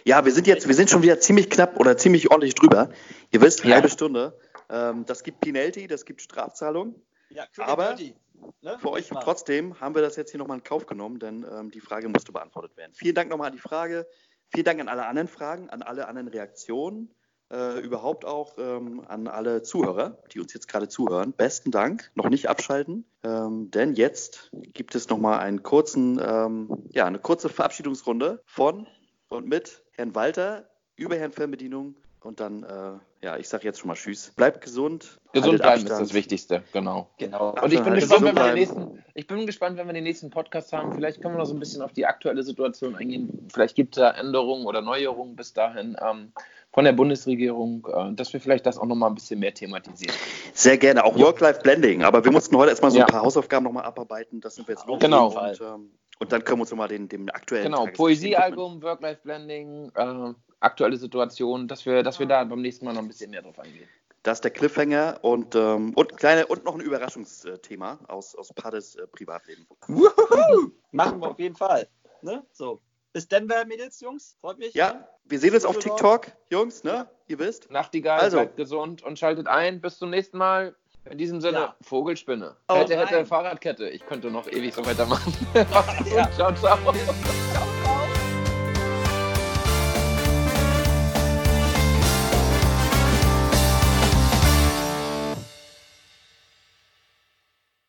Ja, 0.05 0.25
wir 0.25 0.31
sind 0.33 0.47
jetzt, 0.47 0.67
wir 0.67 0.75
sind 0.75 0.89
schon 0.89 1.01
wieder 1.01 1.19
ziemlich 1.19 1.49
knapp 1.49 1.79
oder 1.79 1.97
ziemlich 1.97 2.31
ordentlich 2.31 2.55
drüber. 2.55 2.89
Ihr 3.31 3.41
wisst, 3.41 3.63
Ja. 3.63 3.75
halbe 3.75 3.89
Stunde. 3.89 4.37
Ähm, 4.69 5.05
das 5.05 5.23
gibt 5.23 5.39
Penalty, 5.41 5.87
das 5.87 6.03
gibt 6.05 6.21
Strafzahlung. 6.21 6.95
Ja, 7.29 7.45
Aber 7.57 7.93
dirty. 7.95 8.15
Ne? 8.61 8.77
Für 8.79 8.91
euch 8.91 9.11
Mal. 9.11 9.21
trotzdem 9.21 9.79
haben 9.79 9.95
wir 9.95 10.01
das 10.01 10.15
jetzt 10.15 10.31
hier 10.31 10.39
nochmal 10.39 10.57
in 10.57 10.63
Kauf 10.63 10.85
genommen, 10.85 11.19
denn 11.19 11.45
ähm, 11.49 11.71
die 11.71 11.79
Frage 11.79 12.09
musste 12.09 12.31
beantwortet 12.31 12.75
werden. 12.77 12.93
Vielen 12.93 13.15
Dank 13.15 13.29
nochmal 13.29 13.47
an 13.47 13.53
die 13.53 13.61
Frage. 13.61 14.07
Vielen 14.49 14.65
Dank 14.65 14.79
an 14.79 14.87
alle 14.87 15.05
anderen 15.05 15.27
Fragen, 15.27 15.69
an 15.69 15.81
alle 15.81 16.07
anderen 16.07 16.27
Reaktionen, 16.27 17.13
äh, 17.51 17.79
überhaupt 17.79 18.25
auch 18.25 18.57
ähm, 18.57 19.03
an 19.07 19.27
alle 19.27 19.61
Zuhörer, 19.61 20.21
die 20.33 20.39
uns 20.39 20.53
jetzt 20.53 20.67
gerade 20.67 20.87
zuhören. 20.87 21.33
Besten 21.33 21.71
Dank. 21.71 22.11
Noch 22.15 22.29
nicht 22.29 22.49
abschalten, 22.49 23.05
ähm, 23.23 23.71
denn 23.71 23.93
jetzt 23.93 24.49
gibt 24.73 24.95
es 24.95 25.09
nochmal 25.09 25.39
einen 25.39 25.63
kurzen, 25.63 26.19
ähm, 26.23 26.83
ja, 26.91 27.05
eine 27.05 27.19
kurze 27.19 27.49
Verabschiedungsrunde 27.49 28.41
von 28.45 28.87
und 29.29 29.47
mit 29.47 29.83
Herrn 29.91 30.15
Walter 30.15 30.69
über 30.95 31.15
Herrn 31.15 31.31
Fernbedienung. 31.31 31.95
Und 32.21 32.41
dann, 32.41 32.63
äh, 32.63 33.25
ja, 33.25 33.37
ich 33.37 33.47
sage 33.47 33.63
jetzt 33.63 33.79
schon 33.79 33.87
mal 33.87 33.95
Tschüss. 33.95 34.33
Bleibt 34.35 34.61
gesund. 34.61 35.19
Gesund 35.31 35.59
bleiben 35.59 35.77
ist 35.77 35.83
Abstand. 35.83 36.01
das 36.01 36.13
Wichtigste, 36.13 36.63
genau. 36.73 37.09
Genau. 37.17 37.51
Und 37.51 37.71
ich 37.71 37.81
bin, 37.81 37.93
gespannt, 37.93 38.23
wenn 38.23 38.35
wir 38.35 38.43
den 38.45 38.53
nächsten, 38.55 39.03
ich 39.13 39.27
bin 39.27 39.45
gespannt, 39.45 39.77
wenn 39.77 39.87
wir 39.87 39.93
den 39.93 40.03
nächsten 40.03 40.29
Podcast 40.29 40.73
haben. 40.73 40.93
Vielleicht 40.93 41.21
können 41.21 41.35
wir 41.35 41.39
noch 41.39 41.45
so 41.45 41.53
ein 41.53 41.59
bisschen 41.59 41.81
auf 41.81 41.93
die 41.93 42.05
aktuelle 42.05 42.43
Situation 42.43 42.95
eingehen. 42.95 43.47
Vielleicht 43.53 43.75
gibt 43.75 43.95
es 43.95 44.01
da 44.01 44.11
Änderungen 44.11 44.65
oder 44.65 44.81
Neuerungen 44.81 45.35
bis 45.37 45.53
dahin 45.53 45.95
ähm, 46.01 46.33
von 46.73 46.83
der 46.83 46.91
Bundesregierung, 46.91 47.87
äh, 47.91 48.13
dass 48.13 48.33
wir 48.33 48.41
vielleicht 48.41 48.65
das 48.65 48.77
auch 48.77 48.85
noch 48.85 48.95
mal 48.95 49.07
ein 49.07 49.15
bisschen 49.15 49.39
mehr 49.39 49.53
thematisieren. 49.53 50.15
Sehr 50.53 50.77
gerne, 50.77 51.05
auch 51.05 51.17
Work-Life-Blending. 51.17 52.03
Aber 52.03 52.25
wir 52.25 52.31
mussten 52.31 52.57
heute 52.57 52.71
erstmal 52.71 52.91
so 52.91 52.97
Ja. 52.97 53.05
ein 53.05 53.11
paar 53.11 53.21
Hausaufgaben 53.21 53.63
nochmal 53.63 53.85
abarbeiten. 53.85 54.41
Das 54.41 54.55
sind 54.55 54.67
wir 54.67 54.75
jetzt 54.75 54.85
los. 54.87 54.99
Genau. 54.99 55.27
Und, 55.27 55.61
ähm, 55.61 55.91
und 56.19 56.31
dann 56.33 56.43
können 56.43 56.59
wir 56.59 56.63
uns 56.63 56.71
nochmal 56.71 56.89
den, 56.89 57.07
dem 57.07 57.29
aktuellen. 57.29 57.63
Genau. 57.65 57.87
Poesiealbum, 57.87 58.81
Work-Life-Blending, 58.83 59.91
äh, 59.95 60.33
aktuelle 60.59 60.97
Situation, 60.97 61.67
dass 61.67 61.85
wir, 61.85 62.03
dass 62.03 62.19
wir 62.19 62.25
da 62.25 62.43
beim 62.43 62.61
nächsten 62.61 62.85
Mal 62.85 62.93
noch 62.93 63.01
ein 63.01 63.07
bisschen 63.07 63.31
mehr 63.31 63.41
drauf 63.41 63.59
eingehen. 63.59 63.87
Das 64.23 64.37
ist 64.37 64.43
der 64.43 64.51
Cliffhanger 64.51 65.19
und, 65.21 65.55
ähm, 65.55 65.93
und, 65.95 66.17
kleine, 66.17 66.45
und 66.47 66.65
noch 66.65 66.75
ein 66.75 66.81
Überraschungsthema 66.81 67.99
aus, 68.07 68.35
aus 68.35 68.51
Paddes 68.53 68.95
äh, 68.95 69.07
Privatleben. 69.07 69.65
Machen 70.91 71.21
wir 71.21 71.31
auf 71.31 71.39
jeden 71.39 71.55
Fall. 71.55 71.87
Ne? 72.21 72.43
So. 72.51 72.81
Bis 73.13 73.27
Denver, 73.27 73.65
Mädels, 73.65 74.01
Jungs. 74.01 74.37
Freut 74.41 74.59
mich. 74.59 74.73
Ja, 74.73 75.07
wir 75.25 75.39
sehen 75.39 75.55
uns 75.55 75.65
auf 75.65 75.79
TikTok, 75.79 76.27
Jungs, 76.51 76.83
ne? 76.83 77.09
Ihr 77.27 77.39
wisst. 77.39 77.71
Nachtigall, 77.71 78.19
Also. 78.19 78.37
bleibt 78.37 78.57
gesund 78.57 79.01
und 79.01 79.17
schaltet 79.17 79.47
ein. 79.47 79.81
Bis 79.81 79.97
zum 79.97 80.09
nächsten 80.09 80.37
Mal. 80.37 80.75
In 81.09 81.17
diesem 81.17 81.41
Sinne, 81.41 81.57
Ja. 81.57 81.75
Vogelspinne. 81.81 82.55
Oh, 82.67 82.75
hätte, 82.75 82.97
hätte, 82.97 83.15
nein. 83.15 83.25
Fahrradkette. 83.25 83.89
Ich 83.89 84.05
könnte 84.05 84.29
noch 84.29 84.47
ewig 84.47 84.73
so 84.73 84.85
weitermachen. 84.85 85.33
Ja. 85.55 86.29
ciao, 86.35 86.53
ciao. 86.53 86.77
Ciao. 86.77 86.93